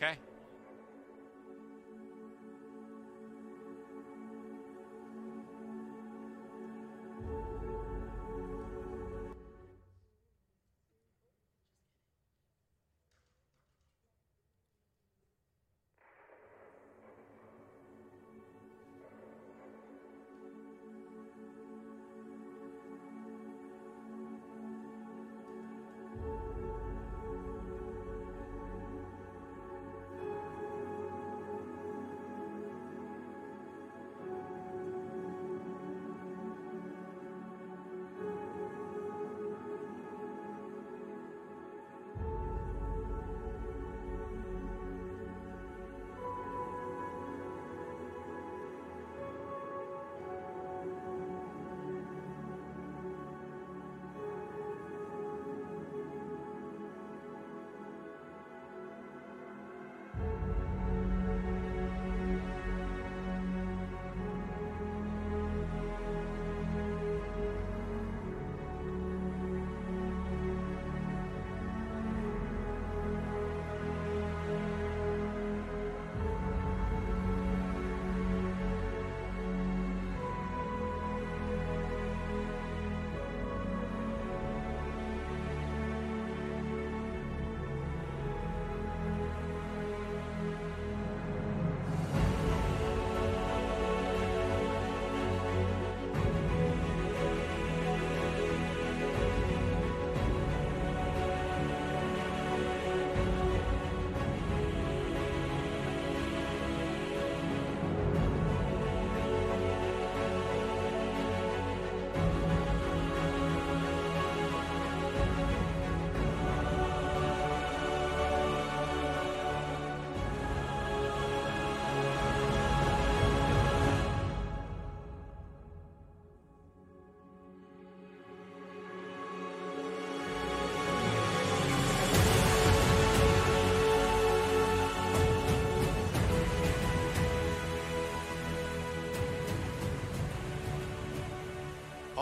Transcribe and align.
Okay? 0.00 0.16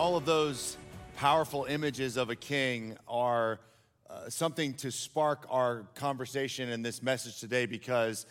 All 0.07 0.17
of 0.17 0.25
those 0.25 0.77
powerful 1.17 1.65
images 1.65 2.17
of 2.17 2.31
a 2.31 2.37
king 2.37 2.97
are 3.09 3.59
uh, 4.09 4.31
something 4.31 4.73
to 4.73 4.93
spark 4.93 5.45
our 5.51 5.83
conversation 5.97 6.69
in 6.69 6.81
this 6.81 7.03
message 7.03 7.41
today 7.41 7.67
because 7.67 8.25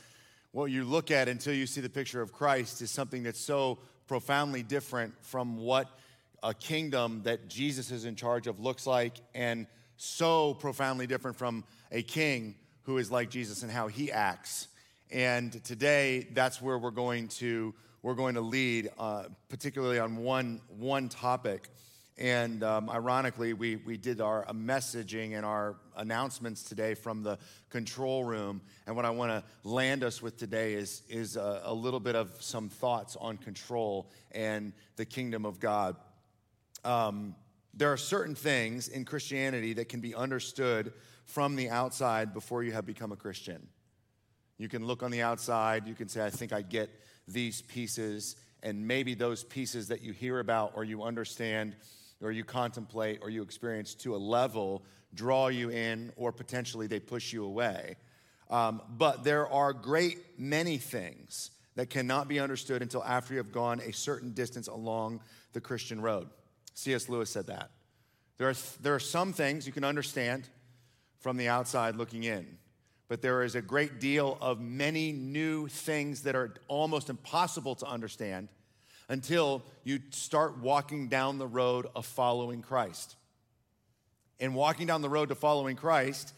what 0.53 0.71
you 0.71 0.85
look 0.85 1.11
at 1.11 1.27
until 1.27 1.53
you 1.53 1.67
see 1.67 1.81
the 1.81 1.89
picture 1.89 2.21
of 2.21 2.31
Christ 2.31 2.81
is 2.81 2.89
something 2.89 3.23
that's 3.23 3.41
so 3.41 3.77
profoundly 4.07 4.63
different 4.63 5.13
from 5.21 5.57
what 5.57 5.89
a 6.41 6.53
kingdom 6.53 7.23
that 7.23 7.49
Jesus 7.49 7.91
is 7.91 8.05
in 8.05 8.15
charge 8.15 8.47
of 8.47 8.61
looks 8.61 8.87
like, 8.87 9.17
and 9.33 9.67
so 9.97 10.53
profoundly 10.53 11.07
different 11.07 11.35
from 11.35 11.65
a 11.91 12.01
king 12.01 12.55
who 12.83 12.99
is 12.99 13.11
like 13.11 13.29
Jesus 13.29 13.63
and 13.63 13.71
how 13.71 13.89
he 13.89 14.13
acts. 14.13 14.69
And 15.11 15.61
today, 15.65 16.25
that's 16.31 16.61
where 16.61 16.77
we're 16.77 16.91
going 16.91 17.27
to 17.39 17.73
we're 18.05 18.13
going 18.13 18.35
to 18.35 18.41
lead, 18.41 18.91
uh, 18.99 19.23
particularly 19.49 19.97
on 19.97 20.17
one, 20.17 20.61
one 20.77 21.09
topic. 21.09 21.69
And 22.19 22.63
um, 22.63 22.87
ironically, 22.87 23.53
we, 23.53 23.77
we 23.77 23.97
did 23.97 24.21
our 24.21 24.45
messaging 24.53 25.35
and 25.35 25.43
our 25.43 25.77
announcements 25.97 26.61
today 26.61 26.93
from 26.93 27.23
the 27.23 27.39
control 27.71 28.23
room. 28.23 28.61
And 28.85 28.95
what 28.95 29.05
I 29.05 29.09
want 29.09 29.31
to 29.31 29.43
land 29.67 30.03
us 30.03 30.21
with 30.21 30.37
today 30.37 30.75
is, 30.75 31.01
is 31.09 31.35
a, 31.35 31.63
a 31.63 31.73
little 31.73 31.99
bit 31.99 32.15
of 32.15 32.29
some 32.39 32.69
thoughts 32.69 33.15
on 33.19 33.37
control 33.37 34.11
and 34.33 34.71
the 34.97 35.05
kingdom 35.05 35.43
of 35.43 35.59
God. 35.59 35.95
Um, 36.83 37.33
there 37.73 37.91
are 37.91 37.97
certain 37.97 38.35
things 38.35 38.87
in 38.87 39.03
Christianity 39.03 39.73
that 39.73 39.89
can 39.89 39.99
be 39.99 40.13
understood 40.13 40.93
from 41.25 41.55
the 41.55 41.71
outside 41.71 42.35
before 42.35 42.61
you 42.61 42.71
have 42.71 42.85
become 42.85 43.11
a 43.11 43.17
Christian. 43.17 43.67
You 44.59 44.69
can 44.69 44.85
look 44.85 45.01
on 45.01 45.09
the 45.09 45.23
outside, 45.23 45.87
you 45.87 45.95
can 45.95 46.07
say, 46.07 46.23
I 46.23 46.29
think 46.29 46.53
I 46.53 46.61
get 46.61 46.91
these 47.27 47.61
pieces, 47.63 48.35
and 48.63 48.87
maybe 48.87 49.13
those 49.13 49.43
pieces 49.43 49.87
that 49.87 50.01
you 50.01 50.13
hear 50.13 50.39
about 50.39 50.73
or 50.75 50.83
you 50.83 51.03
understand 51.03 51.75
or 52.21 52.31
you 52.31 52.43
contemplate 52.43 53.19
or 53.21 53.29
you 53.29 53.41
experience 53.41 53.93
to 53.95 54.15
a 54.15 54.17
level 54.17 54.83
draw 55.13 55.47
you 55.47 55.69
in 55.69 56.11
or 56.15 56.31
potentially 56.31 56.87
they 56.87 56.99
push 56.99 57.33
you 57.33 57.45
away. 57.45 57.95
Um, 58.49 58.81
but 58.89 59.23
there 59.23 59.47
are 59.47 59.73
great 59.73 60.17
many 60.37 60.77
things 60.77 61.51
that 61.75 61.89
cannot 61.89 62.27
be 62.27 62.39
understood 62.39 62.81
until 62.81 63.03
after 63.03 63.33
you 63.33 63.37
have 63.37 63.51
gone 63.51 63.81
a 63.81 63.91
certain 63.91 64.31
distance 64.33 64.67
along 64.67 65.21
the 65.53 65.61
Christian 65.61 66.01
road. 66.01 66.29
C.S. 66.73 67.09
Lewis 67.09 67.29
said 67.29 67.47
that. 67.47 67.71
There 68.37 68.49
are, 68.49 68.55
there 68.81 68.95
are 68.95 68.99
some 68.99 69.33
things 69.33 69.65
you 69.65 69.73
can 69.73 69.83
understand 69.83 70.47
from 71.19 71.37
the 71.37 71.47
outside 71.47 71.95
looking 71.95 72.23
in 72.23 72.57
but 73.07 73.21
there 73.21 73.43
is 73.43 73.55
a 73.55 73.61
great 73.61 73.99
deal 73.99 74.37
of 74.41 74.59
many 74.59 75.11
new 75.11 75.67
things 75.67 76.23
that 76.23 76.35
are 76.35 76.55
almost 76.67 77.09
impossible 77.09 77.75
to 77.75 77.85
understand 77.85 78.49
until 79.07 79.63
you 79.83 79.99
start 80.09 80.57
walking 80.57 81.07
down 81.07 81.37
the 81.37 81.47
road 81.47 81.87
of 81.95 82.05
following 82.05 82.61
Christ. 82.61 83.15
And 84.39 84.55
walking 84.55 84.87
down 84.87 85.01
the 85.01 85.09
road 85.09 85.29
to 85.29 85.35
following 85.35 85.75
Christ, 85.75 86.33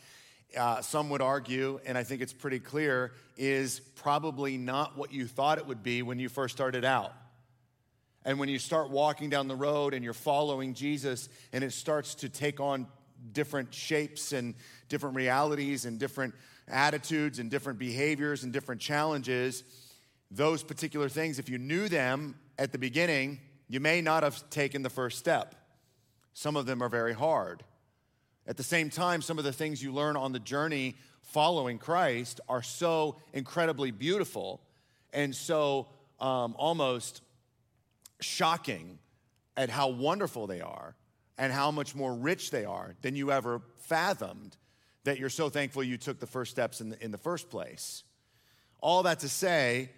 uh, 0.58 0.82
some 0.82 1.10
would 1.10 1.22
argue, 1.22 1.80
and 1.86 1.98
I 1.98 2.04
think 2.04 2.22
it's 2.22 2.34
pretty 2.34 2.60
clear, 2.60 3.14
is 3.38 3.80
probably 3.80 4.58
not 4.58 4.98
what 4.98 5.12
you 5.12 5.26
thought 5.26 5.58
it 5.58 5.66
would 5.66 5.84
be 5.84 6.02
when 6.02 6.20
you 6.20 6.30
first 6.30 6.56
started 6.56 6.86
out. 6.86 7.14
And 8.24 8.40
when 8.40 8.50
you 8.50 8.60
start 8.60 8.90
walking 8.90 9.30
down 9.30 9.48
the 9.48 9.56
road 9.56 9.94
and 9.94 10.04
you're 10.04 10.14
following 10.14 10.74
Jesus 10.74 11.30
and 11.54 11.64
it 11.64 11.72
starts 11.72 12.16
to 12.16 12.30
take 12.30 12.60
on 12.60 12.88
different 13.32 13.74
shapes 13.74 14.34
and 14.34 14.54
different 14.90 15.16
realities 15.16 15.86
and 15.86 15.98
different 15.98 16.36
attitudes 16.68 17.40
and 17.40 17.50
different 17.50 17.80
behaviors 17.80 18.44
and 18.44 18.52
different 18.52 18.82
challenges, 18.82 19.64
those 20.30 20.64
particular 20.64 21.10
things, 21.10 21.40
if 21.40 21.50
you 21.50 21.58
knew 21.58 21.88
them 21.88 22.36
at 22.58 22.72
the 22.72 22.78
beginning, 22.78 23.40
you 23.70 23.80
may 23.80 24.02
not 24.02 24.24
have 24.24 24.50
taken 24.50 24.82
the 24.82 24.90
first 24.90 25.18
step. 25.18 25.56
Some 26.34 26.56
of 26.56 26.66
them 26.66 26.82
are 26.82 26.90
very 26.90 27.14
hard. 27.14 27.64
At 28.46 28.58
the 28.58 28.64
same 28.64 28.90
time, 28.90 29.22
some 29.22 29.38
of 29.38 29.44
the 29.44 29.52
things 29.52 29.84
you 29.84 29.92
learn 29.92 30.16
on 30.16 30.32
the 30.32 30.40
journey 30.40 30.96
following 31.22 31.78
Christ 31.78 32.40
are 32.48 32.64
so 32.64 33.18
incredibly 33.34 33.92
beautiful 33.92 34.62
and 35.12 35.36
so 35.36 35.88
um, 36.20 36.56
almost 36.58 37.22
shocking 38.22 39.00
at 39.56 39.70
how 39.70 39.90
wonderful 39.90 40.48
they 40.48 40.62
are 40.62 40.96
and 41.38 41.52
how 41.52 41.72
much 41.72 41.96
more 41.96 42.14
rich 42.14 42.52
they 42.52 42.66
are 42.66 42.96
than 43.02 43.16
you 43.16 43.32
ever 43.32 43.62
fathomed 43.78 44.56
that 45.08 45.20
you're 45.20 45.30
so 45.30 45.48
thankful 45.48 45.82
you 45.82 45.98
took 45.98 46.20
the 46.20 46.28
first 46.28 46.52
steps 46.52 46.82
in 46.82 46.90
the, 46.90 47.02
in 47.02 47.12
the 47.12 47.18
first 47.18 47.50
place. 47.50 48.04
All 48.82 49.04
that 49.04 49.20
to 49.20 49.30
say, 49.30 49.90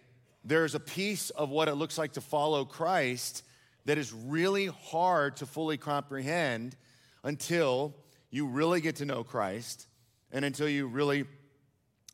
there's 0.44 0.76
a 0.76 0.80
piece 0.80 1.32
of 1.32 1.50
what 1.50 1.68
it 1.68 1.74
looks 1.74 1.98
like 1.98 2.14
to 2.14 2.22
follow 2.22 2.64
Christ 2.64 3.44
that 3.86 3.98
is 3.98 4.14
really 4.14 4.68
hard 4.68 5.38
to 5.38 5.48
fully 5.48 5.78
comprehend 5.78 6.76
until 7.24 7.96
you 8.30 8.46
really 8.46 8.82
get 8.82 8.98
to 8.98 9.06
know 9.06 9.24
Christ 9.24 9.88
and 10.32 10.46
until 10.46 10.70
you 10.70 10.86
really 10.86 11.26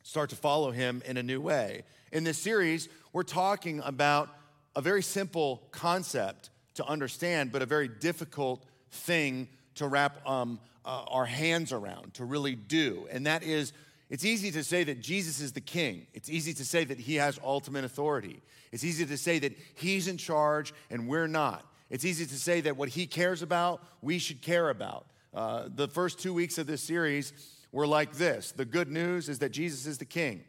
start 0.02 0.30
to 0.30 0.36
follow 0.36 0.70
him 0.70 1.02
in 1.04 1.18
a 1.18 1.22
new 1.22 1.42
way. 1.42 1.82
In 2.12 2.24
this 2.24 2.38
series, 2.38 2.88
we're 3.12 3.24
talking 3.24 3.82
about 3.84 4.30
a 4.74 4.80
very 4.80 5.02
simple 5.02 5.68
concept 5.70 6.48
to 6.76 6.84
understand, 6.86 7.52
but 7.52 7.60
a 7.60 7.66
very 7.66 7.88
difficult 7.88 8.64
thing 8.90 9.48
to 9.74 9.86
wrap 9.86 10.26
um, 10.26 10.58
uh, 10.86 11.04
our 11.08 11.26
hands 11.26 11.72
around, 11.72 12.14
to 12.14 12.24
really 12.24 12.54
do. 12.54 13.06
And 13.10 13.26
that 13.26 13.42
is, 13.42 13.72
it's 14.08 14.24
easy 14.24 14.52
to 14.52 14.62
say 14.62 14.84
that 14.84 15.00
Jesus 15.00 15.40
is 15.40 15.52
the 15.52 15.60
king. 15.60 16.06
It's 16.14 16.30
easy 16.30 16.54
to 16.54 16.64
say 16.64 16.84
that 16.84 16.98
he 16.98 17.16
has 17.16 17.38
ultimate 17.44 17.84
authority. 17.84 18.40
It's 18.70 18.84
easy 18.84 19.04
to 19.04 19.16
say 19.16 19.40
that 19.40 19.52
he's 19.74 20.06
in 20.06 20.16
charge 20.16 20.72
and 20.90 21.08
we're 21.08 21.26
not. 21.26 21.66
It's 21.90 22.04
easy 22.04 22.24
to 22.24 22.34
say 22.34 22.60
that 22.62 22.76
what 22.76 22.88
he 22.88 23.06
cares 23.06 23.42
about, 23.42 23.82
we 24.00 24.18
should 24.18 24.42
care 24.42 24.70
about. 24.70 25.06
Uh, 25.34 25.68
the 25.74 25.88
first 25.88 26.18
two 26.18 26.32
weeks 26.32 26.56
of 26.56 26.66
this 26.66 26.82
series 26.82 27.32
were 27.72 27.86
like 27.86 28.12
this 28.14 28.52
the 28.52 28.64
good 28.64 28.90
news 28.90 29.28
is 29.28 29.40
that 29.40 29.50
Jesus 29.50 29.86
is 29.86 29.98
the 29.98 30.04
king. 30.04 30.44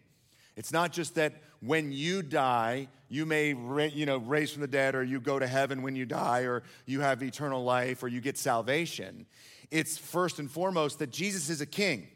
It's 0.55 0.71
not 0.71 0.91
just 0.91 1.15
that 1.15 1.33
when 1.61 1.91
you 1.91 2.21
die, 2.21 2.87
you 3.09 3.25
may 3.25 3.49
you 3.89 4.05
know, 4.05 4.17
raise 4.17 4.51
from 4.51 4.61
the 4.61 4.67
dead, 4.67 4.95
or 4.95 5.03
you 5.03 5.19
go 5.19 5.39
to 5.39 5.47
heaven 5.47 5.81
when 5.81 5.95
you 5.95 6.05
die, 6.05 6.41
or 6.41 6.63
you 6.85 7.01
have 7.01 7.23
eternal 7.23 7.63
life, 7.63 8.03
or 8.03 8.07
you 8.07 8.21
get 8.21 8.37
salvation. 8.37 9.25
It's 9.71 9.97
first 9.97 10.39
and 10.39 10.49
foremost 10.49 10.99
that 10.99 11.11
Jesus 11.11 11.49
is 11.49 11.61
a 11.61 11.65
king, 11.65 12.07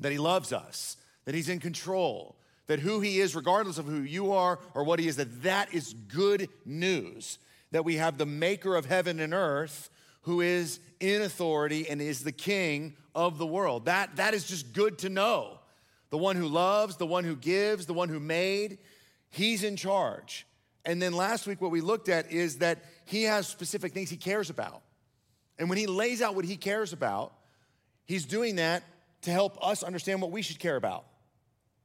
that 0.00 0.12
he 0.12 0.18
loves 0.18 0.52
us, 0.52 0.96
that 1.24 1.34
he's 1.34 1.48
in 1.48 1.60
control, 1.60 2.36
that 2.66 2.80
who 2.80 3.00
he 3.00 3.20
is, 3.20 3.34
regardless 3.34 3.78
of 3.78 3.86
who 3.86 4.00
you 4.00 4.32
are 4.32 4.58
or 4.74 4.84
what 4.84 4.98
he 4.98 5.08
is, 5.08 5.16
that 5.16 5.42
that 5.42 5.74
is 5.74 5.94
good 5.94 6.48
news. 6.64 7.38
That 7.72 7.84
we 7.84 7.96
have 7.96 8.18
the 8.18 8.26
maker 8.26 8.76
of 8.76 8.86
heaven 8.86 9.18
and 9.20 9.32
earth 9.32 9.90
who 10.22 10.40
is 10.40 10.78
in 11.00 11.22
authority 11.22 11.88
and 11.88 12.00
is 12.00 12.22
the 12.22 12.32
king 12.32 12.96
of 13.14 13.38
the 13.38 13.46
world. 13.46 13.86
That, 13.86 14.16
that 14.16 14.34
is 14.34 14.44
just 14.44 14.72
good 14.72 14.98
to 14.98 15.08
know. 15.08 15.58
The 16.12 16.18
one 16.18 16.36
who 16.36 16.46
loves, 16.46 16.98
the 16.98 17.06
one 17.06 17.24
who 17.24 17.34
gives, 17.34 17.86
the 17.86 17.94
one 17.94 18.10
who 18.10 18.20
made, 18.20 18.76
he's 19.30 19.64
in 19.64 19.76
charge. 19.76 20.46
And 20.84 21.00
then 21.00 21.14
last 21.14 21.46
week, 21.46 21.62
what 21.62 21.70
we 21.70 21.80
looked 21.80 22.10
at 22.10 22.30
is 22.30 22.58
that 22.58 22.84
he 23.06 23.22
has 23.22 23.48
specific 23.48 23.94
things 23.94 24.10
he 24.10 24.18
cares 24.18 24.50
about. 24.50 24.82
And 25.58 25.70
when 25.70 25.78
he 25.78 25.86
lays 25.86 26.20
out 26.20 26.34
what 26.34 26.44
he 26.44 26.58
cares 26.58 26.92
about, 26.92 27.32
he's 28.04 28.26
doing 28.26 28.56
that 28.56 28.82
to 29.22 29.30
help 29.30 29.56
us 29.66 29.82
understand 29.82 30.20
what 30.20 30.30
we 30.30 30.42
should 30.42 30.58
care 30.58 30.76
about. 30.76 31.06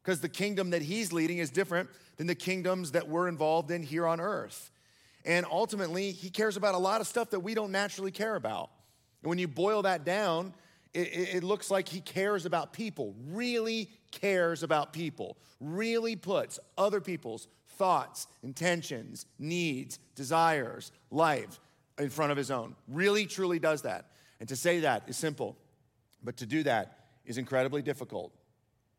Because 0.04 0.20
the 0.20 0.28
kingdom 0.28 0.72
that 0.72 0.82
he's 0.82 1.14
leading 1.14 1.38
is 1.38 1.50
different 1.50 1.88
than 2.18 2.28
the 2.28 2.36
kingdoms 2.36 2.92
that 2.92 3.08
we're 3.08 3.30
involved 3.30 3.72
in 3.72 3.82
here 3.82 4.06
on 4.06 4.20
earth. 4.20 4.72
And 5.24 5.46
ultimately, 5.50 6.12
he 6.12 6.30
cares 6.30 6.58
about 6.58 6.76
a 6.76 6.80
lot 6.80 7.00
of 7.00 7.08
stuff 7.08 7.30
that 7.30 7.40
we 7.40 7.54
don't 7.54 7.72
naturally 7.72 8.12
care 8.12 8.36
about. 8.36 8.72
And 9.24 9.30
when 9.30 9.38
you 9.38 9.48
boil 9.48 9.84
that 9.84 10.04
down, 10.04 10.54
it, 10.94 11.36
it, 11.36 11.44
looks 11.44 11.72
like 11.72 11.88
he 11.88 12.02
cares 12.02 12.46
about 12.46 12.74
people, 12.74 13.14
really 13.30 13.90
cares 14.12 14.64
about 14.64 14.94
people, 14.94 15.38
really 15.60 16.16
puts 16.16 16.60
other 16.78 17.02
people's 17.02 17.48
thoughts, 17.78 18.28
intentions, 18.44 19.26
needs, 19.40 20.00
desires, 20.16 20.92
life 21.12 21.60
in 21.98 22.10
front 22.10 22.32
of 22.32 22.38
his 22.38 22.52
own. 22.52 22.76
Really, 22.88 23.26
truly 23.26 23.60
does 23.60 23.84
that. 23.84 24.12
And 24.40 24.50
to 24.50 24.56
say 24.56 24.82
that 24.82 25.04
is 25.08 25.18
simple, 25.18 25.56
but 26.24 26.38
to 26.38 26.46
do 26.46 26.64
that 26.64 26.98
is 27.26 27.38
incredibly 27.38 27.82
difficult. 27.82 28.32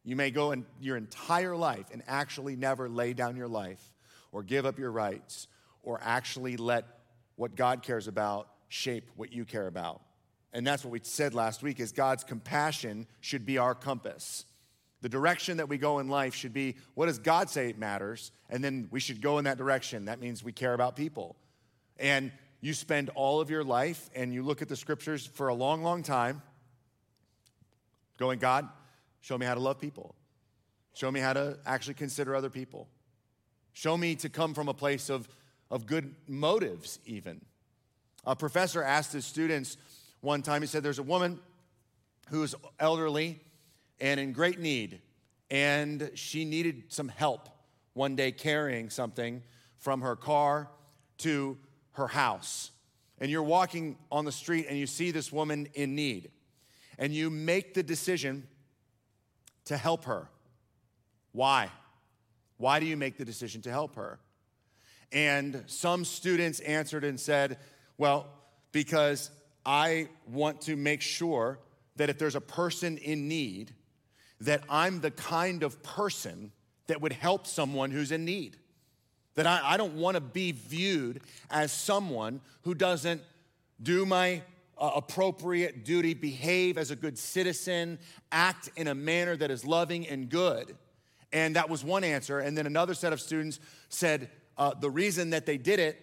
You 0.04 0.16
may 0.16 0.30
go 0.30 0.52
in 0.52 0.64
your 0.80 0.96
entire 0.96 1.56
life 1.56 1.86
and 1.92 2.02
actually 2.06 2.56
never 2.56 2.88
lay 2.88 3.12
down 3.12 3.36
your 3.36 3.48
life 3.48 3.92
or 4.32 4.42
give 4.42 4.66
up 4.66 4.78
your 4.78 4.90
rights 4.90 5.48
or 5.82 6.00
actually 6.02 6.56
let 6.56 6.84
what 7.36 7.54
God 7.54 7.82
cares 7.82 8.08
about 8.08 8.48
shape 8.68 9.10
what 9.16 9.32
you 9.32 9.44
care 9.44 9.66
about. 9.66 10.02
And 10.52 10.66
that's 10.66 10.84
what 10.84 10.92
we 10.92 11.00
said 11.02 11.34
last 11.34 11.62
week 11.62 11.80
is 11.80 11.92
God's 11.92 12.24
compassion 12.24 13.06
should 13.20 13.44
be 13.44 13.58
our 13.58 13.74
compass. 13.74 14.44
The 15.00 15.08
direction 15.08 15.58
that 15.58 15.68
we 15.68 15.78
go 15.78 16.00
in 16.00 16.08
life 16.08 16.34
should 16.34 16.52
be 16.52 16.76
what 16.94 17.06
does 17.06 17.18
God 17.18 17.48
say 17.48 17.68
it 17.68 17.78
matters? 17.78 18.32
And 18.50 18.62
then 18.64 18.88
we 18.90 19.00
should 19.00 19.20
go 19.20 19.38
in 19.38 19.44
that 19.44 19.58
direction. 19.58 20.06
That 20.06 20.20
means 20.20 20.42
we 20.42 20.52
care 20.52 20.74
about 20.74 20.96
people. 20.96 21.36
And 21.98 22.32
you 22.60 22.74
spend 22.74 23.10
all 23.10 23.40
of 23.40 23.50
your 23.50 23.62
life 23.62 24.10
and 24.14 24.34
you 24.34 24.42
look 24.42 24.62
at 24.62 24.68
the 24.68 24.76
scriptures 24.76 25.24
for 25.24 25.48
a 25.48 25.54
long, 25.54 25.82
long 25.82 26.02
time 26.02 26.42
going, 28.18 28.40
God, 28.40 28.68
show 29.20 29.38
me 29.38 29.46
how 29.46 29.54
to 29.54 29.60
love 29.60 29.80
people. 29.80 30.14
Show 30.94 31.10
me 31.12 31.20
how 31.20 31.32
to 31.32 31.58
actually 31.64 31.94
consider 31.94 32.34
other 32.34 32.50
people. 32.50 32.88
Show 33.72 33.96
me 33.96 34.16
to 34.16 34.28
come 34.28 34.54
from 34.54 34.68
a 34.68 34.74
place 34.74 35.08
of, 35.08 35.28
of 35.70 35.86
good 35.86 36.12
motives, 36.26 36.98
even. 37.06 37.40
A 38.24 38.34
professor 38.34 38.82
asked 38.82 39.12
his 39.12 39.24
students 39.24 39.76
one 40.20 40.42
time, 40.42 40.62
he 40.62 40.66
said, 40.66 40.82
There's 40.82 40.98
a 40.98 41.04
woman 41.04 41.38
who's 42.30 42.56
elderly 42.80 43.38
and 44.00 44.20
in 44.20 44.32
great 44.32 44.58
need, 44.58 45.00
and 45.50 46.10
she 46.14 46.44
needed 46.44 46.84
some 46.88 47.08
help 47.08 47.48
one 47.94 48.16
day 48.16 48.32
carrying 48.32 48.90
something 48.90 49.42
from 49.78 50.02
her 50.02 50.16
car 50.16 50.68
to 51.18 51.58
her 51.92 52.06
house. 52.06 52.70
And 53.20 53.30
you're 53.30 53.42
walking 53.42 53.96
on 54.12 54.24
the 54.24 54.32
street 54.32 54.66
and 54.68 54.78
you 54.78 54.86
see 54.86 55.10
this 55.10 55.32
woman 55.32 55.68
in 55.74 55.94
need, 55.94 56.30
and 56.98 57.12
you 57.12 57.30
make 57.30 57.74
the 57.74 57.82
decision 57.82 58.46
to 59.64 59.76
help 59.76 60.04
her. 60.04 60.28
Why? 61.32 61.70
Why 62.56 62.80
do 62.80 62.86
you 62.86 62.96
make 62.96 63.16
the 63.18 63.24
decision 63.24 63.62
to 63.62 63.70
help 63.70 63.96
her? 63.96 64.18
And 65.12 65.64
some 65.66 66.04
students 66.04 66.60
answered 66.60 67.04
and 67.04 67.18
said, 67.18 67.58
Well, 67.96 68.26
because 68.72 69.30
I 69.64 70.08
want 70.26 70.62
to 70.62 70.76
make 70.76 71.00
sure 71.00 71.58
that 71.96 72.10
if 72.10 72.18
there's 72.18 72.34
a 72.34 72.40
person 72.40 72.98
in 72.98 73.28
need, 73.28 73.74
that 74.40 74.62
I'm 74.68 75.00
the 75.00 75.10
kind 75.10 75.62
of 75.62 75.82
person 75.82 76.52
that 76.86 77.00
would 77.00 77.12
help 77.12 77.46
someone 77.46 77.90
who's 77.90 78.12
in 78.12 78.24
need. 78.24 78.56
That 79.34 79.46
I, 79.46 79.60
I 79.64 79.76
don't 79.76 79.94
want 79.94 80.16
to 80.16 80.20
be 80.20 80.52
viewed 80.52 81.20
as 81.50 81.72
someone 81.72 82.40
who 82.62 82.74
doesn't 82.74 83.22
do 83.82 84.04
my 84.04 84.42
uh, 84.76 84.92
appropriate 84.96 85.84
duty, 85.84 86.14
behave 86.14 86.78
as 86.78 86.90
a 86.90 86.96
good 86.96 87.18
citizen, 87.18 87.98
act 88.32 88.70
in 88.76 88.88
a 88.88 88.94
manner 88.94 89.36
that 89.36 89.50
is 89.50 89.64
loving 89.64 90.06
and 90.06 90.28
good. 90.28 90.76
And 91.32 91.56
that 91.56 91.68
was 91.68 91.84
one 91.84 92.04
answer. 92.04 92.38
And 92.38 92.56
then 92.56 92.66
another 92.66 92.94
set 92.94 93.12
of 93.12 93.20
students 93.20 93.60
said 93.88 94.30
uh, 94.56 94.74
the 94.74 94.90
reason 94.90 95.30
that 95.30 95.46
they 95.46 95.58
did 95.58 95.78
it 95.78 96.00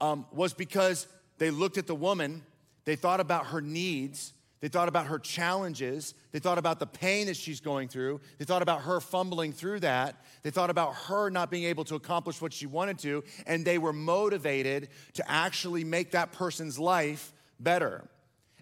um, 0.00 0.26
was 0.32 0.52
because 0.52 1.06
they 1.38 1.50
looked 1.50 1.78
at 1.78 1.86
the 1.86 1.94
woman, 1.94 2.42
they 2.84 2.96
thought 2.96 3.20
about 3.20 3.46
her 3.46 3.60
needs, 3.60 4.32
they 4.60 4.68
thought 4.68 4.88
about 4.88 5.06
her 5.06 5.18
challenges. 5.18 6.14
They 6.32 6.38
thought 6.38 6.58
about 6.58 6.78
the 6.78 6.86
pain 6.86 7.26
that 7.26 7.36
she's 7.36 7.60
going 7.60 7.88
through. 7.88 8.20
They 8.38 8.46
thought 8.46 8.62
about 8.62 8.82
her 8.82 9.00
fumbling 9.00 9.52
through 9.52 9.80
that. 9.80 10.24
They 10.42 10.50
thought 10.50 10.70
about 10.70 10.94
her 10.94 11.28
not 11.28 11.50
being 11.50 11.64
able 11.64 11.84
to 11.84 11.94
accomplish 11.94 12.40
what 12.40 12.52
she 12.52 12.66
wanted 12.66 12.98
to. 13.00 13.22
And 13.46 13.64
they 13.64 13.76
were 13.76 13.92
motivated 13.92 14.88
to 15.14 15.30
actually 15.30 15.84
make 15.84 16.12
that 16.12 16.32
person's 16.32 16.78
life 16.78 17.32
better. 17.60 18.08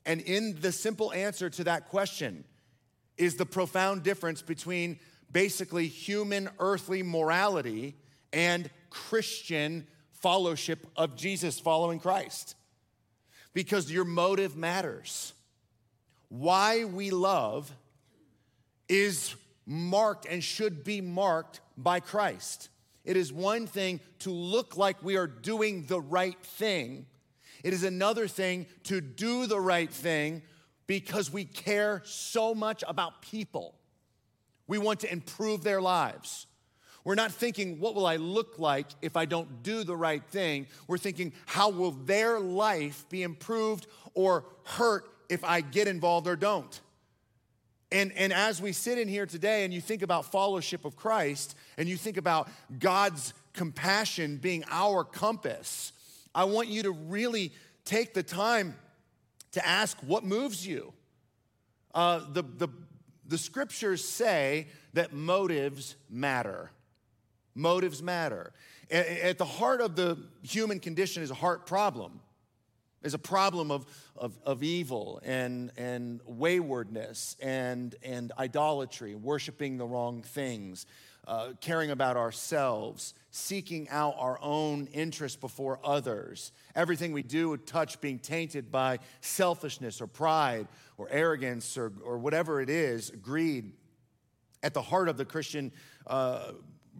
And 0.04 0.20
in 0.20 0.60
the 0.60 0.72
simple 0.72 1.12
answer 1.12 1.48
to 1.50 1.64
that 1.64 1.88
question 1.88 2.44
is 3.16 3.36
the 3.36 3.46
profound 3.46 4.02
difference 4.02 4.42
between 4.42 4.98
basically 5.30 5.86
human 5.86 6.48
earthly 6.58 7.04
morality 7.04 7.94
and 8.32 8.68
Christian 8.90 9.86
fellowship 10.10 10.86
of 10.96 11.14
Jesus 11.14 11.60
following 11.60 12.00
Christ. 12.00 12.56
Because 13.52 13.92
your 13.92 14.04
motive 14.04 14.56
matters 14.56 15.32
why 16.38 16.84
we 16.84 17.10
love 17.10 17.72
is 18.88 19.36
marked 19.66 20.26
and 20.26 20.42
should 20.42 20.82
be 20.82 21.00
marked 21.00 21.60
by 21.76 22.00
Christ. 22.00 22.70
It 23.04 23.16
is 23.16 23.32
one 23.32 23.68
thing 23.68 24.00
to 24.20 24.30
look 24.30 24.76
like 24.76 25.00
we 25.00 25.16
are 25.16 25.28
doing 25.28 25.84
the 25.86 26.00
right 26.00 26.38
thing, 26.42 27.06
it 27.62 27.72
is 27.72 27.84
another 27.84 28.26
thing 28.28 28.66
to 28.84 29.00
do 29.00 29.46
the 29.46 29.60
right 29.60 29.90
thing 29.90 30.42
because 30.86 31.32
we 31.32 31.44
care 31.44 32.02
so 32.04 32.54
much 32.54 32.84
about 32.86 33.22
people. 33.22 33.74
We 34.66 34.76
want 34.76 35.00
to 35.00 35.12
improve 35.12 35.62
their 35.62 35.80
lives. 35.80 36.46
We're 37.04 37.14
not 37.14 37.32
thinking, 37.32 37.80
what 37.80 37.94
will 37.94 38.06
I 38.06 38.16
look 38.16 38.58
like 38.58 38.86
if 39.00 39.16
I 39.16 39.24
don't 39.24 39.62
do 39.62 39.84
the 39.84 39.96
right 39.96 40.22
thing? 40.30 40.66
We're 40.88 40.98
thinking, 40.98 41.32
how 41.46 41.70
will 41.70 41.92
their 41.92 42.40
life 42.40 43.06
be 43.08 43.22
improved 43.22 43.86
or 44.14 44.44
hurt 44.64 45.13
if 45.28 45.44
I 45.44 45.60
get 45.60 45.88
involved 45.88 46.26
or 46.26 46.36
don't. 46.36 46.80
And, 47.92 48.12
and 48.12 48.32
as 48.32 48.60
we 48.60 48.72
sit 48.72 48.98
in 48.98 49.06
here 49.06 49.26
today 49.26 49.64
and 49.64 49.72
you 49.72 49.80
think 49.80 50.02
about 50.02 50.32
fellowship 50.32 50.84
of 50.84 50.96
Christ 50.96 51.56
and 51.78 51.88
you 51.88 51.96
think 51.96 52.16
about 52.16 52.48
God's 52.78 53.34
compassion 53.52 54.38
being 54.38 54.64
our 54.68 55.04
compass, 55.04 55.92
I 56.34 56.44
want 56.44 56.68
you 56.68 56.82
to 56.82 56.90
really 56.90 57.52
take 57.84 58.12
the 58.14 58.22
time 58.22 58.74
to 59.52 59.64
ask 59.64 59.96
what 60.00 60.24
moves 60.24 60.66
you. 60.66 60.92
Uh, 61.94 62.22
the, 62.32 62.42
the, 62.42 62.68
the 63.28 63.38
scriptures 63.38 64.04
say 64.04 64.66
that 64.94 65.12
motives 65.12 65.94
matter. 66.10 66.72
Motives 67.54 68.02
matter. 68.02 68.52
At 68.90 69.38
the 69.38 69.44
heart 69.44 69.80
of 69.80 69.94
the 69.94 70.18
human 70.42 70.80
condition 70.80 71.22
is 71.22 71.30
a 71.30 71.34
heart 71.34 71.66
problem. 71.66 72.20
There's 73.04 73.12
a 73.12 73.18
problem 73.18 73.70
of, 73.70 73.84
of, 74.16 74.32
of 74.46 74.62
evil 74.62 75.20
and, 75.22 75.70
and 75.76 76.22
waywardness 76.24 77.36
and, 77.38 77.94
and 78.02 78.32
idolatry, 78.38 79.14
worshiping 79.14 79.76
the 79.76 79.84
wrong 79.84 80.22
things, 80.22 80.86
uh, 81.28 81.50
caring 81.60 81.90
about 81.90 82.16
ourselves, 82.16 83.12
seeking 83.30 83.90
out 83.90 84.14
our 84.18 84.38
own 84.40 84.86
interest 84.86 85.42
before 85.42 85.80
others. 85.84 86.50
Everything 86.74 87.12
we 87.12 87.22
do 87.22 87.50
would 87.50 87.66
touch 87.66 88.00
being 88.00 88.18
tainted 88.18 88.72
by 88.72 89.00
selfishness 89.20 90.00
or 90.00 90.06
pride 90.06 90.66
or 90.96 91.06
arrogance 91.10 91.76
or, 91.76 91.92
or 92.02 92.16
whatever 92.16 92.62
it 92.62 92.70
is, 92.70 93.10
greed. 93.20 93.72
At 94.62 94.72
the 94.72 94.80
heart 94.80 95.10
of 95.10 95.18
the 95.18 95.26
Christian 95.26 95.72
uh, 96.06 96.52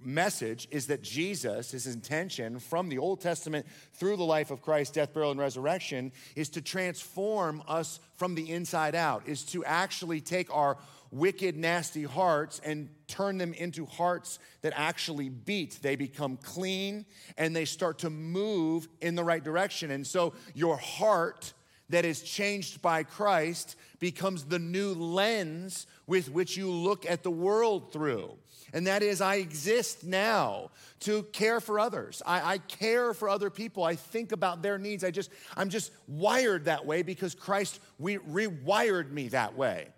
message 0.05 0.69
is 0.71 0.87
that 0.89 1.03
Jesus, 1.03 1.71
his 1.71 1.87
intention 1.87 2.59
from 2.59 2.89
the 2.89 2.99
Old 2.99 3.21
Testament 3.21 3.67
through 3.95 4.17
the 4.17 4.25
life 4.25 4.51
of 4.51 4.63
Christ, 4.63 4.95
death, 4.95 5.13
burial, 5.13 5.31
and 5.31 5.41
resurrection, 5.41 6.13
is 6.37 6.49
to 6.51 6.63
transform 6.63 7.63
us 7.67 8.01
from 8.17 8.35
the 8.35 8.51
inside 8.51 8.95
out, 8.95 9.27
is 9.27 9.43
to 9.47 9.65
actually 9.65 10.21
take 10.21 10.55
our 10.55 10.79
wicked, 11.11 11.57
nasty 11.57 12.03
hearts 12.03 12.61
and 12.65 12.89
turn 13.07 13.39
them 13.39 13.55
into 13.55 13.87
hearts 13.87 14.39
that 14.63 14.73
actually 14.77 15.29
beat. 15.29 15.79
They 15.81 15.97
become 15.97 16.37
clean 16.37 17.07
and 17.39 17.55
they 17.55 17.65
start 17.65 18.01
to 18.01 18.11
move 18.11 18.89
in 19.01 19.15
the 19.15 19.25
right 19.25 19.43
direction. 19.43 19.91
And 19.91 20.07
so 20.07 20.35
your 20.55 20.77
heart 20.77 21.53
that 21.91 22.05
is 22.05 22.23
changed 22.23 22.83
by 22.83 23.03
Christ 23.03 23.77
becomes 24.01 24.45
the 24.45 24.59
new 24.59 24.93
lens 24.95 25.87
with 26.07 26.31
which 26.31 26.57
you 26.57 26.71
look 26.71 27.09
at 27.09 27.23
the 27.23 27.31
world 27.31 27.93
through. 27.93 28.37
And 28.75 28.89
that 28.89 29.05
is, 29.05 29.21
I 29.21 29.37
exist 29.37 30.03
now 30.03 30.71
to 31.01 31.23
care 31.33 31.61
for 31.61 31.79
others. 31.79 32.21
I, 32.27 32.55
I, 32.55 32.59
care 32.59 33.15
for 33.15 33.29
other 33.29 33.49
people. 33.49 33.85
I 33.85 33.95
think 33.95 34.33
about 34.33 34.63
their 34.63 34.79
needs. 34.79 35.05
I 35.05 35.13
just, 35.13 35.31
I'm 35.57 35.71
just 35.71 35.93
wired 36.09 36.65
that 36.65 36.85
way 36.85 37.03
because 37.03 37.37
Christ 37.37 37.79
re- 38.01 38.19
rewired 38.19 39.13
me 39.13 39.29
that 39.29 39.57
way. 39.57 39.94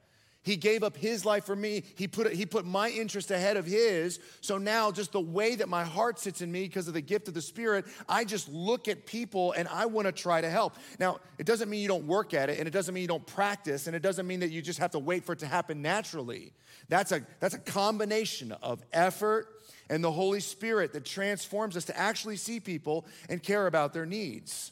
He 0.47 0.55
gave 0.55 0.85
up 0.85 0.97
his 0.97 1.25
life 1.25 1.45
for 1.45 1.57
me. 1.57 1.83
He 1.97 2.07
put, 2.07 2.33
he 2.33 2.47
put 2.47 2.65
my 2.65 2.89
interest 2.89 3.33
ahead 3.33 3.57
of 3.57 3.67
his. 3.67 4.21
So 4.41 4.59
now, 4.59 4.93
just 4.93 5.11
the 5.11 5.21
way 5.21 5.57
that 5.57 5.69
my 5.69 5.83
heart 5.83 6.21
sits 6.21 6.41
in 6.41 6.53
me 6.53 6.63
because 6.63 6.87
of 6.87 6.95
the 6.95 7.01
gift 7.01 7.27
of 7.27 7.35
the 7.35 7.43
Spirit, 7.43 7.85
I 8.09 8.25
just 8.25 8.49
look 8.49 8.87
at 8.87 9.07
people 9.07 9.51
and 9.53 9.67
I 9.67 9.87
want 9.87 10.07
to 10.07 10.13
try 10.13 10.41
to 10.41 10.49
help. 10.49 10.77
Now, 11.01 11.19
it 11.37 11.47
doesn't 11.47 11.69
mean 11.69 11.83
you 11.83 11.89
don't 11.89 12.07
work 12.07 12.33
at 12.33 12.49
it, 12.49 12.61
and 12.61 12.69
it 12.69 12.71
doesn't 12.71 12.95
mean 12.95 13.03
you 13.03 13.09
don't 13.09 13.27
practice, 13.27 13.89
and 13.89 13.97
it 13.97 14.03
doesn't 14.03 14.25
mean 14.25 14.39
that 14.39 14.51
you 14.51 14.63
just 14.63 14.79
have 14.79 14.93
to 14.93 15.01
wait 15.01 15.25
for 15.25 15.33
it 15.33 15.41
to 15.41 15.49
happen 15.49 15.83
naturally. 15.83 16.53
That's 16.89 17.11
a, 17.11 17.27
that's 17.41 17.55
a 17.55 17.59
combination 17.59 18.53
of 18.63 18.85
effort 18.93 19.49
and 19.91 20.05
the 20.05 20.13
Holy 20.13 20.39
Spirit 20.39 20.93
that 20.93 21.05
transforms 21.05 21.77
us 21.77 21.87
to 21.87 21.99
actually 21.99 22.37
see 22.37 22.61
people 22.61 23.05
and 23.29 23.43
care 23.43 23.67
about 23.67 23.93
their 23.93 24.07
needs. 24.07 24.71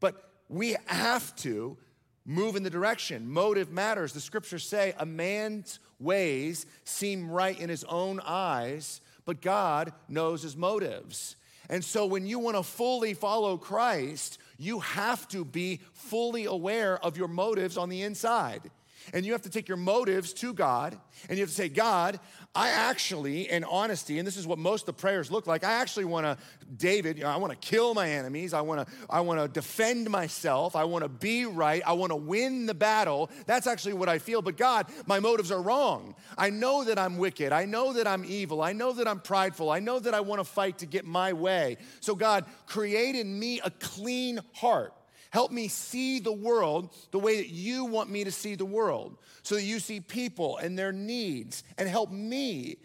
But 0.00 0.28
we 0.48 0.74
have 0.86 1.36
to 1.36 1.76
move 2.24 2.56
in 2.56 2.62
the 2.62 2.70
direction. 2.70 3.30
Motive 3.30 3.70
matters. 3.70 4.12
The 4.12 4.20
scriptures 4.20 4.64
say 4.64 4.94
a 4.98 5.06
man's 5.06 5.78
ways 5.98 6.66
seem 6.84 7.30
right 7.30 7.58
in 7.58 7.68
his 7.68 7.84
own 7.84 8.20
eyes, 8.24 9.00
but 9.24 9.40
God 9.40 9.92
knows 10.08 10.42
his 10.42 10.56
motives. 10.56 11.36
And 11.68 11.84
so 11.84 12.06
when 12.06 12.26
you 12.26 12.38
want 12.38 12.56
to 12.56 12.62
fully 12.62 13.14
follow 13.14 13.56
Christ, 13.56 14.38
you 14.58 14.80
have 14.80 15.26
to 15.28 15.44
be 15.44 15.80
fully 15.92 16.44
aware 16.44 17.02
of 17.04 17.16
your 17.16 17.28
motives 17.28 17.76
on 17.76 17.88
the 17.88 18.02
inside. 18.02 18.70
And 19.12 19.26
you 19.26 19.32
have 19.32 19.42
to 19.42 19.50
take 19.50 19.68
your 19.68 19.76
motives 19.76 20.32
to 20.34 20.52
God 20.52 20.98
and 21.28 21.38
you 21.38 21.42
have 21.42 21.50
to 21.50 21.54
say, 21.54 21.68
God, 21.68 22.18
I 22.54 22.68
actually, 22.68 23.50
in 23.50 23.64
honesty, 23.64 24.18
and 24.18 24.26
this 24.26 24.36
is 24.36 24.46
what 24.46 24.58
most 24.58 24.82
of 24.82 24.86
the 24.86 25.00
prayers 25.00 25.30
look 25.30 25.46
like, 25.46 25.64
I 25.64 25.72
actually 25.72 26.04
want 26.04 26.26
to, 26.26 26.36
David, 26.76 27.16
you 27.16 27.24
know, 27.24 27.30
I 27.30 27.36
want 27.36 27.52
to 27.52 27.68
kill 27.68 27.94
my 27.94 28.10
enemies. 28.10 28.52
I 28.52 28.60
want 28.60 28.86
to, 28.86 28.94
I 29.08 29.20
want 29.20 29.40
to 29.40 29.48
defend 29.48 30.10
myself. 30.10 30.76
I 30.76 30.84
want 30.84 31.02
to 31.02 31.08
be 31.08 31.46
right. 31.46 31.82
I 31.86 31.94
want 31.94 32.10
to 32.10 32.16
win 32.16 32.66
the 32.66 32.74
battle. 32.74 33.30
That's 33.46 33.66
actually 33.66 33.94
what 33.94 34.08
I 34.08 34.18
feel. 34.18 34.42
But 34.42 34.56
God, 34.56 34.86
my 35.06 35.20
motives 35.20 35.50
are 35.50 35.62
wrong. 35.62 36.14
I 36.36 36.50
know 36.50 36.84
that 36.84 36.98
I'm 36.98 37.16
wicked. 37.16 37.52
I 37.52 37.64
know 37.64 37.94
that 37.94 38.06
I'm 38.06 38.24
evil. 38.24 38.62
I 38.62 38.72
know 38.72 38.92
that 38.92 39.08
I'm 39.08 39.20
prideful. 39.20 39.70
I 39.70 39.80
know 39.80 39.98
that 39.98 40.14
I 40.14 40.20
want 40.20 40.40
to 40.40 40.44
fight 40.44 40.78
to 40.78 40.86
get 40.86 41.06
my 41.06 41.32
way. 41.32 41.78
So 42.00 42.14
God, 42.14 42.44
create 42.66 43.14
in 43.14 43.38
me 43.38 43.60
a 43.64 43.70
clean 43.70 44.40
heart 44.54 44.94
Help 45.32 45.50
me 45.50 45.66
see 45.66 46.20
the 46.20 46.32
world 46.32 46.94
the 47.10 47.18
way 47.18 47.38
that 47.38 47.48
you 47.48 47.86
want 47.86 48.10
me 48.10 48.22
to 48.22 48.30
see 48.30 48.54
the 48.54 48.66
world, 48.66 49.16
so 49.42 49.54
that 49.54 49.62
you 49.62 49.80
see 49.80 49.98
people 49.98 50.58
and 50.58 50.78
their 50.78 50.92
needs, 50.92 51.64
and 51.78 51.88
help 51.88 52.10
me 52.10 52.76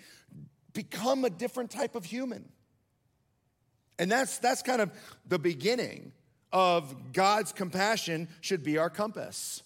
become 0.72 1.25
a 1.25 1.30
different 1.30 1.70
type 1.70 1.94
of 1.94 2.06
human. 2.06 2.48
And 4.00 4.10
that's, 4.10 4.38
that's 4.39 4.62
kind 4.62 4.80
of 4.82 4.92
the 5.27 5.38
beginning 5.38 6.13
of 6.54 7.12
God's 7.12 7.51
compassion, 7.51 8.30
should 8.39 8.63
be 8.63 8.77
our 8.77 8.89
compass. 8.89 9.62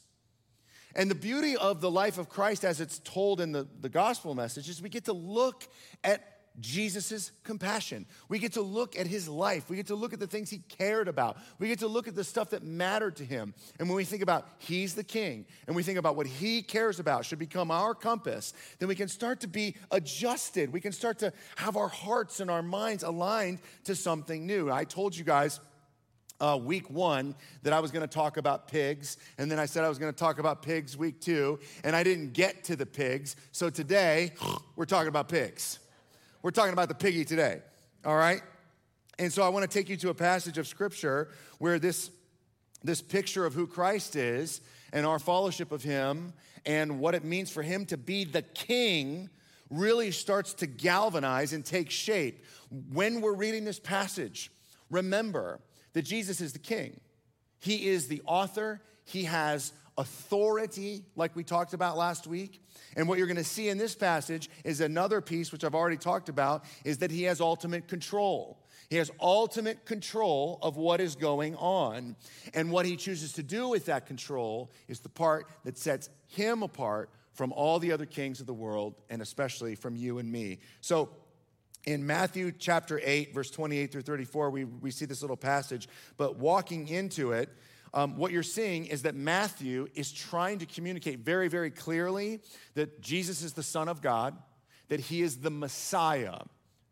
And 0.95 1.09
the 1.09 1.15
beauty 1.15 1.55
of 1.55 1.81
the 1.81 1.91
life 1.91 2.17
of 2.17 2.29
Christ 2.29 2.65
as 2.65 2.81
it's 2.81 2.97
told 2.99 3.41
in 3.41 3.51
the, 3.51 3.67
the 3.79 3.89
gospel 3.89 4.33
message 4.33 4.67
is 4.69 4.81
we 4.81 4.89
get 4.89 5.05
to 5.05 5.13
look 5.13 5.67
at 6.03 6.30
Jesus' 6.59 7.31
compassion. 7.43 8.05
We 8.27 8.37
get 8.37 8.53
to 8.53 8.61
look 8.61 8.97
at 8.97 9.07
his 9.07 9.27
life. 9.27 9.69
We 9.69 9.77
get 9.77 9.87
to 9.87 9.95
look 9.95 10.13
at 10.13 10.19
the 10.19 10.27
things 10.27 10.49
he 10.49 10.59
cared 10.59 11.07
about. 11.07 11.37
We 11.59 11.67
get 11.67 11.79
to 11.79 11.87
look 11.87 12.07
at 12.07 12.15
the 12.15 12.23
stuff 12.23 12.49
that 12.49 12.63
mattered 12.63 13.15
to 13.17 13.25
him. 13.25 13.53
And 13.79 13.87
when 13.87 13.95
we 13.95 14.03
think 14.03 14.21
about 14.21 14.47
he's 14.59 14.93
the 14.93 15.03
king 15.03 15.45
and 15.67 15.75
we 15.75 15.83
think 15.83 15.97
about 15.97 16.15
what 16.15 16.27
he 16.27 16.61
cares 16.61 16.99
about 16.99 17.25
should 17.25 17.39
become 17.39 17.71
our 17.71 17.95
compass, 17.95 18.53
then 18.79 18.89
we 18.89 18.95
can 18.95 19.07
start 19.07 19.39
to 19.41 19.47
be 19.47 19.75
adjusted. 19.91 20.73
We 20.73 20.81
can 20.81 20.91
start 20.91 21.19
to 21.19 21.31
have 21.55 21.77
our 21.77 21.87
hearts 21.87 22.39
and 22.39 22.51
our 22.51 22.61
minds 22.61 23.03
aligned 23.03 23.59
to 23.85 23.95
something 23.95 24.45
new. 24.45 24.69
I 24.71 24.83
told 24.83 25.15
you 25.15 25.23
guys. 25.23 25.59
Uh, 26.39 26.57
week 26.57 26.89
one 26.89 27.35
that 27.61 27.71
I 27.71 27.79
was 27.79 27.91
going 27.91 28.01
to 28.01 28.11
talk 28.11 28.37
about 28.37 28.67
pigs, 28.67 29.17
and 29.37 29.51
then 29.51 29.59
I 29.59 29.67
said 29.67 29.83
I 29.83 29.89
was 29.89 29.99
going 29.99 30.11
to 30.11 30.17
talk 30.17 30.39
about 30.39 30.63
pigs 30.63 30.97
week 30.97 31.21
two, 31.21 31.59
and 31.83 31.95
I 31.95 32.01
didn't 32.01 32.33
get 32.33 32.63
to 32.63 32.75
the 32.75 32.87
pigs. 32.87 33.35
So 33.51 33.69
today, 33.69 34.31
we're 34.75 34.85
talking 34.85 35.09
about 35.09 35.29
pigs. 35.29 35.77
We're 36.43 36.51
talking 36.51 36.73
about 36.73 36.87
the 36.87 36.95
piggy 36.95 37.23
today, 37.23 37.59
all 38.03 38.15
right? 38.15 38.41
And 39.19 39.31
so 39.31 39.43
I 39.43 39.49
want 39.49 39.69
to 39.69 39.77
take 39.77 39.89
you 39.89 39.97
to 39.97 40.09
a 40.09 40.13
passage 40.13 40.57
of 40.57 40.67
scripture 40.67 41.29
where 41.59 41.77
this, 41.77 42.09
this 42.83 42.99
picture 42.99 43.45
of 43.45 43.53
who 43.53 43.67
Christ 43.67 44.15
is 44.15 44.61
and 44.91 45.05
our 45.05 45.19
fellowship 45.19 45.71
of 45.71 45.83
him 45.83 46.33
and 46.65 46.99
what 46.99 47.13
it 47.13 47.23
means 47.23 47.51
for 47.51 47.61
him 47.61 47.85
to 47.87 47.97
be 47.97 48.23
the 48.23 48.41
king 48.41 49.29
really 49.69 50.09
starts 50.09 50.55
to 50.55 50.67
galvanize 50.67 51.53
and 51.53 51.63
take 51.63 51.91
shape. 51.91 52.43
When 52.91 53.21
we're 53.21 53.35
reading 53.35 53.63
this 53.63 53.79
passage, 53.79 54.51
remember 54.89 55.59
that 55.93 56.01
Jesus 56.01 56.41
is 56.41 56.53
the 56.53 56.59
king. 56.59 56.99
He 57.59 57.87
is 57.87 58.07
the 58.07 58.23
author, 58.25 58.81
he 59.05 59.25
has 59.25 59.73
authority, 59.97 61.03
like 61.15 61.35
we 61.35 61.43
talked 61.43 61.73
about 61.73 61.97
last 61.97 62.27
week. 62.27 62.61
And 62.95 63.07
what 63.07 63.17
you're 63.17 63.27
going 63.27 63.37
to 63.37 63.43
see 63.43 63.69
in 63.69 63.77
this 63.77 63.95
passage 63.95 64.49
is 64.63 64.81
another 64.81 65.21
piece, 65.21 65.51
which 65.51 65.63
I've 65.63 65.75
already 65.75 65.97
talked 65.97 66.29
about, 66.29 66.65
is 66.83 66.99
that 66.99 67.11
he 67.11 67.23
has 67.23 67.41
ultimate 67.41 67.87
control. 67.87 68.57
He 68.89 68.97
has 68.97 69.09
ultimate 69.21 69.85
control 69.85 70.59
of 70.61 70.75
what 70.75 70.99
is 70.99 71.15
going 71.15 71.55
on. 71.55 72.15
And 72.53 72.71
what 72.71 72.85
he 72.85 72.95
chooses 72.95 73.33
to 73.33 73.43
do 73.43 73.69
with 73.69 73.85
that 73.85 74.05
control 74.05 74.71
is 74.87 74.99
the 74.99 75.09
part 75.09 75.47
that 75.63 75.77
sets 75.77 76.09
him 76.27 76.63
apart 76.63 77.09
from 77.33 77.53
all 77.53 77.79
the 77.79 77.91
other 77.91 78.05
kings 78.05 78.41
of 78.41 78.47
the 78.47 78.53
world, 78.53 78.95
and 79.09 79.21
especially 79.21 79.75
from 79.75 79.95
you 79.95 80.17
and 80.19 80.29
me. 80.29 80.59
So, 80.81 81.09
in 81.85 82.05
Matthew 82.05 82.51
chapter 82.51 83.01
8, 83.03 83.33
verse 83.33 83.49
28 83.49 83.91
through 83.91 84.01
34, 84.03 84.51
we, 84.51 84.65
we 84.65 84.91
see 84.91 85.05
this 85.05 85.21
little 85.21 85.37
passage, 85.37 85.87
but 86.17 86.37
walking 86.37 86.87
into 86.87 87.31
it, 87.31 87.49
um, 87.93 88.15
what 88.15 88.31
you're 88.31 88.43
seeing 88.43 88.85
is 88.85 89.01
that 89.01 89.15
Matthew 89.15 89.87
is 89.95 90.11
trying 90.11 90.59
to 90.59 90.65
communicate 90.65 91.19
very, 91.19 91.47
very 91.47 91.71
clearly 91.71 92.39
that 92.75 93.01
Jesus 93.01 93.43
is 93.43 93.53
the 93.53 93.63
Son 93.63 93.89
of 93.89 94.01
God, 94.01 94.37
that 94.87 94.99
he 94.99 95.21
is 95.21 95.37
the 95.37 95.51
Messiah, 95.51 96.39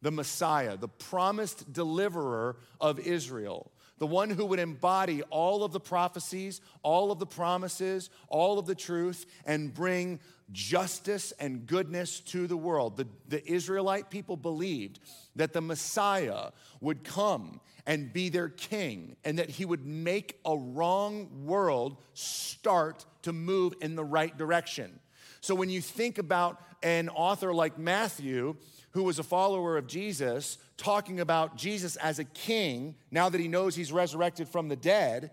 the 0.02 0.12
Messiah, 0.12 0.76
the 0.76 0.90
promised 0.90 1.72
deliverer 1.72 2.58
of 2.82 3.00
Israel, 3.00 3.72
the 3.98 4.08
one 4.08 4.30
who 4.30 4.46
would 4.46 4.60
embody 4.60 5.22
all 5.24 5.64
of 5.64 5.72
the 5.72 5.80
prophecies, 5.80 6.62
all 6.84 7.12
of 7.12 7.20
the 7.20 7.26
promises, 7.26 8.10
all 8.28 8.60
of 8.60 8.66
the 8.66 8.76
truth, 8.76 9.26
and 9.46 9.74
bring 9.74 10.20
justice 10.52 11.32
and 11.40 11.66
goodness 11.66 12.20
to 12.22 12.48
the 12.48 12.58
world. 12.58 12.98
The, 12.98 13.08
the 13.28 13.46
Israelite 13.50 14.10
people 14.10 14.36
believed 14.36 15.00
that 15.36 15.54
the 15.54 15.62
Messiah 15.62 16.52
would 16.82 17.04
come 17.04 17.62
and 17.90 18.14
be 18.14 18.30
their 18.30 18.50
king, 18.50 19.16
and 19.26 19.40
that 19.40 19.50
he 19.50 19.66
would 19.66 19.84
make 19.84 20.40
a 20.46 20.56
wrong 20.56 21.28
world 21.44 21.98
start 22.14 23.04
to 23.24 23.34
move 23.34 23.74
in 23.82 23.96
the 23.96 24.04
right 24.04 24.38
direction. 24.38 25.00
So 25.42 25.56
when 25.56 25.72
you 25.72 25.82
think 25.82 26.20
about 26.20 26.62
an 26.84 27.10
author 27.10 27.52
like 27.52 27.80
Matthew, 27.80 28.58
who 28.92 29.02
was 29.02 29.18
a 29.18 29.24
follower 29.24 29.76
of 29.76 29.88
Jesus, 29.88 30.60
talking 30.78 31.20
about 31.20 31.58
Jesus 31.58 31.96
as 31.96 32.20
a 32.20 32.26
king, 32.26 32.94
now 33.10 33.28
that 33.28 33.42
he 33.42 33.48
knows 33.48 33.76
he's 33.76 33.92
resurrected 33.92 34.48
from 34.48 34.70
the 34.70 34.76
dead, 34.76 35.32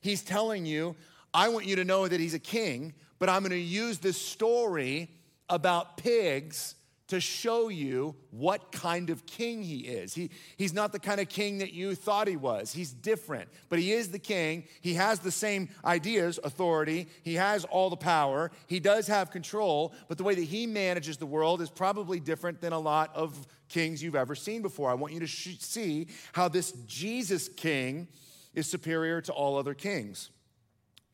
he's 0.00 0.22
telling 0.22 0.64
you, 0.64 0.94
I 1.34 1.48
want 1.48 1.66
you 1.66 1.74
to 1.74 1.84
know 1.84 2.06
that 2.06 2.20
he's 2.20 2.34
a 2.34 2.38
king, 2.38 2.94
but 3.18 3.28
I'm 3.28 3.42
to 3.50 3.58
use 3.58 3.98
this 3.98 4.16
story 4.16 5.10
about 5.48 5.96
pigs 5.96 6.76
to 7.08 7.20
show 7.20 7.68
you 7.68 8.16
what 8.30 8.72
kind 8.72 9.10
of 9.10 9.26
king 9.26 9.62
he 9.62 9.78
is. 9.78 10.14
He, 10.14 10.30
he's 10.56 10.74
not 10.74 10.92
the 10.92 10.98
kind 10.98 11.20
of 11.20 11.28
king 11.28 11.58
that 11.58 11.72
you 11.72 11.94
thought 11.94 12.26
he 12.26 12.36
was. 12.36 12.72
He's 12.72 12.92
different, 12.92 13.48
but 13.68 13.78
he 13.78 13.92
is 13.92 14.10
the 14.10 14.18
king. 14.18 14.64
He 14.80 14.94
has 14.94 15.20
the 15.20 15.30
same 15.30 15.68
ideas, 15.84 16.40
authority. 16.42 17.08
He 17.22 17.34
has 17.34 17.64
all 17.64 17.90
the 17.90 17.96
power. 17.96 18.50
He 18.66 18.80
does 18.80 19.06
have 19.06 19.30
control, 19.30 19.94
but 20.08 20.18
the 20.18 20.24
way 20.24 20.34
that 20.34 20.42
he 20.42 20.66
manages 20.66 21.16
the 21.16 21.26
world 21.26 21.60
is 21.60 21.70
probably 21.70 22.18
different 22.18 22.60
than 22.60 22.72
a 22.72 22.78
lot 22.78 23.14
of 23.14 23.46
kings 23.68 24.02
you've 24.02 24.16
ever 24.16 24.34
seen 24.34 24.62
before. 24.62 24.90
I 24.90 24.94
want 24.94 25.12
you 25.12 25.20
to 25.20 25.26
sh- 25.26 25.58
see 25.60 26.08
how 26.32 26.48
this 26.48 26.72
Jesus 26.86 27.48
king 27.48 28.08
is 28.52 28.68
superior 28.68 29.20
to 29.20 29.32
all 29.32 29.56
other 29.56 29.74
kings. 29.74 30.30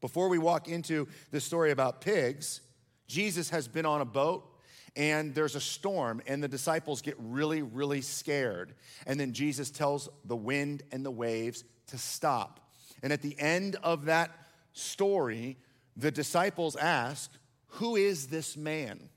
Before 0.00 0.28
we 0.28 0.38
walk 0.38 0.68
into 0.68 1.06
the 1.30 1.40
story 1.40 1.70
about 1.70 2.00
pigs, 2.00 2.61
Jesus 3.08 3.50
has 3.50 3.68
been 3.68 3.84
on 3.84 4.00
a 4.00 4.06
boat 4.06 4.51
and 4.94 5.34
there's 5.34 5.56
a 5.56 5.61
storm, 5.61 6.20
and 6.26 6.42
the 6.42 6.49
disciples 6.49 7.00
get 7.00 7.16
really, 7.18 7.62
really 7.62 8.02
scared. 8.02 8.75
And 9.06 9.18
then 9.18 9.32
Jesus 9.32 9.70
tells 9.70 10.08
the 10.25 10.37
wind 10.37 10.82
and 10.92 11.04
the 11.04 11.11
waves 11.11 11.64
to 11.88 11.99
stop. 11.99 12.61
And 13.02 13.12
at 13.12 13.22
the 13.22 13.38
end 13.38 13.76
of 13.82 14.04
that 14.04 14.30
story, 14.72 15.56
the 15.96 16.11
disciples 16.11 16.76
ask, 16.76 17.30
Who 17.68 17.96
is 17.96 18.26
this 18.26 18.56
man? 18.56 19.08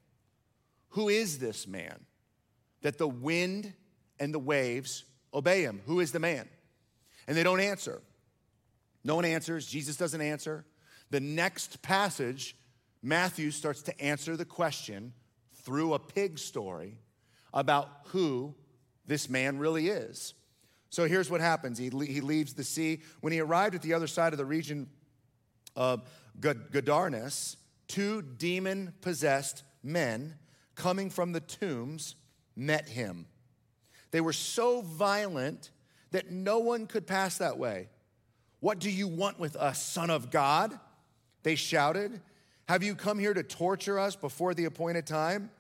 Who 0.90 1.10
is 1.10 1.40
this 1.40 1.68
man 1.68 2.06
that 2.82 2.98
the 2.98 3.08
wind 3.08 3.74
and 4.18 4.34
the 4.34 4.40
waves 4.40 5.04
obey 5.34 5.64
him? 5.64 5.82
Who 5.88 6.00
is 6.00 6.14
the 6.14 6.20
man? 6.20 6.48
And 7.28 7.36
they 7.36 7.44
don't 7.44 7.60
answer. 7.60 8.02
No 9.04 9.16
one 9.16 9.26
answers. 9.26 9.68
Jesus 9.68 9.98
doesn't 9.98 10.22
answer. 10.22 10.66
The 11.10 11.20
next 11.20 11.82
passage, 11.82 12.56
Matthew 13.04 13.52
starts 13.52 13.82
to 13.84 14.02
answer 14.02 14.38
the 14.38 14.46
question 14.46 15.14
through 15.66 15.94
a 15.94 16.00
pig 16.00 16.40
story 16.40 17.00
about 17.54 17.90
who 18.08 18.54
this 19.06 19.30
man 19.30 19.58
really 19.58 19.90
is. 19.90 20.34
So 20.90 21.06
here's 21.08 21.30
what 21.30 21.42
happens 21.42 21.78
he, 21.78 21.90
he 21.90 22.22
leaves 22.22 22.54
the 22.54 22.64
sea. 22.64 23.02
When 23.22 23.34
he 23.34 23.40
arrived 23.40 23.76
at 23.76 23.82
the 23.82 23.94
other 23.94 24.08
side 24.08 24.32
of 24.32 24.38
the 24.38 24.46
region 24.46 24.88
of 25.76 26.08
Gadarenes, 26.40 27.58
two 27.88 28.22
demon 28.22 28.94
possessed 29.02 29.64
men 29.84 30.36
coming 30.76 31.10
from 31.10 31.32
the 31.32 31.40
tombs 31.40 32.16
met 32.56 32.88
him. 32.88 33.26
They 34.12 34.22
were 34.22 34.34
so 34.34 34.82
violent 34.82 35.72
that 36.12 36.32
no 36.32 36.60
one 36.60 36.88
could 36.88 37.08
pass 37.08 37.40
that 37.40 37.58
way. 37.58 37.90
What 38.60 38.80
do 38.80 38.90
you 38.90 39.08
want 39.08 39.40
with 39.40 39.56
us, 39.56 39.82
Son 39.82 40.10
of 40.10 40.32
God? 40.32 40.80
They 41.44 41.56
shouted. 41.56 42.22
Have 42.68 42.84
you 42.84 42.96
come 42.96 43.20
here 43.20 43.34
to 43.34 43.44
torture 43.44 44.00
us 44.00 44.16
before 44.16 44.54
the 44.54 44.66
appointed 44.66 45.06
time? 45.06 45.52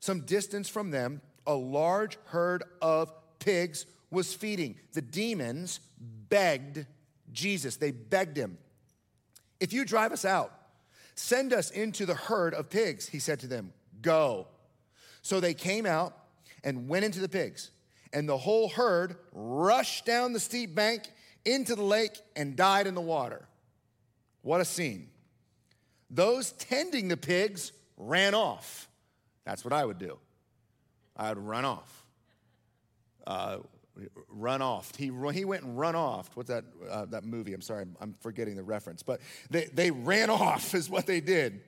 Some 0.00 0.22
distance 0.22 0.68
from 0.68 0.90
them, 0.90 1.20
a 1.46 1.54
large 1.54 2.18
herd 2.26 2.64
of 2.82 3.12
pigs 3.38 3.86
was 4.10 4.34
feeding. 4.34 4.76
The 4.92 5.02
demons 5.02 5.80
begged 6.28 6.86
Jesus, 7.32 7.76
they 7.76 7.90
begged 7.90 8.36
him, 8.36 8.58
If 9.60 9.72
you 9.72 9.84
drive 9.84 10.12
us 10.12 10.24
out, 10.24 10.52
send 11.14 11.52
us 11.52 11.70
into 11.70 12.06
the 12.06 12.14
herd 12.14 12.54
of 12.54 12.70
pigs, 12.70 13.08
he 13.08 13.18
said 13.18 13.40
to 13.40 13.46
them, 13.46 13.72
Go. 14.00 14.46
So 15.22 15.40
they 15.40 15.54
came 15.54 15.86
out 15.86 16.16
and 16.64 16.88
went 16.88 17.04
into 17.04 17.20
the 17.20 17.28
pigs, 17.28 17.70
and 18.12 18.28
the 18.28 18.38
whole 18.38 18.68
herd 18.68 19.16
rushed 19.32 20.06
down 20.06 20.32
the 20.32 20.40
steep 20.40 20.74
bank 20.74 21.12
into 21.44 21.74
the 21.74 21.82
lake 21.82 22.18
and 22.34 22.56
died 22.56 22.86
in 22.86 22.94
the 22.94 23.00
water. 23.00 23.46
What 24.42 24.60
a 24.60 24.64
scene. 24.64 25.10
Those 26.10 26.52
tending 26.52 27.08
the 27.08 27.16
pigs 27.16 27.72
ran 27.96 28.34
off. 28.34 28.88
That's 29.44 29.64
what 29.64 29.72
I 29.72 29.84
would 29.84 29.98
do. 29.98 30.18
I 31.16 31.30
would 31.30 31.38
run 31.38 31.64
off. 31.64 32.04
Uh, 33.26 33.58
run 34.28 34.62
off. 34.62 34.94
He, 34.96 35.10
he 35.32 35.44
went 35.44 35.64
and 35.64 35.78
run 35.78 35.96
off. 35.96 36.30
What's 36.34 36.48
that, 36.48 36.64
uh, 36.88 37.06
that 37.06 37.24
movie? 37.24 37.52
I'm 37.52 37.60
sorry, 37.60 37.82
I'm, 37.82 37.96
I'm 38.00 38.14
forgetting 38.20 38.56
the 38.56 38.62
reference. 38.62 39.02
But 39.02 39.20
they, 39.50 39.64
they 39.66 39.90
ran 39.90 40.30
off, 40.30 40.74
is 40.74 40.88
what 40.88 41.06
they 41.06 41.20
did. 41.20 41.60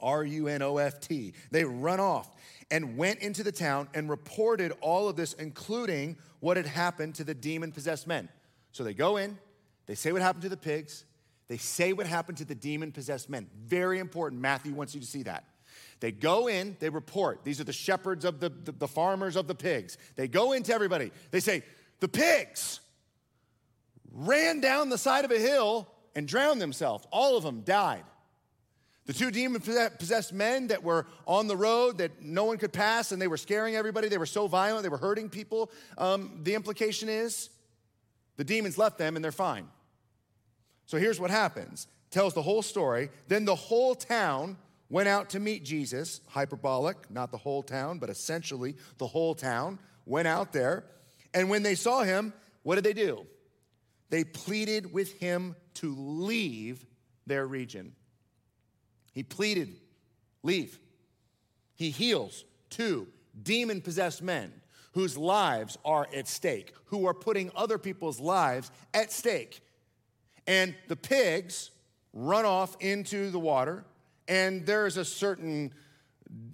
R 0.00 0.24
U 0.24 0.48
N 0.48 0.62
O 0.62 0.78
F 0.78 1.00
T. 1.00 1.34
They 1.50 1.64
run 1.64 2.00
off 2.00 2.30
and 2.70 2.96
went 2.96 3.20
into 3.20 3.42
the 3.42 3.52
town 3.52 3.88
and 3.94 4.08
reported 4.08 4.72
all 4.80 5.08
of 5.08 5.16
this, 5.16 5.34
including 5.34 6.16
what 6.40 6.56
had 6.56 6.66
happened 6.66 7.16
to 7.16 7.24
the 7.24 7.34
demon 7.34 7.70
possessed 7.70 8.06
men. 8.06 8.28
So 8.72 8.82
they 8.84 8.94
go 8.94 9.18
in, 9.18 9.38
they 9.86 9.94
say 9.94 10.12
what 10.12 10.22
happened 10.22 10.42
to 10.42 10.48
the 10.48 10.56
pigs, 10.56 11.04
they 11.50 11.56
say 11.56 11.92
what 11.92 12.06
happened 12.06 12.38
to 12.38 12.44
the 12.44 12.54
demon 12.54 12.92
possessed 12.92 13.28
men. 13.28 13.48
Very 13.66 13.98
important. 13.98 14.40
Matthew 14.40 14.72
wants 14.72 14.94
you 14.94 15.00
to 15.00 15.06
see 15.06 15.24
that. 15.24 15.42
They 15.98 16.12
go 16.12 16.46
in, 16.46 16.76
they 16.78 16.90
report. 16.90 17.40
These 17.42 17.60
are 17.60 17.64
the 17.64 17.72
shepherds 17.72 18.24
of 18.24 18.38
the, 18.38 18.50
the, 18.50 18.70
the 18.70 18.86
farmers 18.86 19.34
of 19.34 19.48
the 19.48 19.54
pigs. 19.56 19.98
They 20.14 20.28
go 20.28 20.52
into 20.52 20.72
everybody. 20.72 21.10
They 21.32 21.40
say, 21.40 21.64
The 21.98 22.06
pigs 22.06 22.78
ran 24.12 24.60
down 24.60 24.90
the 24.90 24.96
side 24.96 25.24
of 25.24 25.32
a 25.32 25.40
hill 25.40 25.88
and 26.14 26.28
drowned 26.28 26.60
themselves. 26.60 27.04
All 27.10 27.36
of 27.36 27.42
them 27.42 27.62
died. 27.62 28.04
The 29.06 29.12
two 29.12 29.32
demon 29.32 29.60
possessed 29.60 30.32
men 30.32 30.68
that 30.68 30.84
were 30.84 31.04
on 31.26 31.48
the 31.48 31.56
road 31.56 31.98
that 31.98 32.22
no 32.22 32.44
one 32.44 32.58
could 32.58 32.72
pass 32.72 33.10
and 33.10 33.20
they 33.20 33.26
were 33.26 33.36
scaring 33.36 33.74
everybody, 33.74 34.06
they 34.06 34.18
were 34.18 34.24
so 34.24 34.46
violent, 34.46 34.84
they 34.84 34.88
were 34.88 34.98
hurting 34.98 35.28
people. 35.28 35.72
Um, 35.98 36.42
the 36.44 36.54
implication 36.54 37.08
is 37.08 37.50
the 38.36 38.44
demons 38.44 38.78
left 38.78 38.98
them 38.98 39.16
and 39.16 39.24
they're 39.24 39.32
fine. 39.32 39.66
So 40.90 40.98
here's 40.98 41.20
what 41.20 41.30
happens 41.30 41.86
tells 42.10 42.34
the 42.34 42.42
whole 42.42 42.62
story. 42.62 43.10
Then 43.28 43.44
the 43.44 43.54
whole 43.54 43.94
town 43.94 44.56
went 44.88 45.06
out 45.06 45.30
to 45.30 45.38
meet 45.38 45.64
Jesus, 45.64 46.20
hyperbolic, 46.26 47.08
not 47.08 47.30
the 47.30 47.38
whole 47.38 47.62
town, 47.62 48.00
but 48.00 48.10
essentially 48.10 48.74
the 48.98 49.06
whole 49.06 49.36
town 49.36 49.78
went 50.04 50.26
out 50.26 50.52
there. 50.52 50.84
And 51.32 51.48
when 51.48 51.62
they 51.62 51.76
saw 51.76 52.02
him, 52.02 52.32
what 52.64 52.74
did 52.74 52.82
they 52.82 52.92
do? 52.92 53.24
They 54.08 54.24
pleaded 54.24 54.92
with 54.92 55.12
him 55.20 55.54
to 55.74 55.94
leave 55.94 56.84
their 57.24 57.46
region. 57.46 57.92
He 59.12 59.22
pleaded, 59.22 59.76
leave. 60.42 60.76
He 61.76 61.90
heals 61.90 62.44
two 62.68 63.06
demon 63.40 63.80
possessed 63.80 64.22
men 64.22 64.52
whose 64.94 65.16
lives 65.16 65.78
are 65.84 66.08
at 66.12 66.26
stake, 66.26 66.72
who 66.86 67.06
are 67.06 67.14
putting 67.14 67.52
other 67.54 67.78
people's 67.78 68.18
lives 68.18 68.72
at 68.92 69.12
stake. 69.12 69.60
And 70.50 70.74
the 70.88 70.96
pigs 70.96 71.70
run 72.12 72.44
off 72.44 72.76
into 72.80 73.30
the 73.30 73.38
water, 73.38 73.84
and 74.26 74.66
there's 74.66 74.96
a 74.96 75.04
certain 75.04 75.72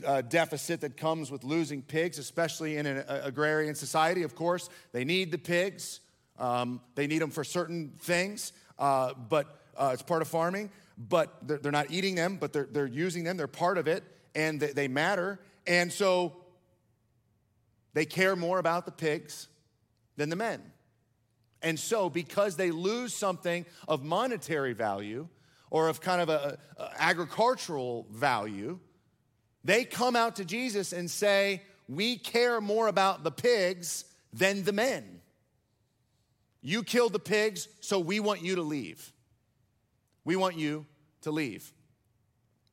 uh, 0.05 0.21
deficit 0.21 0.83
that 0.83 0.99
comes 0.99 1.31
with 1.31 1.45
losing 1.45 1.81
pigs, 1.81 2.19
especially 2.19 2.77
in 2.77 2.85
an 2.85 3.05
agrarian 3.09 3.75
society. 3.75 4.23
Of 4.23 4.35
course, 4.35 4.69
they 4.93 5.07
need 5.07 5.31
the 5.33 5.39
pigs, 5.39 6.01
um, 6.39 6.83
they 6.95 7.07
need 7.07 7.23
them 7.23 7.31
for 7.31 7.43
certain 7.43 7.95
things, 7.99 8.53
uh, 8.79 9.15
but 9.31 9.63
uh, 9.79 9.93
it's 9.95 10.03
part 10.03 10.21
of 10.21 10.29
farming. 10.29 10.69
But 10.99 11.35
they're, 11.49 11.57
they're, 11.57 11.73
not 11.73 11.91
eating 11.91 12.17
them, 12.17 12.37
but 12.37 12.53
they're, 12.53 12.69
they're 12.71 12.85
using 12.85 13.25
them, 13.25 13.39
they're 13.39 13.47
part 13.47 13.79
of 13.79 13.89
it, 13.89 14.05
and 14.35 14.61
they, 14.61 14.73
they 14.73 14.89
matter. 14.89 15.41
And 15.67 15.91
so 15.91 16.37
they 17.95 18.05
care 18.05 18.37
more 18.37 18.59
about 18.59 18.85
the 18.85 18.93
pigs 18.93 19.49
than 20.19 20.29
the 20.29 20.37
men. 20.37 20.61
And 21.63 21.79
so, 21.79 22.11
because 22.11 22.57
they 22.57 22.71
lose 22.71 23.15
something 23.15 23.65
of 23.89 24.05
monetary 24.05 24.73
value 24.73 25.29
or 25.71 25.89
of 25.89 26.01
kind 26.01 26.21
of 26.21 26.29
a, 26.29 26.59
a, 26.77 26.91
agricultural 26.99 28.07
value, 28.11 28.79
they 29.65 29.85
come 29.85 30.17
out 30.17 30.37
to 30.37 30.45
Jesus 30.45 30.93
and 30.93 31.11
say, 31.11 31.63
We 31.89 32.19
care 32.19 32.61
more 32.61 32.89
about 32.89 33.25
the 33.25 33.31
pigs 33.31 34.05
than 34.33 34.65
the 34.65 34.73
men. 34.73 35.21
You 36.61 36.83
killed 36.83 37.13
the 37.13 37.19
pigs, 37.19 37.69
so 37.81 37.99
we 37.99 38.21
want 38.21 38.43
you 38.43 38.57
to 38.57 38.63
leave. 38.63 39.13
We 40.25 40.37
want 40.37 40.57
you 40.57 40.87
to 41.23 41.31
leave. 41.31 41.73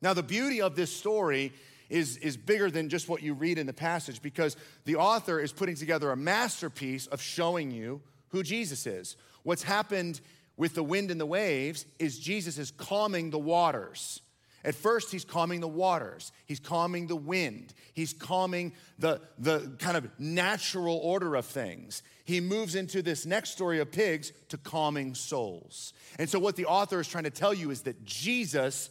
Now, 0.02 0.13
the 0.13 0.24
beauty 0.24 0.62
of 0.62 0.76
this 0.76 0.93
story 0.93 1.54
is, 1.89 2.17
is 2.17 2.36
bigger 2.36 2.72
than 2.72 2.89
just 2.89 3.08
what 3.08 3.22
you 3.22 3.34
read 3.34 3.58
in 3.58 3.67
the 3.67 3.74
passage 3.74 4.22
because 4.22 4.58
the 4.86 4.96
author 4.96 5.39
is 5.39 5.54
putting 5.54 5.76
together 5.76 6.12
a 6.12 6.17
masterpiece 6.17 7.08
of 7.08 7.22
showing 7.22 7.72
you 7.72 8.02
who 8.34 8.43
Jesus 8.43 8.86
is. 8.86 9.15
What's 9.43 9.63
happened 9.63 10.19
with 10.58 10.76
the 10.76 10.84
wind 10.84 11.12
and 11.12 11.22
the 11.22 11.26
waves 11.26 11.86
is 12.00 12.19
Jesus 12.19 12.58
is 12.58 12.72
calming 12.72 13.30
the 13.30 13.39
waters. 13.39 14.22
At 14.65 14.76
first, 14.76 15.12
he's 15.12 15.26
calming 15.26 15.60
the 15.60 15.67
waters, 15.67 16.32
he's 16.46 16.60
calming 16.60 17.08
the 17.08 17.15
wind, 17.15 17.74
he's 17.93 18.13
calming 18.13 18.74
the, 18.98 19.22
the 19.38 19.76
kind 19.78 19.98
of 19.98 20.10
natural 20.17 20.98
order 20.98 21.36
of 21.36 21.46
things. 21.46 22.02
He 22.24 22.39
moves 22.39 22.76
into 22.76 23.02
this 23.02 23.26
next 23.26 23.52
story 23.52 23.80
of 23.80 23.91
pigs 23.91 24.32
to 24.50 24.58
calming 24.58 25.15
souls. 25.15 25.93
And 26.17 26.30
so, 26.30 26.39
what 26.39 26.56
the 26.56 26.65
author 26.65 27.02
is 27.02 27.08
trying 27.08 27.26
to 27.26 27.30
tell 27.30 27.54
you 27.54 27.72
is 27.72 27.82
that 27.82 28.06
Jesus 28.06 28.89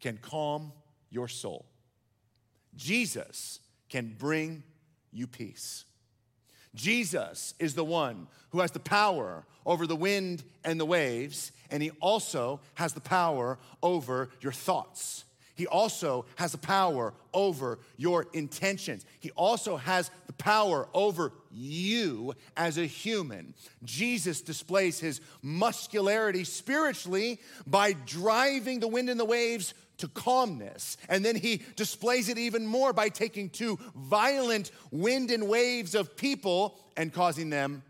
can 0.00 0.18
calm 0.18 0.72
your 1.08 1.28
soul, 1.28 1.66
Jesus 2.74 3.60
can 3.88 4.16
bring 4.18 4.64
you 5.12 5.26
peace. 5.26 5.84
Jesus 6.76 7.54
is 7.58 7.74
the 7.74 7.84
one 7.84 8.28
who 8.50 8.60
has 8.60 8.70
the 8.70 8.78
power 8.78 9.44
over 9.64 9.86
the 9.86 9.96
wind 9.96 10.44
and 10.64 10.78
the 10.78 10.84
waves, 10.84 11.50
and 11.70 11.82
he 11.82 11.90
also 12.00 12.60
has 12.74 12.92
the 12.92 13.00
power 13.00 13.58
over 13.82 14.28
your 14.40 14.52
thoughts. 14.52 15.24
He 15.56 15.66
also 15.66 16.26
has 16.36 16.52
the 16.52 16.58
power 16.58 17.14
over 17.32 17.78
your 17.96 18.26
intentions. 18.34 19.06
He 19.20 19.30
also 19.30 19.78
has 19.78 20.10
the 20.26 20.34
power 20.34 20.86
over 20.92 21.32
you 21.50 22.34
as 22.58 22.76
a 22.76 22.84
human. 22.84 23.54
Jesus 23.82 24.42
displays 24.42 25.00
his 25.00 25.22
muscularity 25.40 26.44
spiritually 26.44 27.40
by 27.66 27.94
driving 27.94 28.80
the 28.80 28.88
wind 28.88 29.08
and 29.08 29.18
the 29.18 29.24
waves 29.24 29.72
to 29.98 30.08
calmness. 30.08 30.96
And 31.08 31.24
then 31.24 31.36
he 31.36 31.62
displays 31.74 32.28
it 32.28 32.38
even 32.38 32.66
more 32.66 32.92
by 32.92 33.08
taking 33.08 33.48
two 33.48 33.78
violent 33.94 34.70
wind 34.90 35.30
and 35.30 35.48
waves 35.48 35.94
of 35.94 36.16
people 36.16 36.78
and 36.96 37.12
causing 37.12 37.50
them 37.50 37.82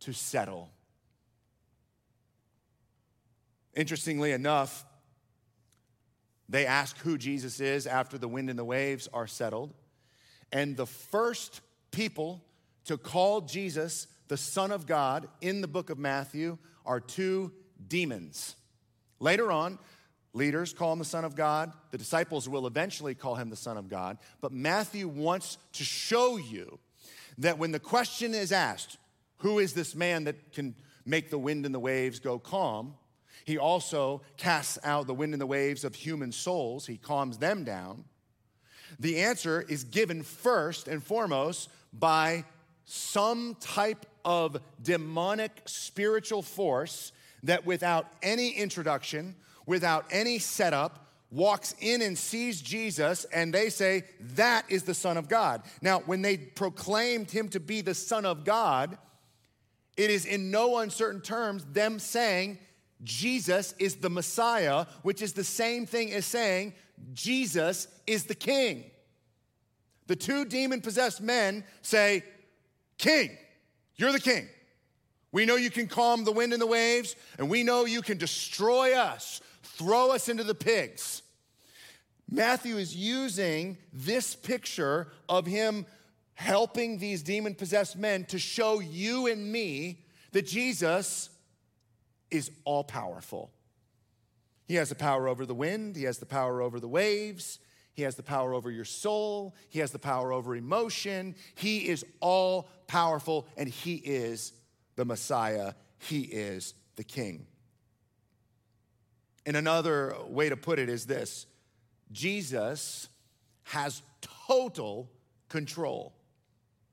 to 0.00 0.12
settle. 0.12 0.70
Interestingly 3.74 4.32
enough, 4.32 4.84
they 6.48 6.66
ask 6.66 6.96
who 6.98 7.18
Jesus 7.18 7.60
is 7.60 7.86
after 7.86 8.16
the 8.18 8.28
wind 8.28 8.48
and 8.50 8.58
the 8.58 8.64
waves 8.64 9.08
are 9.12 9.26
settled. 9.26 9.74
And 10.50 10.76
the 10.76 10.86
first 10.86 11.60
people 11.90 12.42
to 12.86 12.96
call 12.96 13.42
Jesus 13.42 14.06
the 14.28 14.36
Son 14.36 14.70
of 14.70 14.86
God 14.86 15.28
in 15.40 15.60
the 15.60 15.68
book 15.68 15.90
of 15.90 15.98
Matthew 15.98 16.58
are 16.86 17.00
two 17.00 17.52
demons. 17.86 18.56
Later 19.20 19.52
on, 19.52 19.78
leaders 20.38 20.72
call 20.72 20.94
him 20.94 20.98
the 20.98 21.04
Son 21.04 21.24
of 21.24 21.36
God. 21.36 21.72
The 21.90 21.98
disciples 21.98 22.48
will 22.48 22.66
eventually 22.66 23.14
call 23.14 23.34
him 23.34 23.50
the 23.50 23.56
Son 23.56 23.76
of 23.76 23.88
God. 23.88 24.16
But 24.40 24.52
Matthew 24.52 25.06
wants 25.06 25.58
to 25.74 25.84
show 25.84 26.38
you 26.38 26.78
that 27.36 27.58
when 27.58 27.72
the 27.72 27.80
question 27.80 28.32
is 28.32 28.52
asked, 28.52 28.96
who 29.38 29.58
is 29.58 29.74
this 29.74 29.94
man 29.94 30.24
that 30.24 30.52
can 30.52 30.74
make 31.04 31.28
the 31.30 31.38
wind 31.38 31.66
and 31.66 31.74
the 31.74 31.80
waves 31.80 32.18
go 32.18 32.38
calm? 32.38 32.94
He 33.44 33.58
also 33.58 34.22
casts 34.36 34.78
out 34.82 35.06
the 35.06 35.14
wind 35.14 35.34
and 35.34 35.40
the 35.40 35.46
waves 35.46 35.84
of 35.84 35.94
human 35.94 36.32
souls, 36.32 36.86
he 36.86 36.96
calms 36.96 37.38
them 37.38 37.64
down. 37.64 38.04
The 38.98 39.18
answer 39.18 39.64
is 39.68 39.84
given 39.84 40.22
first 40.22 40.88
and 40.88 41.02
foremost 41.02 41.68
by 41.92 42.44
some 42.84 43.56
type 43.60 44.06
of 44.24 44.60
demonic 44.82 45.62
spiritual 45.66 46.42
force 46.42 47.12
that, 47.42 47.66
without 47.66 48.06
any 48.22 48.50
introduction, 48.50 49.34
without 49.68 50.06
any 50.10 50.38
setup, 50.38 51.06
walks 51.30 51.74
in 51.80 52.00
and 52.00 52.16
sees 52.16 52.62
Jesus, 52.62 53.26
and 53.26 53.52
they 53.52 53.68
say, 53.68 54.04
That 54.34 54.64
is 54.70 54.84
the 54.84 54.94
Son 54.94 55.18
of 55.18 55.28
God. 55.28 55.62
Now, 55.82 56.00
when 56.00 56.22
they 56.22 56.38
proclaimed 56.38 57.30
him 57.30 57.50
to 57.50 57.60
be 57.60 57.82
the 57.82 57.94
Son 57.94 58.24
of 58.24 58.44
God, 58.44 58.96
it 59.98 60.10
is 60.10 60.24
in 60.24 60.50
no 60.50 60.78
uncertain 60.78 61.20
terms 61.20 61.66
them 61.66 61.98
saying, 61.98 62.58
Jesus 63.04 63.74
is 63.78 63.96
the 63.96 64.08
Messiah, 64.08 64.86
which 65.02 65.20
is 65.20 65.34
the 65.34 65.44
same 65.44 65.84
thing 65.84 66.12
as 66.12 66.24
saying 66.24 66.72
Jesus 67.12 67.88
is 68.06 68.24
the 68.24 68.34
king. 68.34 68.84
The 70.06 70.16
two 70.16 70.46
demon 70.46 70.80
possessed 70.80 71.20
men 71.20 71.62
say, 71.82 72.24
King, 72.96 73.36
you're 73.96 74.12
the 74.12 74.18
king. 74.18 74.48
We 75.30 75.44
know 75.44 75.56
you 75.56 75.70
can 75.70 75.88
calm 75.88 76.24
the 76.24 76.32
wind 76.32 76.54
and 76.54 76.62
the 76.62 76.66
waves, 76.66 77.14
and 77.38 77.50
we 77.50 77.62
know 77.62 77.84
you 77.84 78.00
can 78.00 78.16
destroy 78.16 78.96
us, 78.96 79.42
throw 79.78 80.12
us 80.12 80.28
into 80.28 80.44
the 80.44 80.54
pigs. 80.54 81.22
Matthew 82.30 82.76
is 82.76 82.94
using 82.94 83.78
this 83.92 84.34
picture 84.34 85.08
of 85.28 85.46
him 85.46 85.86
helping 86.34 86.98
these 86.98 87.22
demon 87.22 87.54
possessed 87.54 87.96
men 87.96 88.24
to 88.26 88.38
show 88.38 88.80
you 88.80 89.26
and 89.26 89.50
me 89.50 90.04
that 90.32 90.46
Jesus 90.46 91.30
is 92.30 92.50
all 92.64 92.84
powerful. 92.84 93.50
He 94.66 94.74
has 94.74 94.90
the 94.90 94.94
power 94.94 95.26
over 95.26 95.46
the 95.46 95.54
wind, 95.54 95.96
He 95.96 96.04
has 96.04 96.18
the 96.18 96.26
power 96.26 96.60
over 96.60 96.78
the 96.78 96.88
waves, 96.88 97.58
He 97.94 98.02
has 98.02 98.16
the 98.16 98.22
power 98.22 98.52
over 98.52 98.70
your 98.70 98.84
soul, 98.84 99.56
He 99.70 99.78
has 99.78 99.90
the 99.90 99.98
power 99.98 100.32
over 100.32 100.54
emotion. 100.54 101.34
He 101.54 101.88
is 101.88 102.04
all 102.20 102.68
powerful, 102.86 103.48
and 103.56 103.68
He 103.68 103.94
is 103.94 104.52
the 104.96 105.06
Messiah, 105.06 105.72
He 105.98 106.20
is 106.20 106.74
the 106.96 107.04
King. 107.04 107.46
And 109.48 109.56
another 109.56 110.14
way 110.28 110.48
to 110.48 110.56
put 110.56 110.78
it 110.78 110.88
is 110.88 111.06
this 111.06 111.46
Jesus 112.12 113.08
has 113.64 114.02
total 114.46 115.10
control. 115.48 116.12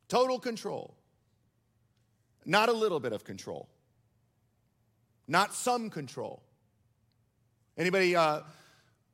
Total 0.07 0.39
control. 0.39 0.95
Not 2.45 2.69
a 2.69 2.73
little 2.73 2.99
bit 2.99 3.13
of 3.13 3.23
control 3.23 3.69
not 5.27 5.53
some 5.53 5.89
control. 5.89 6.41
Anybody 7.77 8.15
uh, 8.15 8.41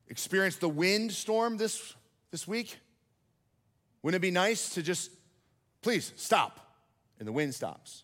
experienced 0.08 0.60
the 0.60 0.70
wind 0.70 1.12
storm 1.12 1.58
this, 1.58 1.96
this 2.32 2.48
week? 2.48 2.78
Wouldn't 4.04 4.20
it 4.20 4.26
be 4.26 4.32
nice 4.32 4.74
to 4.76 4.84
just, 4.84 5.12
please 5.82 6.14
stop, 6.16 6.76
and 7.20 7.28
the 7.28 7.32
wind 7.32 7.56
stops? 7.56 8.04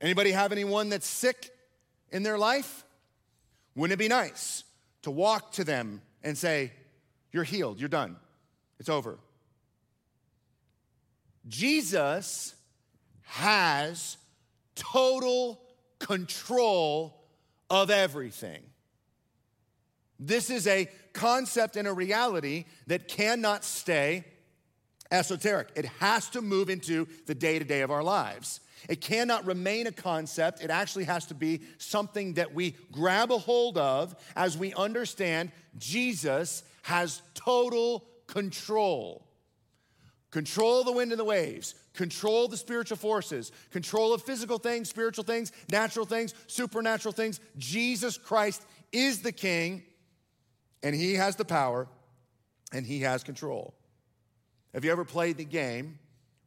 Anybody 0.00 0.32
have 0.32 0.52
anyone 0.52 0.88
that's 0.88 1.06
sick 1.06 1.50
in 2.10 2.22
their 2.22 2.38
life? 2.38 2.84
Wouldn't 3.74 3.94
it 3.94 4.02
be 4.02 4.08
nice 4.08 4.64
to 5.02 5.10
walk 5.10 5.52
to 5.52 5.64
them 5.64 6.02
and 6.22 6.36
say, 6.36 6.72
You're 7.32 7.44
healed, 7.44 7.80
you're 7.80 7.88
done, 7.88 8.16
it's 8.78 8.88
over? 8.88 9.18
Jesus 11.48 12.54
has 13.22 14.16
total 14.74 15.60
control 15.98 17.24
of 17.70 17.90
everything. 17.90 18.62
This 20.18 20.50
is 20.50 20.66
a 20.66 20.88
concept 21.12 21.76
and 21.76 21.88
a 21.88 21.92
reality 21.92 22.66
that 22.86 23.08
cannot 23.08 23.64
stay 23.64 24.24
esoteric. 25.10 25.68
It 25.74 25.86
has 26.00 26.28
to 26.30 26.42
move 26.42 26.70
into 26.70 27.08
the 27.26 27.34
day 27.34 27.58
to 27.58 27.64
day 27.64 27.80
of 27.80 27.90
our 27.90 28.02
lives. 28.02 28.60
It 28.88 29.00
cannot 29.00 29.46
remain 29.46 29.86
a 29.86 29.92
concept. 29.92 30.62
It 30.62 30.70
actually 30.70 31.04
has 31.04 31.26
to 31.26 31.34
be 31.34 31.62
something 31.78 32.34
that 32.34 32.54
we 32.54 32.76
grab 32.90 33.30
a 33.30 33.38
hold 33.38 33.78
of 33.78 34.14
as 34.36 34.56
we 34.56 34.74
understand 34.74 35.52
Jesus 35.78 36.62
has 36.82 37.22
total 37.34 38.04
control. 38.26 39.26
Control 40.30 40.82
the 40.82 40.92
wind 40.92 41.12
and 41.12 41.20
the 41.20 41.24
waves, 41.24 41.74
control 41.92 42.48
the 42.48 42.56
spiritual 42.56 42.96
forces, 42.96 43.52
control 43.70 44.14
of 44.14 44.22
physical 44.22 44.58
things, 44.58 44.88
spiritual 44.88 45.24
things, 45.24 45.52
natural 45.70 46.06
things, 46.06 46.32
supernatural 46.46 47.12
things. 47.12 47.38
Jesus 47.58 48.16
Christ 48.16 48.64
is 48.92 49.20
the 49.20 49.32
king, 49.32 49.82
and 50.82 50.94
he 50.94 51.14
has 51.14 51.36
the 51.36 51.44
power, 51.44 51.86
and 52.72 52.86
he 52.86 53.00
has 53.00 53.22
control. 53.22 53.74
Have 54.72 54.86
you 54.86 54.90
ever 54.90 55.04
played 55.04 55.36
the 55.36 55.44
game? 55.44 55.98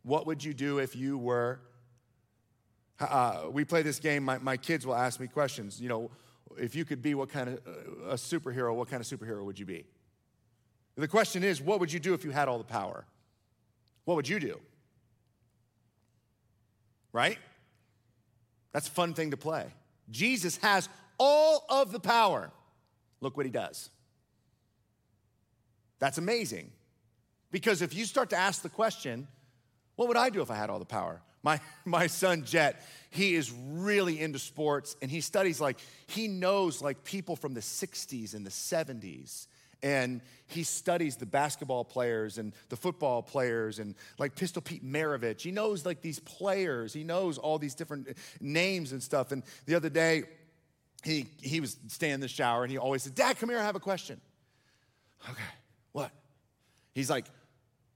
What 0.02 0.26
would 0.26 0.44
you 0.44 0.56
do 0.56 0.80
if 0.80 0.96
you 0.96 1.20
were? 1.20 1.60
Uh, 3.00 3.44
we 3.52 3.66
play 3.66 3.82
this 3.82 4.00
game, 4.00 4.24
my, 4.24 4.38
my 4.38 4.58
kids 4.58 4.86
will 4.86 4.96
ask 4.96 5.20
me 5.20 5.28
questions. 5.28 5.82
You 5.82 5.90
know, 5.90 6.12
if 6.58 6.76
you 6.76 6.86
could 6.86 7.02
be 7.02 7.14
what 7.14 7.30
kind 7.30 7.50
of 7.50 7.56
uh, 7.68 8.12
a 8.12 8.16
superhero, 8.16 8.74
what 8.74 8.90
kind 8.90 9.02
of 9.02 9.08
superhero 9.08 9.44
would 9.44 9.60
you 9.60 9.66
be? 9.66 9.86
The 10.96 11.08
question 11.08 11.44
is, 11.44 11.62
what 11.62 11.82
would 11.82 11.92
you 11.92 12.00
do 12.00 12.14
if 12.14 12.24
you 12.24 12.32
had 12.32 12.48
all 12.48 12.58
the 12.58 12.64
power? 12.64 13.06
What 14.06 14.16
would 14.16 14.30
you 14.30 14.40
do? 14.40 14.60
Right? 17.12 17.38
That's 18.72 18.88
a 18.88 18.92
fun 18.92 19.14
thing 19.14 19.32
to 19.32 19.38
play. 19.38 19.66
Jesus 20.10 20.58
has 20.58 20.88
all 21.18 21.66
of 21.70 21.92
the 21.92 22.00
power. 22.00 22.52
Look 23.20 23.36
what 23.36 23.46
he 23.46 23.52
does. 23.52 23.90
That's 26.00 26.18
amazing. 26.18 26.72
Because 27.52 27.82
if 27.82 27.94
you 27.94 28.06
start 28.06 28.30
to 28.32 28.38
ask 28.38 28.62
the 28.62 28.70
question, 28.70 29.28
what 29.96 30.08
would 30.08 30.18
I 30.18 30.30
do 30.30 30.42
if 30.42 30.52
I 30.52 30.56
had 30.56 30.70
all 30.70 30.80
the 30.80 30.86
power? 30.86 31.22
My, 31.46 31.60
my 31.86 32.08
son 32.08 32.44
Jet, 32.44 32.84
he 33.12 33.36
is 33.36 33.54
really 33.54 34.20
into 34.20 34.40
sports 34.40 34.98
and 35.00 35.12
he 35.12 35.22
studies 35.22 35.62
like, 35.62 35.78
he 36.08 36.28
knows 36.28 36.82
like 36.82 37.04
people 37.04 37.36
from 37.36 37.54
the 37.54 37.62
60s 37.62 38.34
and 38.34 38.44
the 38.44 38.50
70s 38.50 39.46
and 39.84 40.22
he 40.48 40.64
studies 40.64 41.18
the 41.18 41.28
basketball 41.28 41.86
players 41.86 42.40
and 42.40 42.52
the 42.70 42.76
football 42.76 43.22
players 43.22 43.78
and 43.78 43.94
like 44.18 44.36
Pistol 44.36 44.60
Pete 44.60 44.84
Maravich. 44.84 45.42
He 45.42 45.52
knows 45.52 45.86
like 45.86 46.02
these 46.02 46.18
players. 46.18 46.94
He 46.94 47.04
knows 47.04 47.38
all 47.38 47.60
these 47.60 47.76
different 47.76 48.10
uh, 48.10 48.14
names 48.42 48.92
and 48.92 49.04
stuff. 49.04 49.32
And 49.32 49.44
the 49.68 49.76
other 49.76 49.90
day, 49.90 50.24
he, 51.04 51.28
he 51.44 51.60
was 51.60 51.78
staying 51.90 52.16
in 52.16 52.22
the 52.22 52.28
shower 52.28 52.64
and 52.64 52.72
he 52.72 52.80
always 52.80 53.04
said, 53.04 53.14
Dad, 53.14 53.38
come 53.38 53.50
here, 53.50 53.60
I 53.60 53.64
have 53.64 53.76
a 53.76 53.80
question. 53.80 54.20
Okay, 55.30 55.44
what? 55.92 56.10
He's 56.96 57.12
like, 57.12 57.28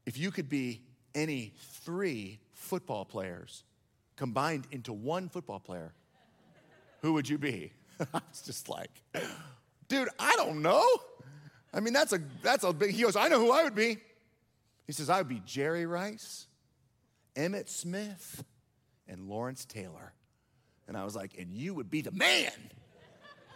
if 0.06 0.20
you 0.20 0.30
could 0.30 0.50
be 0.50 0.82
any 1.16 1.54
three 1.84 2.40
football 2.60 3.06
players 3.06 3.64
combined 4.16 4.68
into 4.72 4.92
one 4.94 5.30
football 5.30 5.60
player, 5.60 5.94
who 7.02 7.14
would 7.14 7.28
you 7.28 7.38
be? 7.38 7.72
I 8.14 8.22
was 8.30 8.42
just 8.42 8.70
like, 8.70 8.92
dude, 9.88 10.10
I 10.20 10.36
don't 10.36 10.62
know. 10.62 10.86
I 11.74 11.80
mean, 11.80 11.94
that's 11.94 12.14
a, 12.14 12.20
that's 12.44 12.64
a 12.64 12.74
big, 12.74 12.92
he 12.92 13.04
goes, 13.04 13.16
I 13.16 13.30
know 13.30 13.40
who 13.40 13.52
I 13.52 13.64
would 13.64 13.76
be. 13.76 13.98
He 14.86 14.94
says, 14.94 15.10
I 15.10 15.20
would 15.20 15.30
be 15.30 15.42
Jerry 15.46 15.86
Rice, 15.86 16.48
Emmitt 17.36 17.70
Smith, 17.70 18.44
and 19.08 19.30
Lawrence 19.30 19.66
Taylor. 19.66 20.14
And 20.88 20.98
I 20.98 21.06
was 21.06 21.16
like, 21.16 21.38
and 21.40 21.54
you 21.54 21.74
would 21.76 21.90
be 21.90 22.02
the 22.02 22.12
man. 22.12 22.52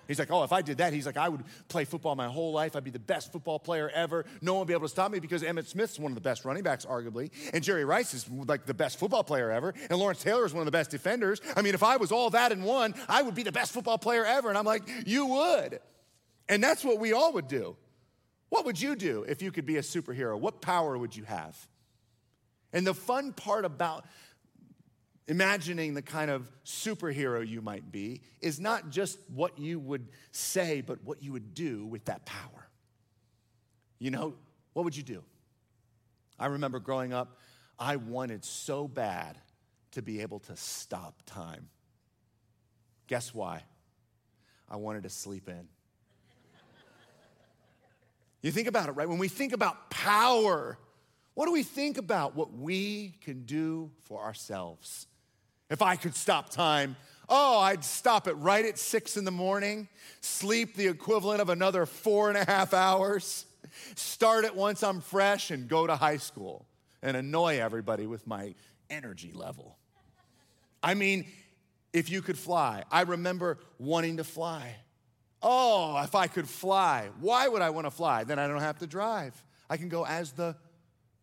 He's 0.07 0.19
like, 0.19 0.31
oh, 0.31 0.43
if 0.43 0.51
I 0.51 0.61
did 0.61 0.77
that, 0.79 0.93
he's 0.93 1.05
like, 1.05 1.17
I 1.17 1.29
would 1.29 1.43
play 1.67 1.85
football 1.85 2.15
my 2.15 2.27
whole 2.27 2.51
life. 2.51 2.75
I'd 2.75 2.83
be 2.83 2.91
the 2.91 2.99
best 2.99 3.31
football 3.31 3.59
player 3.59 3.89
ever. 3.89 4.25
No 4.41 4.53
one 4.53 4.59
would 4.61 4.67
be 4.67 4.73
able 4.73 4.83
to 4.83 4.89
stop 4.89 5.11
me 5.11 5.19
because 5.19 5.43
Emmitt 5.43 5.67
Smith's 5.67 5.97
one 5.99 6.11
of 6.11 6.15
the 6.15 6.21
best 6.21 6.45
running 6.45 6.63
backs, 6.63 6.85
arguably. 6.85 7.31
And 7.53 7.63
Jerry 7.63 7.85
Rice 7.85 8.13
is 8.13 8.29
like 8.29 8.65
the 8.65 8.73
best 8.73 8.99
football 8.99 9.23
player 9.23 9.49
ever. 9.49 9.73
And 9.89 9.99
Lawrence 9.99 10.21
Taylor 10.21 10.45
is 10.45 10.53
one 10.53 10.61
of 10.61 10.65
the 10.65 10.71
best 10.71 10.91
defenders. 10.91 11.41
I 11.55 11.61
mean, 11.61 11.73
if 11.73 11.83
I 11.83 11.97
was 11.97 12.11
all 12.11 12.29
that 12.31 12.51
in 12.51 12.63
one, 12.63 12.93
I 13.07 13.21
would 13.21 13.35
be 13.35 13.43
the 13.43 13.51
best 13.51 13.71
football 13.71 13.97
player 13.97 14.25
ever. 14.25 14.49
And 14.49 14.57
I'm 14.57 14.65
like, 14.65 14.83
you 15.05 15.25
would. 15.25 15.79
And 16.49 16.61
that's 16.61 16.83
what 16.83 16.99
we 16.99 17.13
all 17.13 17.33
would 17.33 17.47
do. 17.47 17.77
What 18.49 18.65
would 18.65 18.79
you 18.79 18.95
do 18.95 19.25
if 19.27 19.41
you 19.41 19.51
could 19.51 19.65
be 19.65 19.77
a 19.77 19.81
superhero? 19.81 20.39
What 20.39 20.61
power 20.61 20.97
would 20.97 21.15
you 21.15 21.23
have? 21.23 21.57
And 22.71 22.85
the 22.85 22.93
fun 22.93 23.33
part 23.33 23.65
about 23.65 24.05
imagining 25.27 25.93
the 25.93 26.01
kind 26.01 26.29
of 26.29 26.49
superhero 26.65 27.47
you 27.47 27.61
might 27.61 27.91
be 27.91 28.21
is 28.41 28.59
not 28.59 28.89
just 28.89 29.17
what 29.33 29.57
you 29.57 29.79
would 29.79 30.07
say, 30.31 30.81
but 30.81 31.03
what 31.03 31.23
you 31.23 31.31
would 31.31 31.53
do 31.53 31.85
with 31.85 32.05
that 32.05 32.25
power. 32.25 32.67
You 33.99 34.11
know, 34.11 34.33
what 34.73 34.83
would 34.83 34.97
you 34.97 35.03
do? 35.03 35.23
I 36.37 36.47
remember 36.47 36.79
growing 36.79 37.13
up, 37.13 37.37
I 37.79 37.95
wanted 37.95 38.43
so 38.43 38.87
bad 38.87 39.37
to 39.91 40.01
be 40.01 40.21
able 40.21 40.39
to 40.39 40.55
stop 40.55 41.21
time. 41.25 41.69
Guess 43.07 43.33
why? 43.33 43.63
I 44.69 44.75
wanted 44.77 45.03
to 45.03 45.09
sleep 45.09 45.47
in. 45.47 45.67
You 48.41 48.51
think 48.51 48.67
about 48.67 48.89
it, 48.89 48.91
right? 48.91 49.07
When 49.07 49.19
we 49.19 49.29
think 49.29 49.53
about 49.53 49.89
power, 49.89 50.77
what 51.33 51.45
do 51.45 51.53
we 51.53 51.63
think 51.63 51.97
about? 51.97 52.35
What 52.35 52.51
we 52.51 53.15
can 53.21 53.43
do 53.45 53.91
for 54.01 54.21
ourselves. 54.21 55.07
If 55.69 55.81
I 55.81 55.95
could 55.95 56.15
stop 56.15 56.49
time, 56.49 56.95
oh, 57.29 57.59
I'd 57.59 57.83
stop 57.83 58.27
it 58.27 58.33
right 58.33 58.65
at 58.65 58.77
six 58.77 59.17
in 59.17 59.25
the 59.25 59.31
morning, 59.31 59.87
sleep 60.21 60.75
the 60.75 60.87
equivalent 60.87 61.41
of 61.41 61.49
another 61.49 61.85
four 61.85 62.29
and 62.29 62.37
a 62.37 62.45
half 62.45 62.73
hours, 62.73 63.45
start 63.95 64.45
it 64.45 64.55
once 64.55 64.83
I'm 64.83 65.01
fresh, 65.01 65.51
and 65.51 65.67
go 65.67 65.87
to 65.87 65.95
high 65.95 66.17
school 66.17 66.65
and 67.01 67.17
annoy 67.17 67.59
everybody 67.59 68.07
with 68.07 68.25
my 68.27 68.53
energy 68.89 69.31
level. 69.33 69.77
I 70.81 70.93
mean, 70.93 71.25
if 71.93 72.09
you 72.09 72.21
could 72.21 72.37
fly, 72.37 72.83
I 72.91 73.01
remember 73.01 73.59
wanting 73.79 74.17
to 74.17 74.23
fly. 74.23 74.75
Oh, 75.41 76.01
if 76.03 76.15
I 76.15 76.27
could 76.27 76.47
fly. 76.47 77.09
Why 77.19 77.47
would 77.47 77.61
I 77.61 77.69
want 77.69 77.85
to 77.85 77.91
fly? 77.91 78.23
Then 78.23 78.39
I 78.39 78.47
don't 78.47 78.59
have 78.59 78.79
to 78.79 78.87
drive. 78.87 79.41
I 79.69 79.77
can 79.77 79.89
go 79.89 80.05
as 80.05 80.31
the 80.31 80.55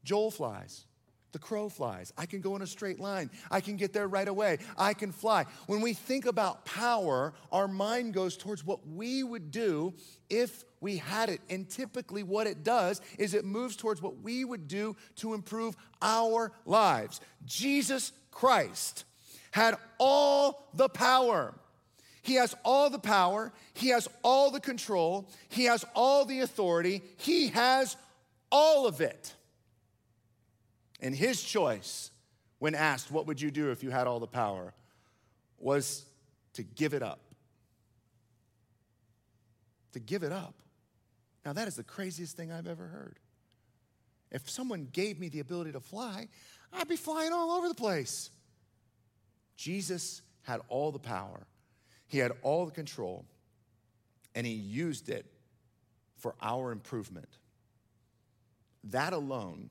Joel 0.04 0.30
flies. 0.30 0.84
The 1.32 1.38
crow 1.38 1.68
flies. 1.68 2.12
I 2.18 2.26
can 2.26 2.40
go 2.40 2.56
in 2.56 2.62
a 2.62 2.66
straight 2.66 2.98
line. 2.98 3.30
I 3.50 3.60
can 3.60 3.76
get 3.76 3.92
there 3.92 4.08
right 4.08 4.26
away. 4.26 4.58
I 4.76 4.94
can 4.94 5.12
fly. 5.12 5.46
When 5.66 5.80
we 5.80 5.94
think 5.94 6.26
about 6.26 6.64
power, 6.64 7.34
our 7.52 7.68
mind 7.68 8.14
goes 8.14 8.36
towards 8.36 8.64
what 8.64 8.86
we 8.86 9.22
would 9.22 9.50
do 9.50 9.94
if 10.28 10.64
we 10.80 10.96
had 10.96 11.28
it. 11.28 11.40
And 11.48 11.68
typically, 11.68 12.22
what 12.22 12.46
it 12.46 12.64
does 12.64 13.00
is 13.18 13.34
it 13.34 13.44
moves 13.44 13.76
towards 13.76 14.02
what 14.02 14.20
we 14.20 14.44
would 14.44 14.66
do 14.66 14.96
to 15.16 15.34
improve 15.34 15.76
our 16.02 16.52
lives. 16.64 17.20
Jesus 17.44 18.12
Christ 18.30 19.04
had 19.52 19.76
all 19.98 20.68
the 20.74 20.88
power. 20.88 21.54
He 22.22 22.34
has 22.34 22.54
all 22.64 22.90
the 22.90 22.98
power, 22.98 23.52
He 23.72 23.88
has 23.88 24.06
all 24.22 24.50
the 24.50 24.60
control, 24.60 25.28
He 25.48 25.64
has 25.64 25.84
all 25.94 26.24
the 26.24 26.40
authority, 26.40 27.02
He 27.16 27.48
has 27.48 27.96
all 28.52 28.86
of 28.86 29.00
it. 29.00 29.34
And 31.00 31.14
his 31.14 31.42
choice, 31.42 32.10
when 32.58 32.74
asked, 32.74 33.10
What 33.10 33.26
would 33.26 33.40
you 33.40 33.50
do 33.50 33.70
if 33.70 33.82
you 33.82 33.90
had 33.90 34.06
all 34.06 34.20
the 34.20 34.26
power? 34.26 34.72
was 35.58 36.06
to 36.54 36.62
give 36.62 36.94
it 36.94 37.02
up. 37.02 37.20
To 39.92 40.00
give 40.00 40.22
it 40.22 40.32
up. 40.32 40.54
Now, 41.44 41.52
that 41.52 41.68
is 41.68 41.76
the 41.76 41.84
craziest 41.84 42.36
thing 42.36 42.50
I've 42.50 42.66
ever 42.66 42.86
heard. 42.86 43.18
If 44.30 44.48
someone 44.48 44.88
gave 44.92 45.18
me 45.18 45.28
the 45.28 45.40
ability 45.40 45.72
to 45.72 45.80
fly, 45.80 46.28
I'd 46.72 46.88
be 46.88 46.96
flying 46.96 47.32
all 47.32 47.52
over 47.52 47.68
the 47.68 47.74
place. 47.74 48.30
Jesus 49.56 50.22
had 50.42 50.60
all 50.68 50.92
the 50.92 50.98
power, 50.98 51.46
he 52.06 52.18
had 52.18 52.32
all 52.42 52.64
the 52.64 52.72
control, 52.72 53.24
and 54.34 54.46
he 54.46 54.52
used 54.52 55.08
it 55.08 55.26
for 56.16 56.34
our 56.40 56.72
improvement. 56.72 57.28
That 58.84 59.12
alone 59.12 59.70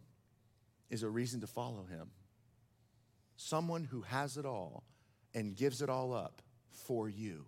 is 0.89 1.03
a 1.03 1.09
reason 1.09 1.41
to 1.41 1.47
follow 1.47 1.85
him. 1.89 2.09
Someone 3.35 3.83
who 3.83 4.01
has 4.01 4.37
it 4.37 4.45
all 4.45 4.83
and 5.33 5.55
gives 5.55 5.81
it 5.81 5.89
all 5.89 6.13
up 6.13 6.41
for 6.71 7.07
you. 7.07 7.45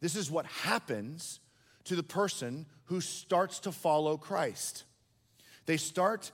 This 0.00 0.16
is 0.16 0.30
what 0.30 0.46
happens 0.46 1.40
to 1.84 1.96
the 1.96 2.02
person 2.02 2.66
who 2.84 3.00
starts 3.00 3.60
to 3.60 3.72
follow 3.72 4.16
Christ. 4.16 4.84
They 5.66 5.76
start 5.76 6.32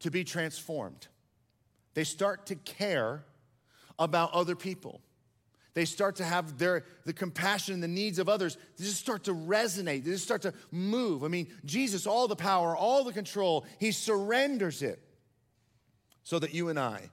to 0.00 0.10
be 0.10 0.24
transformed, 0.24 1.06
they 1.94 2.04
start 2.04 2.46
to 2.46 2.56
care 2.56 3.24
about 3.98 4.32
other 4.32 4.56
people. 4.56 5.00
They 5.72 5.84
start 5.84 6.16
to 6.16 6.24
have 6.24 6.58
their 6.58 6.84
the 7.06 7.12
compassion 7.12 7.74
and 7.74 7.82
the 7.82 7.88
needs 7.88 8.18
of 8.18 8.28
others. 8.28 8.58
They 8.76 8.84
just 8.84 8.98
start 8.98 9.24
to 9.24 9.34
resonate. 9.34 10.04
They 10.04 10.10
just 10.10 10.24
start 10.24 10.42
to 10.42 10.52
move. 10.72 11.22
I 11.22 11.28
mean, 11.28 11.46
Jesus, 11.64 12.08
all 12.08 12.26
the 12.26 12.34
power, 12.34 12.76
all 12.76 13.04
the 13.04 13.12
control, 13.12 13.64
he 13.78 13.92
surrenders 13.92 14.82
it 14.82 15.00
so 16.22 16.38
that 16.38 16.54
you 16.54 16.68
and 16.68 16.78
I 16.78 17.10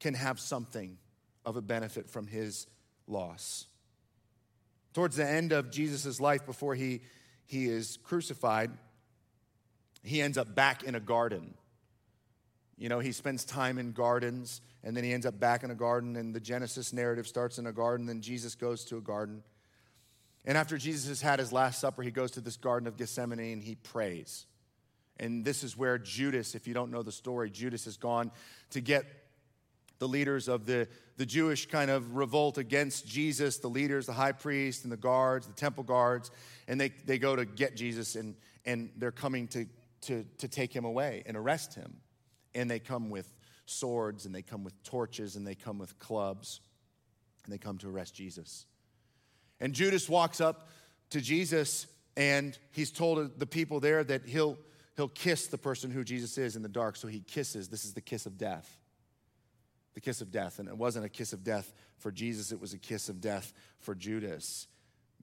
can 0.00 0.14
have 0.14 0.38
something 0.38 0.98
of 1.44 1.56
a 1.56 1.62
benefit 1.62 2.08
from 2.08 2.26
his 2.26 2.66
loss. 3.06 3.66
Towards 4.92 5.16
the 5.16 5.28
end 5.28 5.52
of 5.52 5.70
Jesus' 5.70 6.20
life, 6.20 6.46
before 6.46 6.74
he, 6.74 7.00
he 7.46 7.66
is 7.66 7.98
crucified, 8.04 8.70
he 10.02 10.22
ends 10.22 10.38
up 10.38 10.54
back 10.54 10.82
in 10.82 10.94
a 10.94 11.00
garden. 11.00 11.54
You 12.76 12.88
know, 12.88 12.98
he 12.98 13.12
spends 13.12 13.44
time 13.44 13.78
in 13.78 13.92
gardens, 13.92 14.60
and 14.82 14.96
then 14.96 15.04
he 15.04 15.12
ends 15.12 15.26
up 15.26 15.38
back 15.38 15.64
in 15.64 15.70
a 15.70 15.74
garden, 15.74 16.16
and 16.16 16.34
the 16.34 16.40
Genesis 16.40 16.92
narrative 16.92 17.26
starts 17.26 17.58
in 17.58 17.66
a 17.66 17.72
garden, 17.72 18.06
then 18.06 18.20
Jesus 18.20 18.54
goes 18.54 18.84
to 18.86 18.98
a 18.98 19.00
garden. 19.00 19.42
And 20.44 20.58
after 20.58 20.76
Jesus 20.76 21.08
has 21.08 21.22
had 21.22 21.38
his 21.38 21.52
last 21.52 21.80
supper, 21.80 22.02
he 22.02 22.10
goes 22.10 22.32
to 22.32 22.40
this 22.40 22.56
Garden 22.56 22.86
of 22.86 22.96
Gethsemane 22.96 23.52
and 23.52 23.62
he 23.62 23.76
prays. 23.76 24.46
And 25.18 25.44
this 25.44 25.62
is 25.62 25.76
where 25.76 25.98
Judas, 25.98 26.54
if 26.54 26.66
you 26.66 26.74
don't 26.74 26.90
know 26.90 27.02
the 27.02 27.12
story, 27.12 27.50
Judas 27.50 27.84
has 27.84 27.96
gone 27.96 28.32
to 28.70 28.80
get 28.80 29.04
the 29.98 30.08
leaders 30.08 30.48
of 30.48 30.66
the, 30.66 30.88
the 31.16 31.26
Jewish 31.26 31.66
kind 31.66 31.90
of 31.90 32.16
revolt 32.16 32.58
against 32.58 33.06
Jesus, 33.06 33.58
the 33.58 33.68
leaders, 33.68 34.06
the 34.06 34.12
high 34.12 34.32
priest, 34.32 34.82
and 34.82 34.92
the 34.92 34.96
guards, 34.96 35.46
the 35.46 35.52
temple 35.52 35.84
guards, 35.84 36.30
and 36.66 36.80
they, 36.80 36.90
they 37.06 37.18
go 37.18 37.36
to 37.36 37.44
get 37.44 37.76
Jesus, 37.76 38.16
and, 38.16 38.34
and 38.66 38.90
they're 38.96 39.12
coming 39.12 39.46
to, 39.48 39.66
to, 40.02 40.24
to 40.38 40.48
take 40.48 40.74
him 40.74 40.84
away 40.84 41.22
and 41.26 41.36
arrest 41.36 41.74
him. 41.74 41.96
And 42.54 42.70
they 42.70 42.80
come 42.80 43.08
with 43.08 43.32
swords, 43.66 44.26
and 44.26 44.34
they 44.34 44.42
come 44.42 44.64
with 44.64 44.82
torches, 44.82 45.36
and 45.36 45.46
they 45.46 45.54
come 45.54 45.78
with 45.78 45.98
clubs, 45.98 46.60
and 47.44 47.52
they 47.52 47.58
come 47.58 47.78
to 47.78 47.88
arrest 47.88 48.14
Jesus. 48.14 48.66
And 49.60 49.72
Judas 49.72 50.08
walks 50.08 50.40
up 50.40 50.68
to 51.10 51.20
Jesus, 51.20 51.86
and 52.16 52.58
he's 52.72 52.90
told 52.90 53.38
the 53.38 53.46
people 53.46 53.78
there 53.78 54.02
that 54.02 54.26
he'll 54.26 54.58
he'll 54.96 55.08
kiss 55.08 55.46
the 55.48 55.58
person 55.58 55.90
who 55.90 56.04
Jesus 56.04 56.38
is 56.38 56.56
in 56.56 56.62
the 56.62 56.68
dark. 56.68 56.96
So 56.96 57.08
he 57.08 57.20
kisses. 57.20 57.68
This 57.68 57.84
is 57.84 57.94
the 57.94 58.00
kiss 58.00 58.26
of 58.26 58.38
death. 58.38 58.78
The 59.94 60.00
kiss 60.00 60.20
of 60.20 60.30
death. 60.30 60.58
And 60.58 60.68
it 60.68 60.76
wasn't 60.76 61.04
a 61.04 61.08
kiss 61.08 61.32
of 61.32 61.44
death 61.44 61.72
for 61.98 62.10
Jesus, 62.10 62.52
it 62.52 62.60
was 62.60 62.74
a 62.74 62.78
kiss 62.78 63.08
of 63.08 63.20
death 63.20 63.52
for 63.78 63.94
Judas. 63.94 64.66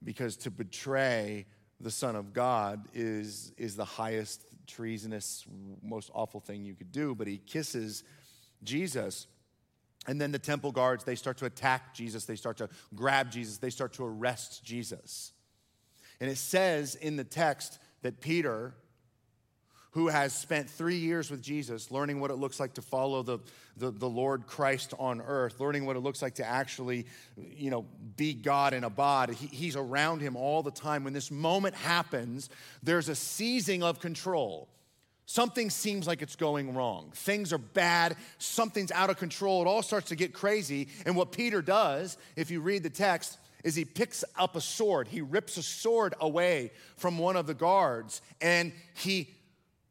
Because 0.03 0.35
to 0.37 0.51
betray 0.51 1.45
the 1.79 1.91
Son 1.91 2.15
of 2.15 2.33
God 2.33 2.87
is, 2.93 3.53
is 3.57 3.75
the 3.75 3.85
highest 3.85 4.45
treasonous, 4.65 5.45
most 5.83 6.09
awful 6.13 6.39
thing 6.39 6.63
you 6.63 6.73
could 6.73 6.91
do. 6.91 7.13
But 7.13 7.27
he 7.27 7.37
kisses 7.37 8.03
Jesus. 8.63 9.27
And 10.07 10.19
then 10.19 10.31
the 10.31 10.39
temple 10.39 10.71
guards, 10.71 11.03
they 11.03 11.15
start 11.15 11.37
to 11.37 11.45
attack 11.45 11.93
Jesus. 11.93 12.25
They 12.25 12.35
start 12.35 12.57
to 12.57 12.69
grab 12.95 13.29
Jesus. 13.29 13.57
They 13.57 13.69
start 13.69 13.93
to 13.93 14.05
arrest 14.05 14.63
Jesus. 14.63 15.33
And 16.19 16.29
it 16.29 16.37
says 16.37 16.95
in 16.95 17.15
the 17.15 17.23
text 17.23 17.79
that 18.01 18.21
Peter, 18.21 18.73
who 19.91 20.07
has 20.07 20.33
spent 20.33 20.69
three 20.69 20.95
years 20.95 21.29
with 21.29 21.41
Jesus, 21.41 21.91
learning 21.91 22.19
what 22.19 22.31
it 22.31 22.35
looks 22.35 22.59
like 22.59 22.73
to 22.75 22.81
follow 22.81 23.23
the, 23.23 23.39
the, 23.75 23.91
the, 23.91 24.07
Lord 24.07 24.47
Christ 24.47 24.93
on 24.97 25.21
earth, 25.21 25.59
learning 25.59 25.85
what 25.85 25.97
it 25.97 25.99
looks 25.99 26.21
like 26.21 26.35
to 26.35 26.45
actually, 26.45 27.05
you 27.35 27.69
know, 27.69 27.85
be 28.15 28.33
God 28.33 28.73
in 28.73 28.85
a 28.85 28.89
bod. 28.89 29.31
He, 29.31 29.47
he's 29.47 29.75
around 29.75 30.21
him 30.21 30.37
all 30.37 30.63
the 30.63 30.71
time. 30.71 31.03
When 31.03 31.13
this 31.13 31.29
moment 31.29 31.75
happens, 31.75 32.49
there's 32.81 33.09
a 33.09 33.15
seizing 33.15 33.83
of 33.83 33.99
control. 33.99 34.69
Something 35.25 35.69
seems 35.69 36.07
like 36.07 36.21
it's 36.21 36.37
going 36.37 36.73
wrong. 36.73 37.11
Things 37.13 37.51
are 37.51 37.57
bad. 37.57 38.15
Something's 38.37 38.91
out 38.91 39.09
of 39.09 39.17
control. 39.17 39.61
It 39.61 39.67
all 39.67 39.81
starts 39.81 40.09
to 40.09 40.15
get 40.15 40.33
crazy. 40.33 40.87
And 41.05 41.17
what 41.17 41.33
Peter 41.33 41.61
does, 41.61 42.17
if 42.37 42.49
you 42.49 42.61
read 42.61 42.83
the 42.83 42.89
text, 42.89 43.37
is 43.63 43.75
he 43.75 43.85
picks 43.85 44.23
up 44.37 44.55
a 44.55 44.61
sword. 44.61 45.07
He 45.07 45.21
rips 45.21 45.57
a 45.57 45.63
sword 45.63 46.15
away 46.19 46.71
from 46.95 47.17
one 47.17 47.35
of 47.35 47.45
the 47.45 47.53
guards 47.53 48.21
and 48.41 48.71
he 48.95 49.29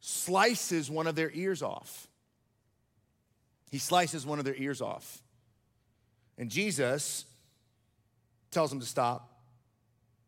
slices 0.00 0.90
one 0.90 1.06
of 1.06 1.14
their 1.14 1.30
ears 1.32 1.62
off. 1.62 2.08
He 3.70 3.78
slices 3.78 4.26
one 4.26 4.38
of 4.38 4.44
their 4.44 4.56
ears 4.56 4.80
off. 4.80 5.22
And 6.38 6.50
Jesus 6.50 7.24
tells 8.50 8.72
him 8.72 8.80
to 8.80 8.86
stop. 8.86 9.26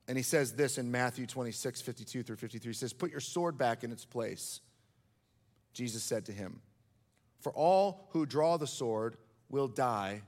And 0.08 0.16
he 0.16 0.22
says 0.22 0.54
this 0.54 0.78
in 0.78 0.90
Matthew 0.90 1.26
26, 1.26 1.80
52 1.80 2.22
through 2.22 2.36
53. 2.36 2.70
He 2.70 2.74
says, 2.74 2.92
Put 2.92 3.10
your 3.10 3.20
sword 3.20 3.56
back 3.56 3.82
in 3.82 3.92
its 3.92 4.04
place. 4.04 4.60
Jesus 5.72 6.02
said 6.02 6.26
to 6.26 6.32
him, 6.32 6.60
For 7.40 7.52
all 7.52 8.08
who 8.10 8.26
draw 8.26 8.56
the 8.56 8.66
sword 8.66 9.16
will 9.48 9.68
die 9.68 10.22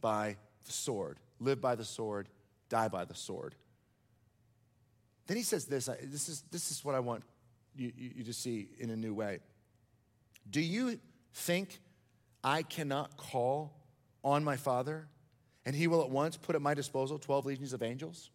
by 0.00 0.36
the 0.64 0.72
sword, 0.72 1.18
live 1.40 1.60
by 1.60 1.74
the 1.74 1.84
sword, 1.84 2.28
die 2.68 2.88
by 2.88 3.04
the 3.04 3.14
sword. 3.14 3.54
Then 5.26 5.36
he 5.36 5.42
says 5.42 5.64
this 5.64 5.86
this 6.02 6.28
is, 6.28 6.44
this 6.52 6.70
is 6.70 6.84
what 6.84 6.94
I 6.94 7.00
want 7.00 7.24
you, 7.76 7.92
you, 7.96 8.24
to 8.24 8.32
see 8.32 8.68
in 8.78 8.90
a 8.90 8.96
new 8.96 9.14
way. 9.14 9.40
Do 10.50 10.60
you 10.60 10.98
think 11.32 11.80
I 12.42 12.62
cannot 12.62 13.16
call 13.16 13.72
on 14.24 14.44
my 14.44 14.56
Father 14.56 15.08
and 15.64 15.74
he 15.74 15.86
will 15.86 16.02
at 16.02 16.10
once 16.10 16.36
put 16.36 16.54
at 16.54 16.62
my 16.62 16.74
disposal 16.74 17.18
12 17.18 17.46
legions 17.46 17.72
of 17.72 17.82
angels? 17.82 18.30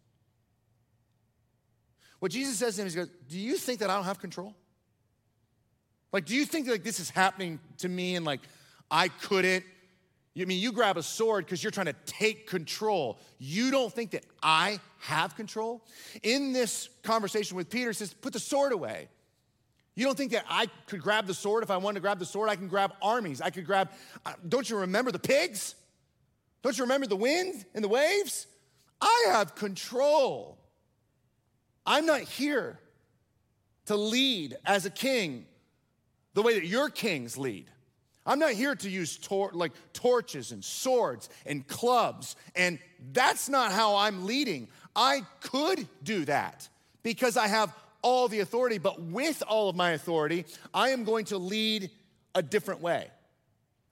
What 2.20 2.32
Jesus 2.32 2.58
says 2.58 2.76
to 2.76 2.82
him 2.82 2.88
is, 2.88 2.96
goes, 2.96 3.10
Do 3.28 3.40
you 3.40 3.58
think 3.58 3.80
that 3.80 3.90
I 3.90 3.96
don't 3.96 4.06
have 4.06 4.20
control? 4.20 4.56
Like, 6.12 6.26
do 6.26 6.36
you 6.36 6.46
think 6.46 6.68
like, 6.68 6.84
this 6.84 7.00
is 7.00 7.10
happening 7.10 7.60
to 7.80 7.90
me 7.90 8.16
and 8.16 8.26
like 8.26 8.42
I 8.90 9.08
couldn't? 9.08 9.64
You 10.34 10.44
I 10.44 10.46
mean 10.46 10.60
you 10.60 10.72
grab 10.72 10.98
a 10.98 11.04
sword 11.04 11.46
because 11.46 11.64
you're 11.64 11.72
trying 11.72 11.88
to 11.88 11.96
take 12.06 12.48
control. 12.48 13.20
You 13.38 13.72
don't 13.72 13.92
think 13.92 14.12
that 14.12 14.26
I 14.42 14.80
have 15.00 15.36
control? 15.36 15.84
In 16.24 16.54
this 16.54 16.90
conversation 17.04 17.58
with 17.58 17.70
Peter, 17.70 17.92
says, 17.92 18.14
put 18.14 18.34
the 18.34 18.40
sword 18.40 18.72
away. 18.72 19.10
You 19.96 20.06
don't 20.06 20.18
think 20.18 20.32
that 20.32 20.46
I 20.50 20.68
could 20.88 21.02
grab 21.02 21.28
the 21.28 21.34
sword? 21.34 21.64
If 21.64 21.72
I 21.72 21.78
wanted 21.78 21.96
to 21.96 22.02
grab 22.02 22.20
the 22.20 22.26
sword, 22.26 22.50
I 22.50 22.56
can 22.56 22.68
grab 22.68 22.94
armies. 23.02 23.42
I 23.42 23.50
could 23.50 23.66
grab, 23.66 23.90
uh, 24.26 24.34
don't 24.48 24.70
you 24.70 24.78
remember 24.78 25.12
the 25.12 25.20
pigs? 25.20 25.76
Don't 26.62 26.78
you 26.78 26.84
remember 26.84 27.08
the 27.08 27.16
wind 27.16 27.66
and 27.74 27.84
the 27.84 27.90
waves? 27.90 28.48
I 29.02 29.26
have 29.30 29.56
control. 29.56 30.58
I'm 31.86 32.06
not 32.06 32.22
here 32.22 32.80
to 33.88 33.96
lead 33.96 34.56
as 34.66 34.86
a 34.86 34.90
king 34.90 35.46
the 36.34 36.42
way 36.42 36.54
that 36.54 36.66
your 36.66 36.90
kings 36.90 37.38
lead. 37.38 37.66
I'm 38.26 38.40
not 38.40 38.52
here 38.52 38.76
to 38.76 38.90
use 38.90 39.18
tor- 39.18 39.52
like 39.54 39.72
torches 39.94 40.52
and 40.52 40.64
swords 40.64 41.30
and 41.46 41.68
clubs, 41.68 42.36
and 42.56 42.78
that's 43.12 43.50
not 43.50 43.72
how 43.72 43.96
I'm 43.96 44.26
leading. 44.26 44.68
I 44.96 45.24
could 45.42 45.88
do 46.04 46.26
that 46.26 46.70
because 47.02 47.36
I 47.36 47.48
have 47.48 47.74
all 48.02 48.28
the 48.28 48.40
authority, 48.40 48.78
but 48.78 49.02
with 49.02 49.44
all 49.48 49.70
of 49.70 49.76
my 49.76 49.92
authority, 49.92 50.46
I 50.74 50.90
am 50.90 51.04
going 51.04 51.26
to 51.26 51.38
lead 51.38 51.90
a 52.36 52.42
different 52.42 52.82
way. 52.82 53.10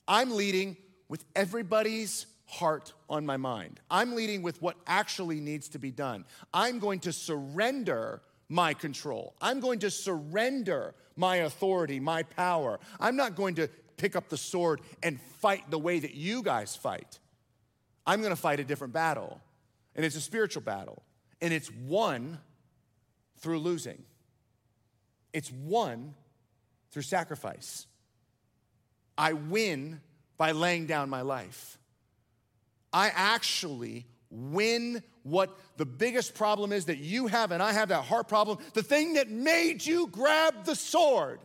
I'm 0.07 0.35
leading 0.35 0.77
with 1.07 1.23
everybody's 1.35 2.25
heart 2.45 2.93
on 3.09 3.25
my 3.25 3.37
mind. 3.37 3.79
I'm 3.91 4.15
leading 4.15 4.41
with 4.41 4.61
what 4.61 4.75
actually 4.87 5.39
needs 5.39 5.69
to 5.69 5.79
be 5.79 5.91
done. 5.91 6.25
I'm 6.53 6.79
going 6.79 6.99
to 7.01 7.13
surrender 7.13 8.21
my 8.49 8.73
control. 8.73 9.35
I'm 9.39 9.59
going 9.59 9.79
to 9.79 9.91
surrender 9.91 10.95
my 11.15 11.37
authority, 11.37 11.99
my 11.99 12.23
power. 12.23 12.79
I'm 12.99 13.15
not 13.15 13.35
going 13.35 13.55
to 13.55 13.67
pick 13.97 14.15
up 14.15 14.29
the 14.29 14.37
sword 14.37 14.81
and 15.03 15.21
fight 15.39 15.69
the 15.69 15.77
way 15.77 15.99
that 15.99 16.15
you 16.15 16.41
guys 16.41 16.75
fight. 16.75 17.19
I'm 18.07 18.21
going 18.21 18.31
to 18.33 18.41
fight 18.41 18.59
a 18.59 18.63
different 18.63 18.93
battle. 18.93 19.39
And 19.95 20.03
it's 20.05 20.15
a 20.15 20.21
spiritual 20.21 20.63
battle. 20.63 21.03
And 21.41 21.53
it's 21.53 21.71
won 21.71 22.39
through 23.39 23.59
losing, 23.59 24.03
it's 25.33 25.51
won 25.51 26.13
through 26.91 27.03
sacrifice. 27.03 27.85
I 29.17 29.33
win 29.33 30.01
by 30.37 30.51
laying 30.51 30.85
down 30.85 31.09
my 31.09 31.21
life. 31.21 31.77
I 32.91 33.11
actually 33.13 34.05
win 34.31 35.03
what 35.23 35.57
the 35.77 35.85
biggest 35.85 36.33
problem 36.33 36.71
is 36.71 36.85
that 36.85 36.97
you 36.97 37.27
have 37.27 37.51
and 37.51 37.61
I 37.61 37.73
have 37.73 37.89
that 37.89 38.05
heart 38.05 38.27
problem. 38.27 38.57
The 38.73 38.83
thing 38.83 39.13
that 39.13 39.29
made 39.29 39.85
you 39.85 40.07
grab 40.07 40.65
the 40.65 40.75
sword 40.75 41.39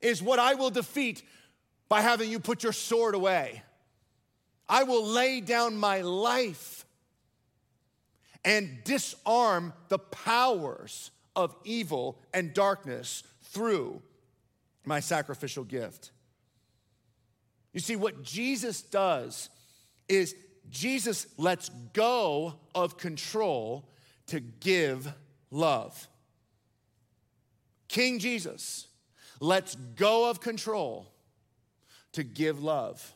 is 0.00 0.22
what 0.22 0.38
I 0.38 0.54
will 0.54 0.70
defeat 0.70 1.22
by 1.88 2.00
having 2.00 2.30
you 2.30 2.40
put 2.40 2.62
your 2.62 2.72
sword 2.72 3.14
away. 3.14 3.62
I 4.68 4.84
will 4.84 5.04
lay 5.04 5.40
down 5.40 5.76
my 5.76 6.00
life 6.02 6.81
and 8.44 8.82
disarm 8.84 9.72
the 9.88 9.98
powers 9.98 11.10
of 11.36 11.54
evil 11.64 12.18
and 12.34 12.52
darkness 12.52 13.22
through 13.42 14.02
my 14.84 15.00
sacrificial 15.00 15.64
gift. 15.64 16.10
You 17.72 17.80
see, 17.80 17.96
what 17.96 18.22
Jesus 18.22 18.82
does 18.82 19.48
is 20.08 20.34
Jesus 20.70 21.26
lets 21.38 21.68
go 21.92 22.54
of 22.74 22.96
control 22.98 23.88
to 24.26 24.40
give 24.40 25.12
love. 25.50 26.08
King 27.88 28.18
Jesus 28.18 28.88
lets 29.40 29.74
go 29.74 30.30
of 30.30 30.40
control 30.40 31.12
to 32.12 32.22
give 32.22 32.62
love. 32.62 33.12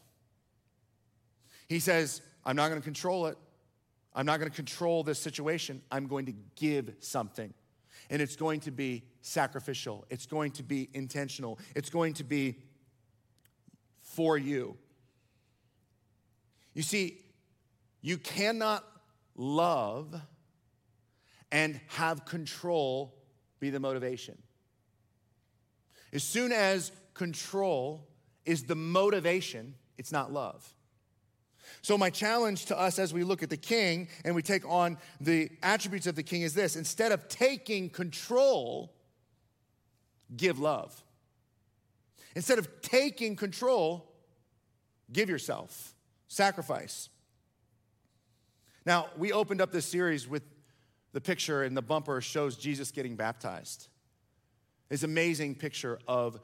He 1.69 1.79
says, 1.79 2.23
I'm 2.45 2.57
not 2.57 2.69
going 2.69 2.81
to 2.81 2.85
control 2.85 3.27
it. 3.27 3.37
I'm 4.16 4.24
not 4.24 4.40
going 4.40 4.50
to 4.50 4.57
control 4.57 5.02
this 5.05 5.18
situation. 5.18 5.83
I'm 5.92 6.07
going 6.07 6.26
to 6.26 6.35
give 6.57 6.94
something. 7.00 7.52
And 8.09 8.22
it's 8.22 8.35
going 8.35 8.61
to 8.61 8.70
be 8.70 9.05
sacrificial, 9.20 10.07
it's 10.11 10.26
going 10.26 10.52
to 10.52 10.62
be 10.62 10.88
intentional, 10.94 11.59
it's 11.74 11.90
going 11.90 12.14
to 12.14 12.24
be 12.24 12.57
for 14.00 14.38
you. 14.38 14.76
You 16.72 16.83
see, 16.83 17.20
you 18.00 18.16
cannot 18.16 18.85
love 19.35 20.14
and 21.50 21.81
have 21.88 22.24
control 22.24 23.14
be 23.59 23.70
the 23.70 23.81
motivation. 23.81 24.38
As 26.12 26.22
soon 26.22 26.52
as 26.52 26.92
control 27.14 28.07
is 28.44 28.64
the 28.64 28.76
motivation, 28.76 29.74
it's 29.98 30.12
not 30.12 30.33
love. 30.33 30.76
So, 31.87 31.96
my 31.96 32.11
challenge 32.11 32.64
to 32.64 32.77
us 32.77 32.99
as 32.99 33.14
we 33.14 33.22
look 33.22 33.44
at 33.44 33.49
the 33.49 33.57
king 33.57 34.09
and 34.25 34.35
we 34.35 34.42
take 34.42 34.68
on 34.68 34.99
the 35.20 35.49
attributes 35.62 36.09
of 36.09 36.16
the 36.16 36.22
king 36.25 36.42
is 36.42 36.53
this 36.53 36.75
instead 36.75 37.12
of 37.12 37.29
taking 37.29 37.90
control, 37.90 38.92
give 40.37 40.59
love. 40.59 41.05
Instead 42.35 42.59
of 42.59 42.83
taking 42.83 43.37
control, 43.37 44.12
give 45.12 45.31
yourself, 45.31 45.94
sacrifice. 46.27 47.09
Now, 48.85 49.07
we 49.16 49.31
opened 49.31 49.61
up 49.61 49.70
this 49.70 49.87
series 49.87 50.27
with 50.27 50.42
the 51.12 51.20
picture, 51.20 51.62
and 51.62 51.77
the 51.77 51.83
bumper 51.83 52.20
shows 52.20 52.57
Jesus 52.57 52.90
getting 52.90 53.14
baptized. 53.14 53.87
An 54.90 54.99
amazing 55.05 55.55
picture 55.55 56.01
of 56.09 56.40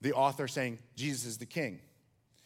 the 0.00 0.12
author 0.12 0.46
saying, 0.46 0.78
Jesus 0.94 1.26
is 1.26 1.38
the 1.38 1.44
king. 1.44 1.80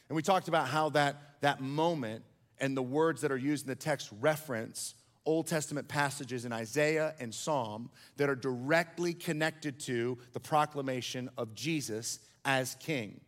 And 0.09 0.17
we 0.17 0.23
talked 0.23 0.49
about 0.49 0.69
how 0.69 0.89
that, 0.89 1.37
that 1.43 1.61
moment 1.61 2.25
and 2.61 2.77
the 2.77 2.83
words 2.83 3.23
that 3.23 3.33
are 3.33 3.37
used 3.37 3.65
in 3.65 3.69
the 3.69 3.77
text 3.77 4.11
reference 4.21 4.95
Old 5.27 5.47
Testament 5.47 5.87
passages 5.87 6.45
in 6.45 6.53
Isaiah 6.53 7.15
and 7.21 7.35
Psalm 7.35 7.91
that 8.17 8.31
are 8.31 8.35
directly 8.35 9.13
connected 9.13 9.79
to 9.81 10.19
the 10.33 10.41
proclamation 10.41 11.29
of 11.37 11.55
Jesus 11.55 12.21
as 12.45 12.75
king. 12.77 13.21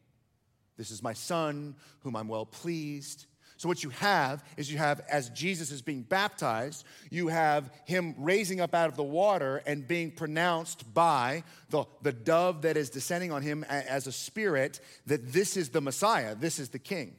This 0.77 0.91
is 0.91 1.03
my 1.03 1.13
son, 1.13 1.77
whom 2.01 2.17
I'm 2.17 2.29
well 2.29 2.47
pleased. 2.47 3.27
So, 3.59 3.69
what 3.69 3.85
you 3.85 3.91
have 3.91 4.43
is 4.57 4.73
you 4.73 4.79
have, 4.79 5.03
as 5.09 5.29
Jesus 5.31 5.71
is 5.71 5.83
being 5.83 6.03
baptized, 6.03 6.85
you 7.11 7.29
have 7.29 7.71
him 7.85 8.17
raising 8.19 8.61
up 8.61 8.75
out 8.75 8.89
of 8.89 8.97
the 8.97 9.05
water 9.05 9.63
and 9.67 9.87
being 9.87 10.11
pronounced 10.11 10.93
by 10.93 11.45
the, 11.69 11.85
the 12.01 12.13
dove 12.13 12.63
that 12.63 12.77
is 12.77 12.91
descending 12.91 13.31
on 13.31 13.43
him 13.43 13.65
as 13.69 14.09
a 14.09 14.13
spirit 14.13 14.81
that 15.07 15.33
this 15.33 15.57
is 15.57 15.69
the 15.69 15.81
Messiah, 15.81 16.35
this 16.35 16.59
is 16.59 16.71
the 16.71 16.79
king. 16.81 17.15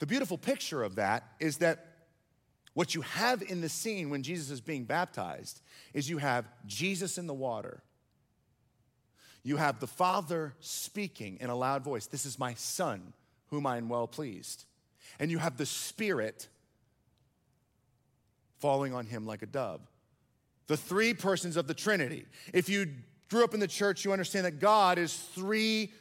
The 0.00 0.06
beautiful 0.06 0.36
picture 0.36 0.82
of 0.82 0.96
that 0.96 1.24
is 1.38 1.58
that 1.58 1.86
what 2.74 2.94
you 2.94 3.02
have 3.02 3.42
in 3.42 3.60
the 3.60 3.68
scene 3.68 4.10
when 4.10 4.22
Jesus 4.22 4.50
is 4.50 4.60
being 4.60 4.84
baptized 4.84 5.60
is 5.94 6.10
you 6.10 6.18
have 6.18 6.46
Jesus 6.66 7.16
in 7.18 7.26
the 7.26 7.34
water. 7.34 7.82
You 9.42 9.56
have 9.56 9.80
the 9.80 9.86
Father 9.86 10.54
speaking 10.60 11.38
in 11.40 11.48
a 11.48 11.56
loud 11.56 11.84
voice, 11.84 12.06
This 12.06 12.26
is 12.26 12.38
my 12.38 12.54
Son, 12.54 13.12
whom 13.48 13.66
I 13.66 13.76
am 13.78 13.88
well 13.88 14.06
pleased 14.06 14.66
and 15.18 15.30
you 15.30 15.38
have 15.38 15.56
the 15.56 15.66
Spirit 15.66 16.48
falling 18.58 18.94
on 18.94 19.06
him 19.06 19.26
like 19.26 19.42
a 19.42 19.46
dove. 19.46 19.80
The 20.66 20.76
three 20.76 21.14
persons 21.14 21.56
of 21.56 21.66
the 21.66 21.74
Trinity. 21.74 22.26
If 22.52 22.68
you 22.68 22.86
grew 23.28 23.42
up 23.42 23.54
in 23.54 23.60
the 23.60 23.66
church, 23.66 24.04
you 24.04 24.12
understand 24.12 24.46
that 24.46 24.60
God 24.60 24.98
is 24.98 25.14
three 25.14 25.92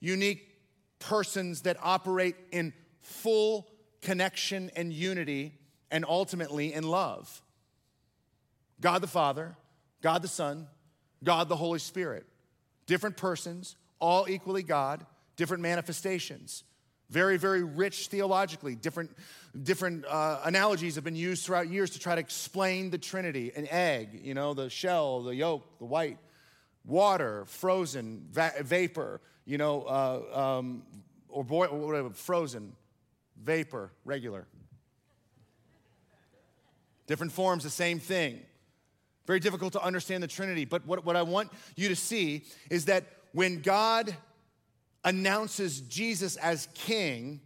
unique 0.00 0.46
persons 0.98 1.62
that 1.62 1.76
operate 1.82 2.36
in 2.52 2.72
full 3.00 3.66
connection 4.02 4.70
and 4.76 4.92
unity 4.92 5.54
and 5.90 6.04
ultimately 6.08 6.72
in 6.72 6.84
love 6.84 7.42
God 8.80 9.02
the 9.02 9.06
Father, 9.06 9.56
God 10.00 10.22
the 10.22 10.28
Son, 10.28 10.66
God 11.22 11.48
the 11.48 11.56
Holy 11.56 11.78
Spirit. 11.78 12.26
Different 12.86 13.16
persons, 13.16 13.76
all 13.98 14.26
equally 14.28 14.62
God, 14.62 15.04
different 15.36 15.62
manifestations. 15.62 16.64
Very, 17.10 17.36
very 17.36 17.62
rich 17.62 18.06
theologically. 18.06 18.74
Different, 18.74 19.10
different 19.60 20.04
uh, 20.06 20.40
analogies 20.44 20.94
have 20.94 21.04
been 21.04 21.16
used 21.16 21.44
throughout 21.44 21.68
years 21.68 21.90
to 21.90 21.98
try 21.98 22.14
to 22.14 22.20
explain 22.20 22.90
the 22.90 22.98
Trinity. 22.98 23.52
An 23.54 23.66
egg, 23.68 24.20
you 24.22 24.32
know, 24.32 24.54
the 24.54 24.70
shell, 24.70 25.24
the 25.24 25.34
yolk, 25.34 25.78
the 25.78 25.84
white, 25.84 26.18
water, 26.84 27.44
frozen, 27.46 28.26
va- 28.30 28.54
vapor, 28.60 29.20
you 29.44 29.58
know, 29.58 29.82
uh, 29.82 30.58
um, 30.58 30.84
or 31.28 31.44
boil, 31.44 31.76
whatever, 31.76 32.10
frozen, 32.10 32.72
vapor, 33.42 33.92
regular. 34.04 34.46
Different 37.06 37.32
forms, 37.32 37.64
the 37.64 37.70
same 37.70 37.98
thing. 37.98 38.40
Very 39.26 39.40
difficult 39.40 39.72
to 39.74 39.82
understand 39.82 40.22
the 40.22 40.28
Trinity. 40.28 40.64
But 40.64 40.86
what, 40.86 41.04
what 41.04 41.16
I 41.16 41.22
want 41.22 41.50
you 41.76 41.88
to 41.88 41.96
see 41.96 42.44
is 42.70 42.86
that 42.86 43.04
when 43.32 43.62
God 43.62 44.14
announces 45.04 45.80
Jesus 45.80 46.36
as 46.36 46.68
king, 46.74 47.40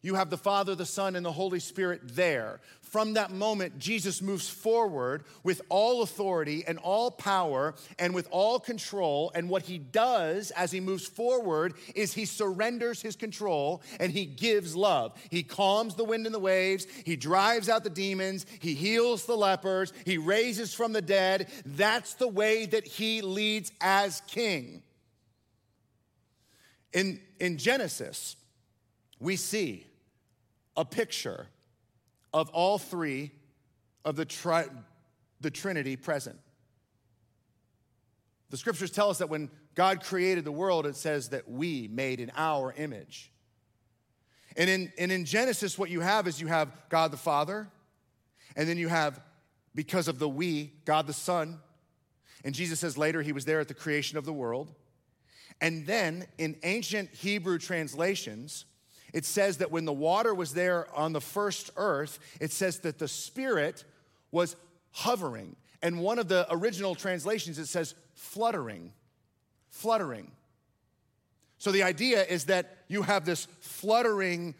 you 0.00 0.14
have 0.14 0.30
the 0.30 0.36
Father, 0.36 0.76
the 0.76 0.86
Son, 0.86 1.16
and 1.16 1.26
the 1.26 1.32
Holy 1.32 1.58
Spirit 1.58 2.00
there. 2.04 2.60
From 2.80 3.14
that 3.14 3.32
moment, 3.32 3.78
Jesus 3.78 4.22
moves 4.22 4.48
forward 4.48 5.24
with 5.42 5.60
all 5.68 6.02
authority 6.02 6.64
and 6.66 6.78
all 6.78 7.10
power 7.10 7.74
and 7.98 8.14
with 8.14 8.28
all 8.30 8.60
control. 8.60 9.32
And 9.34 9.50
what 9.50 9.62
he 9.62 9.76
does 9.76 10.52
as 10.52 10.70
he 10.70 10.80
moves 10.80 11.04
forward 11.04 11.74
is 11.96 12.14
he 12.14 12.24
surrenders 12.24 13.02
his 13.02 13.16
control 13.16 13.82
and 13.98 14.12
he 14.12 14.24
gives 14.24 14.76
love. 14.76 15.20
He 15.30 15.42
calms 15.42 15.96
the 15.96 16.04
wind 16.04 16.26
and 16.26 16.34
the 16.34 16.38
waves, 16.38 16.86
he 17.04 17.16
drives 17.16 17.68
out 17.68 17.82
the 17.82 17.90
demons, 17.90 18.46
he 18.60 18.74
heals 18.74 19.26
the 19.26 19.36
lepers, 19.36 19.92
he 20.04 20.16
raises 20.16 20.72
from 20.72 20.92
the 20.92 21.02
dead. 21.02 21.48
That's 21.66 22.14
the 22.14 22.28
way 22.28 22.66
that 22.66 22.86
he 22.86 23.20
leads 23.20 23.72
as 23.80 24.22
king. 24.28 24.82
In, 26.94 27.20
in 27.38 27.58
Genesis, 27.58 28.36
we 29.20 29.36
see 29.36 29.86
a 30.76 30.84
picture 30.84 31.46
of 32.32 32.48
all 32.50 32.78
three 32.78 33.32
of 34.04 34.16
the, 34.16 34.24
tri- 34.24 34.68
the 35.40 35.50
Trinity 35.50 35.96
present. 35.96 36.38
The 38.50 38.56
scriptures 38.56 38.90
tell 38.90 39.10
us 39.10 39.18
that 39.18 39.28
when 39.28 39.50
God 39.74 40.02
created 40.02 40.44
the 40.44 40.52
world, 40.52 40.86
it 40.86 40.96
says 40.96 41.30
that 41.30 41.48
we 41.48 41.88
made 41.88 42.20
in 42.20 42.32
our 42.36 42.72
image. 42.76 43.30
And 44.56 44.68
in, 44.68 44.92
and 44.98 45.12
in 45.12 45.24
Genesis, 45.24 45.78
what 45.78 45.90
you 45.90 46.00
have 46.00 46.26
is 46.26 46.40
you 46.40 46.46
have 46.46 46.72
God 46.88 47.10
the 47.12 47.16
Father, 47.16 47.68
and 48.56 48.68
then 48.68 48.78
you 48.78 48.88
have, 48.88 49.20
because 49.74 50.08
of 50.08 50.18
the 50.18 50.28
we, 50.28 50.72
God 50.84 51.06
the 51.06 51.12
Son. 51.12 51.60
And 52.44 52.54
Jesus 52.54 52.80
says 52.80 52.96
later 52.96 53.22
he 53.22 53.32
was 53.32 53.44
there 53.44 53.60
at 53.60 53.68
the 53.68 53.74
creation 53.74 54.18
of 54.18 54.24
the 54.24 54.32
world. 54.32 54.74
And 55.60 55.86
then 55.86 56.26
in 56.38 56.56
ancient 56.62 57.10
Hebrew 57.12 57.58
translations, 57.58 58.64
it 59.12 59.24
says 59.24 59.58
that 59.58 59.70
when 59.70 59.84
the 59.84 59.92
water 59.92 60.34
was 60.34 60.54
there 60.54 60.86
on 60.94 61.12
the 61.12 61.20
first 61.20 61.70
earth, 61.76 62.18
it 62.40 62.52
says 62.52 62.80
that 62.80 62.98
the 62.98 63.08
Spirit 63.08 63.84
was 64.30 64.56
hovering. 64.92 65.56
And 65.82 66.00
one 66.00 66.18
of 66.18 66.28
the 66.28 66.46
original 66.50 66.94
translations, 66.94 67.58
it 67.58 67.66
says 67.66 67.94
fluttering. 68.14 68.92
Fluttering. 69.70 70.32
So 71.58 71.72
the 71.72 71.82
idea 71.82 72.24
is 72.24 72.44
that 72.44 72.78
you 72.88 73.02
have 73.02 73.24
this 73.24 73.46
fluttering 73.60 74.54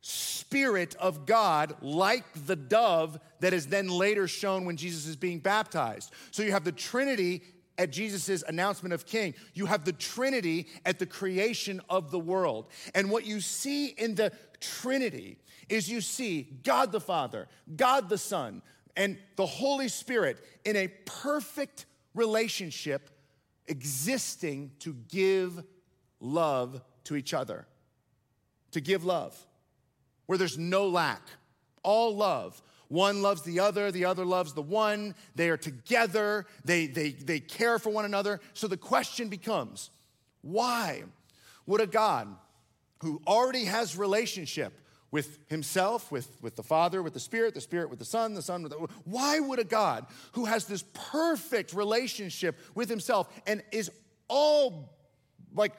Spirit 0.00 0.94
of 0.96 1.26
God, 1.26 1.76
like 1.82 2.24
the 2.46 2.56
dove 2.56 3.18
that 3.40 3.52
is 3.52 3.66
then 3.66 3.88
later 3.88 4.26
shown 4.28 4.64
when 4.64 4.76
Jesus 4.76 5.06
is 5.06 5.16
being 5.16 5.40
baptized. 5.40 6.12
So 6.30 6.42
you 6.42 6.52
have 6.52 6.64
the 6.64 6.72
Trinity 6.72 7.42
at 7.78 7.90
Jesus' 7.90 8.42
announcement 8.42 8.92
of 8.92 9.06
king. 9.06 9.34
You 9.54 9.66
have 9.66 9.84
the 9.84 9.92
Trinity 9.92 10.66
at 10.84 10.98
the 10.98 11.06
creation 11.06 11.80
of 11.88 12.10
the 12.10 12.18
world. 12.18 12.66
And 12.94 13.10
what 13.10 13.24
you 13.24 13.40
see 13.40 13.86
in 13.86 14.16
the 14.16 14.32
Trinity 14.60 15.38
is 15.68 15.88
you 15.88 16.00
see 16.00 16.48
God 16.64 16.92
the 16.92 17.00
Father, 17.00 17.46
God 17.76 18.08
the 18.08 18.18
Son, 18.18 18.62
and 18.96 19.16
the 19.36 19.46
Holy 19.46 19.88
Spirit 19.88 20.44
in 20.64 20.74
a 20.74 20.88
perfect 21.04 21.86
relationship 22.14 23.10
existing 23.68 24.72
to 24.80 24.94
give 25.08 25.62
love 26.20 26.82
to 27.04 27.14
each 27.14 27.32
other. 27.32 27.66
To 28.72 28.80
give 28.80 29.04
love, 29.04 29.34
where 30.26 30.36
there's 30.36 30.58
no 30.58 30.88
lack, 30.88 31.22
all 31.82 32.14
love, 32.14 32.60
one 32.88 33.22
loves 33.22 33.42
the 33.42 33.60
other, 33.60 33.92
the 33.92 34.06
other 34.06 34.24
loves 34.24 34.54
the 34.54 34.62
one. 34.62 35.14
They 35.34 35.50
are 35.50 35.56
together, 35.56 36.46
they, 36.64 36.86
they, 36.86 37.10
they 37.10 37.40
care 37.40 37.78
for 37.78 37.90
one 37.90 38.04
another. 38.04 38.40
So 38.54 38.66
the 38.66 38.76
question 38.76 39.28
becomes 39.28 39.90
why 40.42 41.04
would 41.66 41.80
a 41.80 41.86
God 41.86 42.28
who 43.02 43.20
already 43.26 43.64
has 43.64 43.96
relationship 43.96 44.72
with 45.10 45.38
himself, 45.48 46.10
with, 46.12 46.28
with 46.42 46.56
the 46.56 46.62
Father, 46.62 47.02
with 47.02 47.14
the 47.14 47.20
Spirit, 47.20 47.54
the 47.54 47.60
Spirit 47.60 47.88
with 47.90 47.98
the 47.98 48.04
Son, 48.04 48.34
the 48.34 48.42
Son 48.42 48.62
with 48.62 48.72
the. 48.72 48.78
Why 49.04 49.38
would 49.40 49.58
a 49.58 49.64
God 49.64 50.06
who 50.32 50.44
has 50.44 50.66
this 50.66 50.84
perfect 50.92 51.72
relationship 51.72 52.58
with 52.74 52.88
himself 52.88 53.28
and 53.46 53.62
is 53.72 53.90
all 54.28 54.94
like 55.54 55.72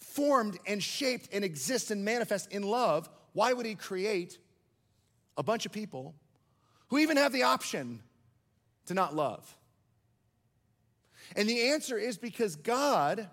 formed 0.00 0.58
and 0.66 0.82
shaped 0.82 1.28
and 1.32 1.44
exists 1.44 1.90
and 1.90 2.04
manifests 2.04 2.48
in 2.48 2.62
love, 2.62 3.08
why 3.32 3.52
would 3.52 3.66
he 3.66 3.74
create 3.74 4.38
a 5.38 5.42
bunch 5.42 5.64
of 5.64 5.72
people 5.72 6.14
who 6.88 6.98
even 6.98 7.16
have 7.16 7.32
the 7.32 7.44
option 7.44 8.02
to 8.86 8.92
not 8.92 9.16
love? 9.16 9.56
And 11.34 11.48
the 11.48 11.70
answer 11.70 11.96
is 11.96 12.18
because 12.18 12.56
God, 12.56 13.28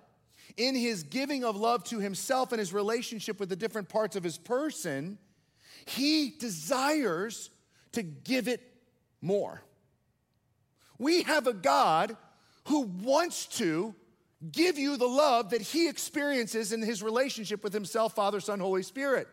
in 0.56 0.76
his 0.76 1.03
giving 1.03 1.43
of 1.43 1.58
love 1.58 1.84
to 1.86 1.99
himself 1.99 2.51
and 2.53 2.60
his 2.60 2.72
relationship 2.72 3.39
with 3.39 3.49
the 3.49 3.56
different 3.58 3.89
parts 3.89 4.16
of 4.16 4.24
his 4.24 4.38
person, 4.38 5.18
he 5.86 6.34
desires 6.39 7.49
to 7.93 8.03
give 8.03 8.47
it 8.47 8.62
more. 9.22 9.62
We 10.97 11.24
have 11.24 11.47
a 11.47 11.53
God 11.53 12.16
who 12.66 12.82
wants 12.82 13.45
to 13.58 13.93
give 14.51 14.78
you 14.78 14.97
the 14.97 15.08
love 15.08 15.51
that 15.51 15.62
he 15.62 15.88
experiences 15.88 16.72
in 16.72 16.82
his 16.82 17.01
relationship 17.01 17.64
with 17.64 17.74
himself, 17.74 18.14
Father, 18.14 18.39
Son, 18.39 18.60
Holy 18.60 18.84
Spirit. 18.84 19.28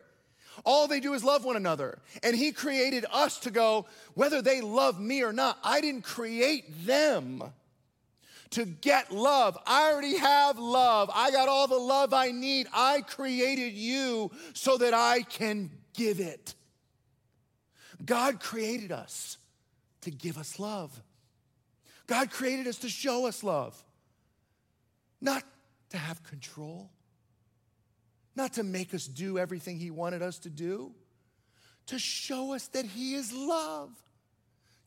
All 0.64 0.86
they 0.86 1.00
do 1.00 1.14
is 1.14 1.24
love 1.24 1.44
one 1.44 1.56
another. 1.56 1.98
And 2.22 2.36
He 2.36 2.52
created 2.52 3.04
us 3.12 3.38
to 3.40 3.50
go, 3.50 3.86
whether 4.14 4.42
they 4.42 4.60
love 4.60 5.00
me 5.00 5.22
or 5.22 5.32
not, 5.32 5.58
I 5.64 5.80
didn't 5.80 6.02
create 6.02 6.86
them 6.86 7.42
to 8.50 8.64
get 8.64 9.10
love. 9.10 9.58
I 9.66 9.90
already 9.90 10.16
have 10.18 10.58
love. 10.58 11.10
I 11.14 11.30
got 11.30 11.48
all 11.48 11.66
the 11.66 11.76
love 11.76 12.12
I 12.12 12.30
need. 12.30 12.66
I 12.72 13.00
created 13.00 13.72
you 13.72 14.30
so 14.52 14.76
that 14.78 14.94
I 14.94 15.22
can 15.22 15.70
give 15.94 16.20
it. 16.20 16.54
God 18.04 18.40
created 18.40 18.92
us 18.92 19.38
to 20.02 20.10
give 20.10 20.36
us 20.36 20.58
love. 20.58 21.02
God 22.06 22.30
created 22.30 22.66
us 22.66 22.78
to 22.78 22.88
show 22.88 23.26
us 23.26 23.42
love, 23.42 23.80
not 25.20 25.44
to 25.90 25.98
have 25.98 26.22
control 26.24 26.90
not 28.34 28.54
to 28.54 28.62
make 28.62 28.94
us 28.94 29.06
do 29.06 29.38
everything 29.38 29.78
He 29.78 29.90
wanted 29.90 30.22
us 30.22 30.38
to 30.40 30.50
do, 30.50 30.92
to 31.86 31.98
show 31.98 32.54
us 32.54 32.68
that 32.68 32.84
He 32.84 33.14
is 33.14 33.32
love. 33.32 33.90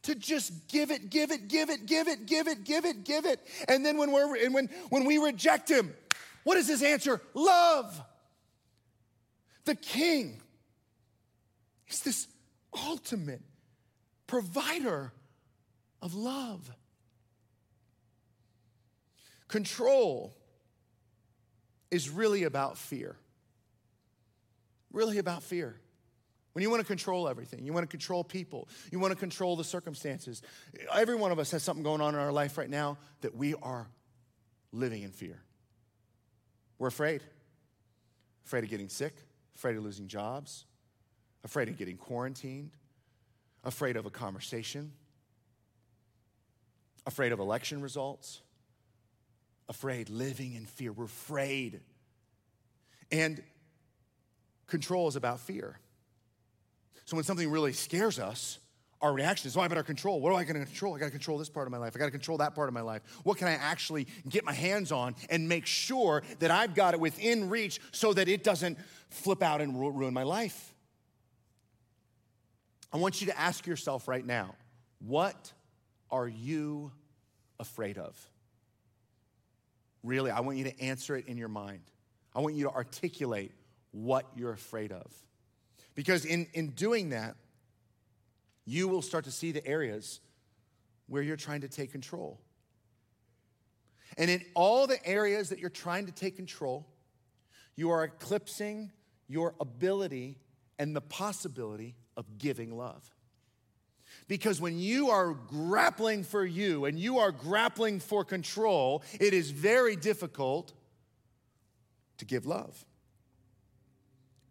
To 0.03 0.13
just 0.13 0.67
give 0.67 0.91
it, 0.91 1.09
give 1.09 1.31
it, 1.31 1.47
give 1.47 1.69
it, 1.69 1.87
give 1.87 2.07
it, 2.07 2.27
give 2.27 2.47
it, 2.47 2.63
give 2.63 2.85
it, 2.85 3.03
give 3.03 3.25
it. 3.25 3.39
And 3.67 3.83
then 3.83 3.97
when, 3.97 4.11
we're, 4.11 4.35
and 4.45 4.53
when, 4.53 4.69
when 4.89 5.03
we 5.03 5.17
reject 5.17 5.69
Him, 5.69 5.95
what 6.43 6.57
is 6.57 6.67
His 6.67 6.83
answer? 6.83 7.21
Love. 7.33 7.99
The 9.65 9.73
King 9.73 10.39
is 11.89 12.01
this 12.01 12.27
ultimate 12.87 13.41
provider 14.27 15.11
of 16.03 16.13
love. 16.13 16.71
Control 19.47 20.35
is 21.89 22.09
really 22.09 22.43
about 22.43 22.77
fear 22.77 23.15
really 24.95 25.17
about 25.17 25.43
fear. 25.43 25.75
When 26.53 26.63
you 26.63 26.69
want 26.69 26.81
to 26.81 26.87
control 26.87 27.27
everything, 27.27 27.65
you 27.65 27.73
want 27.73 27.83
to 27.83 27.89
control 27.89 28.23
people, 28.23 28.69
you 28.89 28.97
want 28.97 29.11
to 29.11 29.19
control 29.19 29.57
the 29.57 29.63
circumstances. 29.65 30.41
Every 30.93 31.15
one 31.15 31.33
of 31.33 31.37
us 31.37 31.51
has 31.51 31.61
something 31.63 31.83
going 31.83 31.99
on 31.99 32.13
in 32.13 32.19
our 32.19 32.31
life 32.31 32.57
right 32.57 32.69
now 32.69 32.97
that 33.21 33.35
we 33.35 33.55
are 33.55 33.89
living 34.71 35.03
in 35.03 35.11
fear. 35.11 35.41
We're 36.79 36.87
afraid. 36.87 37.21
Afraid 38.45 38.63
of 38.63 38.69
getting 38.69 38.89
sick, 38.89 39.15
afraid 39.55 39.75
of 39.75 39.83
losing 39.83 40.07
jobs, 40.07 40.65
afraid 41.43 41.67
of 41.67 41.77
getting 41.77 41.97
quarantined, 41.97 42.71
afraid 43.63 43.97
of 43.97 44.05
a 44.05 44.09
conversation, 44.09 44.93
afraid 47.05 47.31
of 47.33 47.39
election 47.39 47.81
results, 47.81 48.41
afraid, 49.67 50.09
living 50.09 50.53
in 50.53 50.65
fear. 50.65 50.93
We're 50.93 51.05
afraid. 51.05 51.81
And 53.11 53.41
Control 54.67 55.07
is 55.07 55.15
about 55.15 55.39
fear. 55.39 55.79
So 57.05 57.15
when 57.15 57.23
something 57.23 57.49
really 57.49 57.73
scares 57.73 58.19
us, 58.19 58.59
our 59.01 59.13
reaction 59.13 59.47
is, 59.47 59.55
oh, 59.55 59.61
I 59.61 59.67
better 59.67 59.83
control. 59.83 60.19
What 60.19 60.31
am 60.31 60.37
I 60.37 60.43
going 60.43 60.59
to 60.59 60.65
control? 60.65 60.95
I 60.95 60.99
got 60.99 61.05
to 61.05 61.11
control 61.11 61.37
this 61.37 61.49
part 61.49 61.67
of 61.67 61.71
my 61.71 61.77
life. 61.77 61.93
I 61.95 61.99
got 61.99 62.05
to 62.05 62.11
control 62.11 62.39
that 62.39 62.55
part 62.55 62.67
of 62.67 62.73
my 62.73 62.81
life. 62.81 63.03
What 63.23 63.37
can 63.37 63.47
I 63.47 63.51
actually 63.51 64.07
get 64.27 64.43
my 64.43 64.53
hands 64.53 64.91
on 64.91 65.15
and 65.29 65.47
make 65.47 65.65
sure 65.65 66.23
that 66.39 66.49
I've 66.49 66.73
got 66.73 66.93
it 66.93 66.99
within 66.99 67.49
reach 67.49 67.79
so 67.91 68.13
that 68.13 68.27
it 68.27 68.43
doesn't 68.43 68.79
flip 69.09 69.43
out 69.43 69.61
and 69.61 69.79
ruin 69.79 70.13
my 70.13 70.23
life? 70.23 70.73
I 72.91 72.97
want 72.97 73.21
you 73.21 73.27
to 73.27 73.39
ask 73.39 73.67
yourself 73.67 74.07
right 74.07 74.25
now 74.25 74.55
what 74.99 75.51
are 76.09 76.27
you 76.27 76.91
afraid 77.59 77.97
of? 77.97 78.17
Really, 80.01 80.31
I 80.31 80.39
want 80.39 80.57
you 80.57 80.63
to 80.63 80.81
answer 80.81 81.15
it 81.15 81.27
in 81.27 81.37
your 81.37 81.49
mind. 81.49 81.81
I 82.33 82.39
want 82.39 82.55
you 82.55 82.63
to 82.65 82.71
articulate 82.71 83.51
what 83.95 84.25
you're 84.35 84.51
afraid 84.51 84.91
of. 84.91 85.11
Because 85.95 86.25
in, 86.25 86.47
in 86.53 86.71
doing 86.71 87.09
that, 87.09 87.35
you 88.65 88.87
will 88.87 89.01
start 89.01 89.23
to 89.25 89.31
see 89.31 89.51
the 89.51 89.65
areas 89.65 90.19
where 91.07 91.21
you're 91.21 91.37
trying 91.37 91.61
to 91.61 91.69
take 91.69 91.91
control. 91.91 92.39
And 94.17 94.29
in 94.29 94.43
all 94.53 94.87
the 94.87 95.03
areas 95.07 95.49
that 95.49 95.59
you're 95.59 95.69
trying 95.69 96.07
to 96.07 96.11
take 96.11 96.35
control, 96.35 96.85
you 97.75 97.91
are 97.91 98.03
eclipsing 98.03 98.91
your 99.27 99.55
ability 99.59 100.39
and 100.77 100.95
the 100.95 101.01
possibility 101.01 101.95
of 102.17 102.37
giving 102.37 102.77
love. 102.77 103.09
Because 104.27 104.59
when 104.59 104.77
you 104.77 105.09
are 105.09 105.33
grappling 105.33 106.23
for 106.23 106.45
you 106.45 106.85
and 106.85 106.99
you 106.99 107.19
are 107.19 107.31
grappling 107.31 107.99
for 107.99 108.23
control, 108.23 109.03
it 109.19 109.33
is 109.33 109.51
very 109.51 109.95
difficult 109.95 110.73
to 112.17 112.25
give 112.25 112.45
love. 112.45 112.85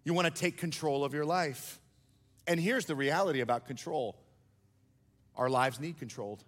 You 0.05 0.15
want 0.15 0.33
to 0.33 0.41
take 0.41 0.59
control 0.59 1.05
of 1.05 1.15
your 1.15 1.25
life. 1.25 1.81
And 2.47 2.61
here's 2.61 2.85
the 2.85 2.95
reality 2.95 3.41
about 3.41 3.67
control 3.67 4.17
our 5.37 5.51
lives 5.51 5.81
need 5.81 5.99
controlled, 5.99 6.45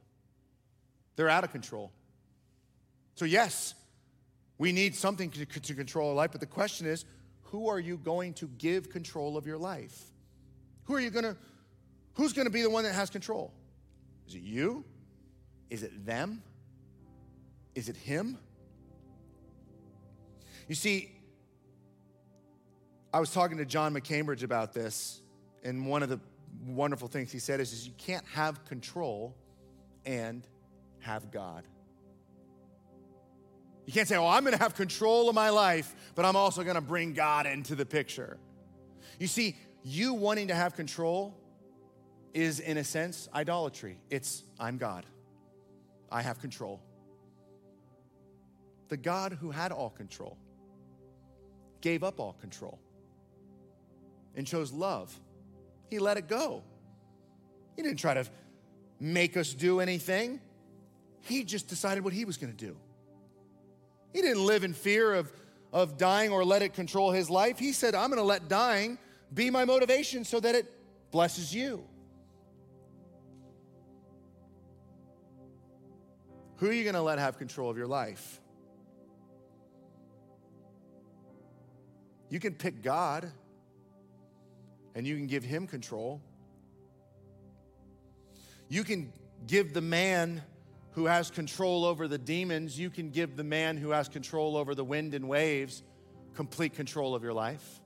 they're 1.16 1.28
out 1.28 1.42
of 1.42 1.50
control. 1.50 1.90
So, 3.16 3.24
yes, 3.24 3.74
we 4.58 4.72
need 4.72 4.94
something 4.94 5.30
to, 5.30 5.74
control 5.74 6.10
our 6.10 6.14
life, 6.14 6.32
but 6.32 6.40
the 6.40 6.46
question 6.46 6.86
is 6.86 7.04
who 7.44 7.68
are 7.68 7.80
you 7.80 7.96
going 7.96 8.34
to 8.34 8.46
give 8.58 8.90
control 8.90 9.36
of 9.36 9.46
your 9.46 9.58
life? 9.58 10.10
Who 10.84 10.94
are 10.94 11.00
you 11.00 11.10
going 11.10 11.24
to, 11.24 11.36
who's 12.14 12.32
going 12.32 12.46
to 12.46 12.52
be 12.52 12.62
the 12.62 12.70
one 12.70 12.84
that 12.84 12.94
has 12.94 13.10
control? 13.10 13.52
Is 14.28 14.34
it 14.34 14.42
you? 14.42 14.84
Is 15.70 15.82
it 15.82 16.06
them? 16.06 16.42
Is 17.74 17.88
it 17.88 17.96
him? 17.96 18.38
You 20.68 20.74
see, 20.74 21.15
I 23.16 23.18
was 23.18 23.32
talking 23.32 23.56
to 23.56 23.64
John 23.64 23.94
McCambridge 23.94 24.42
about 24.42 24.74
this, 24.74 25.22
and 25.64 25.86
one 25.86 26.02
of 26.02 26.10
the 26.10 26.20
wonderful 26.66 27.08
things 27.08 27.32
he 27.32 27.38
said 27.38 27.60
is, 27.60 27.72
is 27.72 27.86
you 27.86 27.94
can't 27.96 28.26
have 28.34 28.62
control 28.66 29.34
and 30.04 30.46
have 30.98 31.30
God. 31.30 31.64
You 33.86 33.94
can't 33.94 34.06
say, 34.06 34.16
oh, 34.16 34.26
I'm 34.26 34.44
to 34.52 34.62
have 34.62 34.74
control 34.74 35.30
of 35.30 35.34
my 35.34 35.48
life, 35.48 35.94
but 36.14 36.26
I'm 36.26 36.36
also 36.36 36.62
to 36.74 36.82
bring 36.82 37.14
God 37.14 37.46
into 37.46 37.74
the 37.74 37.86
picture. 37.86 38.36
You 39.18 39.28
see, 39.28 39.56
you 39.82 40.12
wanting 40.12 40.48
to 40.48 40.54
have 40.54 40.76
control 40.76 41.34
is, 42.34 42.60
in 42.60 42.76
a 42.76 42.84
sense, 42.84 43.30
idolatry. 43.34 43.98
It's, 44.10 44.44
I'm 44.60 44.76
God, 44.76 45.06
I 46.12 46.20
have 46.20 46.38
control. 46.38 46.82
The 48.88 48.98
God 48.98 49.32
who 49.40 49.50
had 49.50 49.72
all 49.72 49.88
control 49.88 50.36
gave 51.80 52.04
up 52.04 52.20
all 52.20 52.34
control 52.34 52.78
and 54.36 54.46
chose 54.46 54.72
love. 54.72 55.18
He 55.88 55.98
let 55.98 56.16
it 56.16 56.28
go. 56.28 56.62
He 57.74 57.82
didn't 57.82 57.98
try 57.98 58.14
to 58.14 58.26
make 59.00 59.36
us 59.36 59.52
do 59.52 59.80
anything, 59.80 60.40
He 61.22 61.44
just 61.44 61.68
decided 61.68 62.04
what 62.04 62.12
He 62.12 62.24
was 62.24 62.36
going 62.36 62.54
to 62.54 62.56
do. 62.56 62.76
He 64.12 64.22
didn't 64.22 64.46
live 64.46 64.64
in 64.64 64.72
fear 64.72 65.14
of, 65.14 65.30
of 65.72 65.98
dying 65.98 66.30
or 66.30 66.44
let 66.44 66.62
it 66.62 66.72
control 66.72 67.10
His 67.10 67.28
life. 67.28 67.58
He 67.58 67.72
said, 67.72 67.94
I'm 67.94 68.08
going 68.08 68.20
to 68.20 68.26
let 68.26 68.48
dying 68.48 68.98
be 69.34 69.50
my 69.50 69.64
motivation 69.64 70.24
so 70.24 70.40
that 70.40 70.54
it 70.54 70.72
blesses 71.10 71.54
you. 71.54 71.84
Who 76.56 76.68
are 76.68 76.72
you 76.72 76.84
going 76.84 76.94
to 76.94 77.02
let 77.02 77.18
have 77.18 77.36
control 77.36 77.68
of 77.68 77.76
your 77.76 77.86
life? 77.86 78.40
You 82.30 82.40
can 82.40 82.54
pick 82.54 82.82
God 82.82 83.30
and 84.96 85.06
you 85.06 85.14
can 85.14 85.26
give 85.26 85.44
him 85.44 85.66
control. 85.66 86.22
You 88.68 88.82
can 88.82 89.12
give 89.46 89.74
the 89.74 89.82
man 89.82 90.42
who 90.92 91.04
has 91.04 91.30
control 91.30 91.84
over 91.84 92.08
the 92.08 92.16
demons, 92.16 92.78
you 92.78 92.88
can 92.88 93.10
give 93.10 93.36
the 93.36 93.44
man 93.44 93.76
who 93.76 93.90
has 93.90 94.08
control 94.08 94.56
over 94.56 94.74
the 94.74 94.82
wind 94.82 95.12
and 95.12 95.28
waves 95.28 95.82
complete 96.32 96.74
control 96.74 97.14
of 97.14 97.22
your 97.22 97.34
life. 97.34 97.80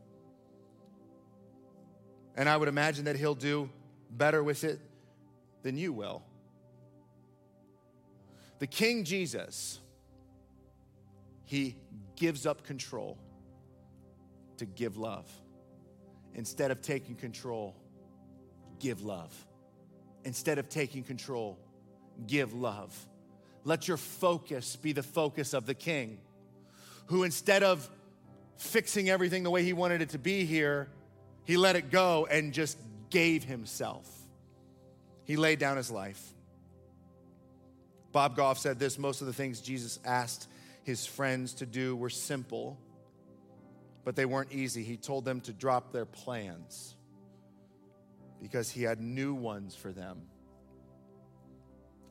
And 2.37 2.49
I 2.49 2.57
would 2.57 2.69
imagine 2.69 3.07
that 3.07 3.17
he'll 3.17 3.35
do 3.35 3.69
better 4.13 4.43
with 4.45 4.63
it 4.63 4.81
than 5.63 5.77
you 5.77 5.93
will. 5.93 6.23
The 8.61 8.69
King 8.69 9.03
Jesus, 9.03 9.81
he 11.45 11.77
gives 12.15 12.47
up 12.47 12.63
control 12.63 13.19
to 14.59 14.65
give 14.65 14.97
love. 14.97 15.29
Instead 16.35 16.71
of 16.71 16.81
taking 16.81 17.17
control, 17.17 17.75
give 18.79 19.03
love. 19.03 19.35
Instead 20.25 20.59
of 20.59 20.69
taking 20.69 21.03
control, 21.03 21.59
give 22.27 22.53
love. 22.53 22.97
Let 23.65 23.89
your 23.89 23.97
focus 23.97 24.77
be 24.77 24.93
the 24.93 25.03
focus 25.03 25.53
of 25.53 25.67
the 25.67 25.75
king, 25.75 26.19
who 27.07 27.25
instead 27.25 27.63
of 27.63 27.89
fixing 28.57 29.09
everything 29.09 29.43
the 29.43 29.51
way 29.51 29.63
he 29.65 29.73
wanted 29.73 30.03
it 30.03 30.11
to 30.11 30.19
be 30.19 30.45
here, 30.45 30.89
he 31.45 31.57
let 31.57 31.77
it 31.77 31.91
go 31.91 32.27
and 32.31 32.53
just 32.53 32.79
gave 33.11 33.45
himself. 33.45 34.09
He 35.25 35.37
laid 35.37 35.59
down 35.59 35.77
his 35.77 35.91
life. 35.91 36.23
Bob 38.13 38.37
Goff 38.37 38.59
said 38.59 38.79
this 38.79 38.99
most 38.99 39.21
of 39.21 39.27
the 39.27 39.33
things 39.33 39.61
Jesus 39.61 39.99
asked 40.05 40.49
his 40.83 41.07
friends 41.07 41.55
to 41.55 41.67
do 41.67 41.95
were 41.95 42.11
simple 42.11 42.79
but 44.05 44.17
they 44.17 44.25
weren't 44.25 44.53
easy. 44.53 44.83
He 44.83 44.97
told 44.97 45.25
them 45.25 45.41
to 45.43 45.53
drop 45.53 45.93
their 45.93 46.07
plans 46.07 46.97
because 48.41 48.71
he 48.71 48.83
had 48.83 49.01
new 49.01 49.35
ones 49.35 49.75
for 49.75 49.93
them. 49.93 50.23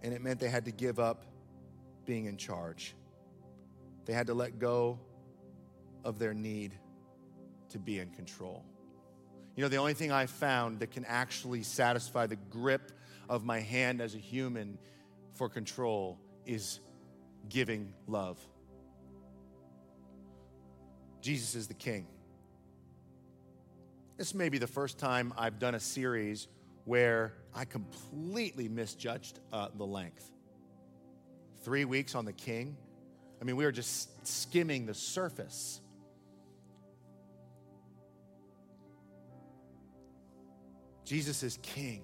And 0.01 0.13
it 0.13 0.21
meant 0.21 0.39
they 0.39 0.49
had 0.49 0.65
to 0.65 0.71
give 0.71 0.99
up 0.99 1.25
being 2.05 2.25
in 2.25 2.37
charge. 2.37 2.95
They 4.05 4.13
had 4.13 4.27
to 4.27 4.33
let 4.33 4.59
go 4.59 4.99
of 6.03 6.19
their 6.19 6.33
need 6.33 6.73
to 7.69 7.79
be 7.79 7.99
in 7.99 8.09
control. 8.11 8.63
You 9.55 9.63
know, 9.63 9.69
the 9.69 9.77
only 9.77 9.93
thing 9.93 10.11
I 10.11 10.25
found 10.25 10.79
that 10.79 10.91
can 10.91 11.05
actually 11.05 11.63
satisfy 11.63 12.27
the 12.27 12.37
grip 12.37 12.91
of 13.27 13.43
my 13.43 13.59
hand 13.59 14.01
as 14.01 14.15
a 14.15 14.17
human 14.17 14.77
for 15.33 15.49
control 15.49 16.17
is 16.45 16.79
giving 17.49 17.93
love. 18.07 18.39
Jesus 21.21 21.55
is 21.55 21.67
the 21.67 21.73
King. 21.73 22.07
This 24.17 24.33
may 24.33 24.49
be 24.49 24.57
the 24.57 24.67
first 24.67 24.97
time 24.97 25.33
I've 25.37 25.59
done 25.59 25.75
a 25.75 25.79
series 25.79 26.47
where 26.85 27.33
I 27.53 27.65
completely 27.65 28.67
misjudged 28.67 29.39
uh, 29.51 29.69
the 29.77 29.85
length. 29.85 30.31
Three 31.63 31.85
weeks 31.85 32.15
on 32.15 32.25
the 32.25 32.33
King. 32.33 32.77
I 33.41 33.45
mean, 33.45 33.55
we 33.55 33.65
were 33.65 33.71
just 33.71 34.27
skimming 34.27 34.85
the 34.85 34.93
surface. 34.93 35.81
Jesus 41.05 41.43
is 41.43 41.57
King. 41.61 42.03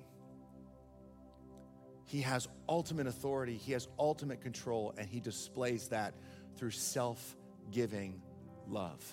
He 2.05 2.21
has 2.21 2.47
ultimate 2.69 3.07
authority, 3.07 3.57
He 3.57 3.73
has 3.73 3.87
ultimate 3.99 4.41
control, 4.41 4.93
and 4.97 5.07
He 5.07 5.19
displays 5.19 5.89
that 5.89 6.13
through 6.55 6.71
self 6.71 7.35
giving 7.71 8.21
love. 8.69 9.03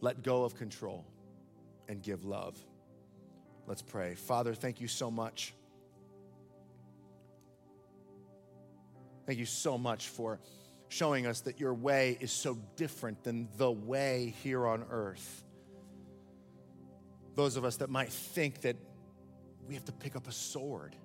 Let 0.00 0.22
go 0.22 0.44
of 0.44 0.56
control 0.56 1.04
and 1.88 2.02
give 2.02 2.24
love. 2.24 2.58
Let's 3.66 3.82
pray. 3.82 4.14
Father, 4.14 4.54
thank 4.54 4.80
you 4.80 4.88
so 4.88 5.10
much. 5.10 5.54
Thank 9.26 9.38
you 9.38 9.46
so 9.46 9.78
much 9.78 10.08
for 10.08 10.40
showing 10.88 11.26
us 11.26 11.42
that 11.42 11.60
your 11.60 11.72
way 11.72 12.18
is 12.20 12.32
so 12.32 12.58
different 12.76 13.22
than 13.22 13.48
the 13.56 13.70
way 13.70 14.34
here 14.42 14.66
on 14.66 14.84
earth. 14.90 15.44
Those 17.34 17.56
of 17.56 17.64
us 17.64 17.76
that 17.76 17.88
might 17.88 18.12
think 18.12 18.62
that 18.62 18.76
we 19.66 19.74
have 19.74 19.84
to 19.86 19.92
pick 19.92 20.16
up 20.16 20.28
a 20.28 20.32
sword, 20.32 20.96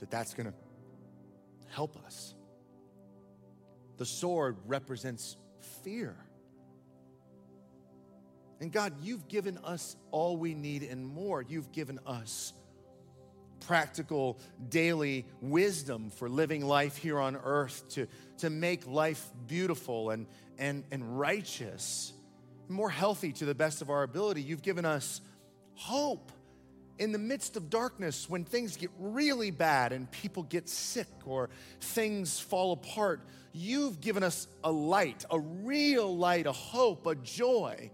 that 0.00 0.10
that's 0.10 0.34
going 0.34 0.46
to 0.46 0.54
help 1.68 1.96
us. 2.04 2.34
The 3.98 4.06
sword 4.06 4.56
represents 4.66 5.36
fear. 5.82 6.16
And 8.60 8.72
God, 8.72 8.94
you've 9.02 9.28
given 9.28 9.58
us 9.58 9.96
all 10.10 10.36
we 10.36 10.54
need 10.54 10.82
and 10.82 11.06
more. 11.06 11.42
You've 11.42 11.70
given 11.70 12.00
us 12.06 12.52
practical 13.60 14.38
daily 14.68 15.26
wisdom 15.40 16.10
for 16.10 16.28
living 16.28 16.64
life 16.66 16.96
here 16.96 17.18
on 17.18 17.36
earth 17.36 17.84
to, 17.90 18.06
to 18.38 18.50
make 18.50 18.86
life 18.86 19.30
beautiful 19.46 20.10
and, 20.10 20.26
and, 20.58 20.84
and 20.90 21.18
righteous, 21.18 22.12
more 22.68 22.90
healthy 22.90 23.32
to 23.32 23.44
the 23.44 23.54
best 23.54 23.82
of 23.82 23.90
our 23.90 24.02
ability. 24.02 24.42
You've 24.42 24.62
given 24.62 24.84
us 24.84 25.20
hope 25.74 26.32
in 26.98 27.12
the 27.12 27.18
midst 27.18 27.56
of 27.56 27.70
darkness 27.70 28.28
when 28.28 28.44
things 28.44 28.76
get 28.76 28.90
really 28.98 29.50
bad 29.50 29.92
and 29.92 30.10
people 30.10 30.42
get 30.42 30.68
sick 30.68 31.08
or 31.24 31.50
things 31.80 32.40
fall 32.40 32.72
apart. 32.72 33.20
You've 33.52 34.00
given 34.00 34.22
us 34.22 34.48
a 34.64 34.70
light, 34.70 35.24
a 35.30 35.38
real 35.38 36.16
light, 36.16 36.46
a 36.46 36.52
hope, 36.52 37.06
a 37.06 37.14
joy 37.14 37.90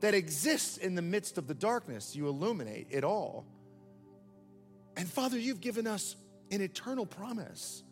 that 0.00 0.14
exists 0.14 0.76
in 0.76 0.94
the 0.94 1.02
midst 1.02 1.38
of 1.38 1.46
the 1.46 1.54
darkness. 1.54 2.14
You 2.16 2.28
illuminate 2.28 2.88
it 2.90 3.04
all. 3.04 3.46
And 4.96 5.08
Father, 5.08 5.38
you've 5.38 5.60
given 5.60 5.86
us 5.86 6.16
an 6.50 6.60
eternal 6.60 7.06
promise, 7.06 7.82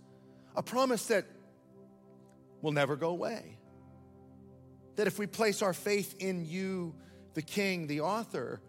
a 0.55 0.63
promise 0.63 1.07
that 1.07 1.27
will 2.63 2.73
never 2.73 2.97
go 2.97 3.11
away. 3.11 3.59
That 4.97 5.07
if 5.07 5.19
we 5.19 5.27
place 5.27 5.63
our 5.63 5.75
faith 5.75 6.17
in 6.19 6.47
you, 6.47 6.95
the 7.35 7.43
King, 7.43 7.87
the 7.87 8.01
author, 8.01 8.61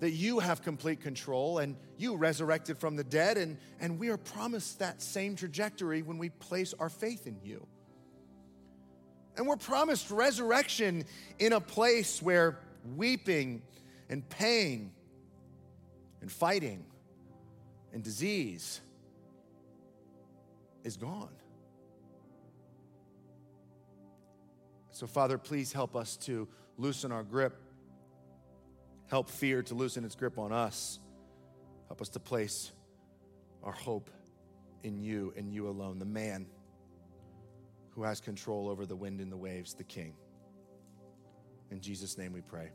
that 0.00 0.10
you 0.10 0.38
have 0.38 0.62
complete 0.62 1.00
control 1.00 1.58
and 1.58 1.76
you 1.96 2.16
resurrected 2.16 2.78
from 2.78 2.96
the 2.96 3.04
dead, 3.04 3.36
and, 3.36 3.58
and 3.80 3.98
we 3.98 4.08
are 4.08 4.16
promised 4.16 4.78
that 4.78 5.00
same 5.00 5.36
trajectory 5.36 6.02
when 6.02 6.18
we 6.18 6.30
place 6.30 6.74
our 6.78 6.88
faith 6.88 7.26
in 7.26 7.38
you. 7.44 7.66
And 9.36 9.46
we're 9.46 9.56
promised 9.56 10.10
resurrection 10.10 11.04
in 11.38 11.52
a 11.52 11.60
place 11.60 12.20
where 12.20 12.58
weeping 12.96 13.62
and 14.08 14.28
pain 14.28 14.90
and 16.20 16.32
fighting 16.32 16.84
and 17.92 18.02
disease 18.02 18.80
is 20.82 20.96
gone. 20.96 21.28
So, 24.92 25.06
Father, 25.06 25.38
please 25.38 25.72
help 25.72 25.94
us 25.96 26.16
to 26.18 26.48
loosen 26.76 27.12
our 27.12 27.22
grip. 27.22 27.58
Help 29.10 29.28
fear 29.28 29.60
to 29.64 29.74
loosen 29.74 30.04
its 30.04 30.14
grip 30.14 30.38
on 30.38 30.52
us. 30.52 31.00
Help 31.88 32.00
us 32.00 32.08
to 32.10 32.20
place 32.20 32.70
our 33.64 33.72
hope 33.72 34.08
in 34.84 35.00
you 35.00 35.34
and 35.36 35.52
you 35.52 35.68
alone, 35.68 35.98
the 35.98 36.04
man 36.04 36.46
who 37.90 38.04
has 38.04 38.20
control 38.20 38.68
over 38.68 38.86
the 38.86 38.94
wind 38.94 39.20
and 39.20 39.30
the 39.30 39.36
waves, 39.36 39.74
the 39.74 39.82
King. 39.82 40.14
In 41.72 41.80
Jesus' 41.80 42.16
name 42.16 42.32
we 42.32 42.40
pray. 42.40 42.70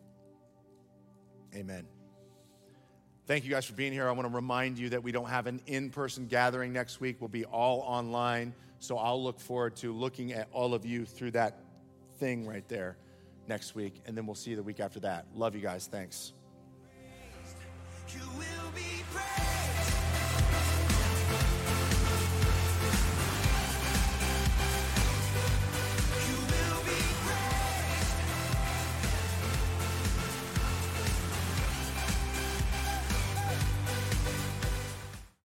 Amen. 1.56 1.88
Thank 3.28 3.46
you 3.46 3.50
guys 3.50 3.66
for 3.66 3.74
being 3.74 3.94
here. 3.94 4.08
I 4.08 4.12
want 4.12 4.28
to 4.28 4.36
remind 4.36 4.78
you 4.78 4.90
that 4.90 5.02
we 5.02 5.14
don't 5.14 5.30
have 5.30 5.48
an 5.48 5.62
in 5.68 5.90
person 5.90 6.28
gathering 6.28 6.74
next 6.74 7.00
week. 7.00 7.16
We'll 7.22 7.30
be 7.30 7.46
all 7.46 7.80
online. 7.80 8.54
So 8.80 8.98
I'll 8.98 9.24
look 9.24 9.40
forward 9.40 9.78
to 9.78 9.94
looking 9.94 10.34
at 10.34 10.50
all 10.52 10.74
of 10.74 10.86
you 10.86 11.06
through 11.06 11.32
that 11.32 11.62
thing 12.20 12.46
right 12.46 12.68
there 12.68 12.98
next 13.48 13.76
week. 13.76 14.02
And 14.06 14.18
then 14.18 14.26
we'll 14.26 14.36
see 14.36 14.52
you 14.52 14.56
the 14.56 14.64
week 14.64 14.80
after 14.80 15.00
that. 15.02 15.26
Love 15.34 15.56
you 15.56 15.62
guys. 15.62 15.88
Thanks. 15.88 16.34